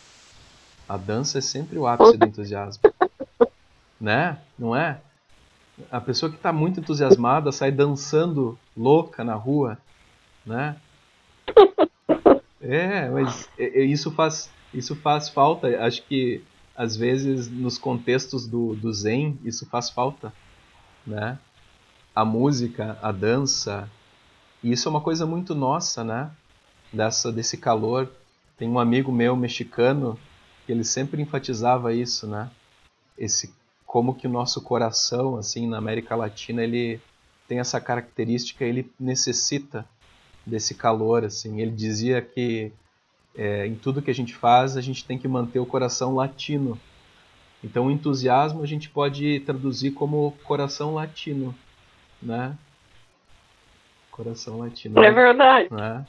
A 0.87 0.97
dança 0.97 1.37
é 1.37 1.41
sempre 1.41 1.77
o 1.79 1.87
ápice 1.87 2.17
do 2.17 2.25
entusiasmo, 2.25 2.83
né? 3.99 4.37
Não 4.57 4.75
é? 4.75 5.01
A 5.91 5.99
pessoa 5.99 6.29
que 6.29 6.37
está 6.37 6.53
muito 6.53 6.79
entusiasmada 6.79 7.51
sai 7.51 7.71
dançando 7.71 8.57
louca 8.75 9.23
na 9.23 9.35
rua, 9.35 9.77
né? 10.45 10.75
É, 12.67 13.07
mas 13.09 13.47
isso 13.59 14.09
faz, 14.09 14.49
isso 14.73 14.95
faz 14.95 15.29
falta. 15.29 15.67
Acho 15.85 16.01
que 16.01 16.43
às 16.75 16.95
vezes 16.95 17.47
nos 17.47 17.77
contextos 17.77 18.47
do, 18.47 18.75
do 18.75 18.91
Zen 18.91 19.37
isso 19.43 19.67
faz 19.67 19.91
falta, 19.91 20.33
né? 21.05 21.37
A 22.15 22.25
música, 22.25 22.97
a 23.03 23.11
dança, 23.11 23.87
e 24.65 24.71
isso 24.71 24.87
é 24.87 24.89
uma 24.89 24.99
coisa 24.99 25.27
muito 25.27 25.53
nossa, 25.53 26.03
né? 26.03 26.31
Dessa, 26.91 27.31
desse 27.31 27.55
calor. 27.55 28.11
Tem 28.57 28.67
um 28.67 28.79
amigo 28.79 29.11
meu 29.11 29.35
mexicano 29.35 30.17
que 30.65 30.71
ele 30.71 30.83
sempre 30.83 31.21
enfatizava 31.21 31.93
isso, 31.93 32.25
né? 32.25 32.49
Esse 33.15 33.53
como 33.85 34.15
que 34.15 34.25
o 34.25 34.29
nosso 34.29 34.59
coração, 34.61 35.37
assim, 35.37 35.67
na 35.67 35.77
América 35.77 36.15
Latina, 36.15 36.63
ele 36.63 36.99
tem 37.47 37.59
essa 37.59 37.79
característica, 37.79 38.65
ele 38.65 38.91
necessita 38.99 39.85
desse 40.43 40.73
calor, 40.73 41.23
assim. 41.23 41.61
Ele 41.61 41.69
dizia 41.69 42.19
que 42.19 42.73
é, 43.35 43.67
em 43.67 43.75
tudo 43.75 44.01
que 44.01 44.09
a 44.09 44.15
gente 44.15 44.33
faz, 44.33 44.75
a 44.75 44.81
gente 44.81 45.05
tem 45.05 45.19
que 45.19 45.27
manter 45.27 45.59
o 45.59 45.65
coração 45.67 46.15
latino. 46.15 46.75
Então, 47.63 47.85
o 47.85 47.91
entusiasmo 47.91 48.63
a 48.63 48.67
gente 48.67 48.89
pode 48.89 49.41
traduzir 49.41 49.91
como 49.91 50.35
coração 50.43 50.95
latino, 50.95 51.53
né? 52.19 52.57
Coração 54.15 54.59
latino. 54.59 55.03
É 55.03 55.11
verdade. 55.11 55.67
Né? 55.69 56.05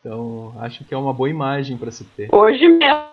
Então, 0.00 0.52
acho 0.58 0.84
que 0.84 0.92
é 0.92 0.96
uma 0.96 1.12
boa 1.12 1.30
imagem 1.30 1.76
para 1.76 1.92
se 1.92 2.02
ter. 2.02 2.28
Hoje 2.34 2.66
mesmo 2.66 3.10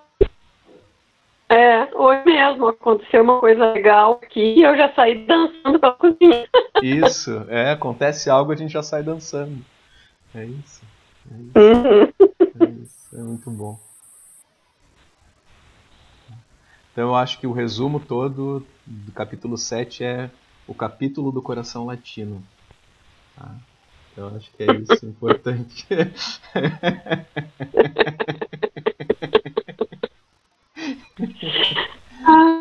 é, 1.47 1.95
hoje 1.95 2.23
mesmo 2.26 2.68
aconteceu 2.68 3.22
uma 3.22 3.39
coisa 3.39 3.72
legal 3.72 4.19
aqui 4.22 4.55
e 4.55 4.64
eu 4.64 4.76
já 4.76 4.91
saí 4.93 5.23
dançando 5.26 5.80
pela 5.80 5.93
cozinha. 5.93 6.47
Isso, 6.81 7.45
é, 7.47 7.72
acontece 7.72 8.27
algo 8.27 8.51
a 8.51 8.55
gente 8.55 8.73
já 8.73 8.81
sai 8.81 9.03
dançando. 9.03 9.64
É 10.34 10.43
isso. 10.43 10.81
É 11.31 11.35
isso, 11.35 11.57
uhum. 11.57 12.03
é, 12.59 12.69
isso 12.84 13.15
é 13.15 13.22
muito 13.22 13.49
bom. 13.51 13.80
Então 16.91 17.09
eu 17.09 17.15
acho 17.15 17.39
que 17.39 17.45
o 17.45 17.53
resumo 17.53 17.99
todo 17.99 18.65
do 18.85 19.11
capítulo 19.11 19.57
7 19.57 20.03
é 20.03 20.31
o 20.68 20.73
capítulo 20.73 21.31
do 21.31 21.41
coração 21.41 21.85
latino. 21.85 22.43
Tá? 23.38 23.55
Então 24.11 24.35
acho 24.35 24.49
que 24.51 24.64
é 24.64 24.73
isso 24.73 25.05
importante. 25.05 25.85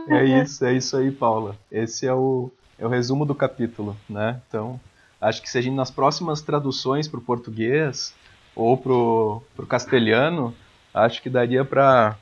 é 0.08 0.24
isso, 0.42 0.64
é 0.64 0.74
isso 0.74 0.96
aí, 0.96 1.10
Paula. 1.10 1.56
Esse 1.72 2.06
é 2.06 2.12
o, 2.12 2.50
é 2.78 2.84
o 2.84 2.90
resumo 2.90 3.24
do 3.24 3.34
capítulo, 3.34 3.96
né? 4.08 4.40
Então, 4.46 4.78
acho 5.18 5.40
que 5.40 5.48
se 5.48 5.56
a 5.56 5.62
gente 5.62 5.74
nas 5.74 5.90
próximas 5.90 6.42
traduções 6.42 7.08
para 7.08 7.18
o 7.18 7.22
português 7.22 8.14
ou 8.54 8.76
para 8.76 8.92
o 8.92 9.66
castelhano, 9.66 10.54
acho 10.92 11.22
que 11.22 11.30
daria 11.30 11.64
para 11.64 12.18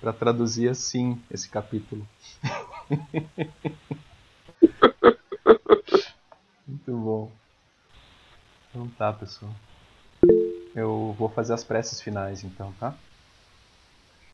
para 0.00 0.12
traduzir 0.12 0.68
assim 0.68 1.18
esse 1.30 1.48
capítulo. 1.48 2.06
Muito 6.68 6.92
bom. 6.92 7.32
Então 8.74 8.88
tá, 8.98 9.12
pessoal. 9.12 9.54
Eu 10.74 11.14
vou 11.16 11.28
fazer 11.28 11.54
as 11.54 11.62
preces 11.62 12.00
finais 12.00 12.42
então, 12.42 12.72
tá? 12.72 12.98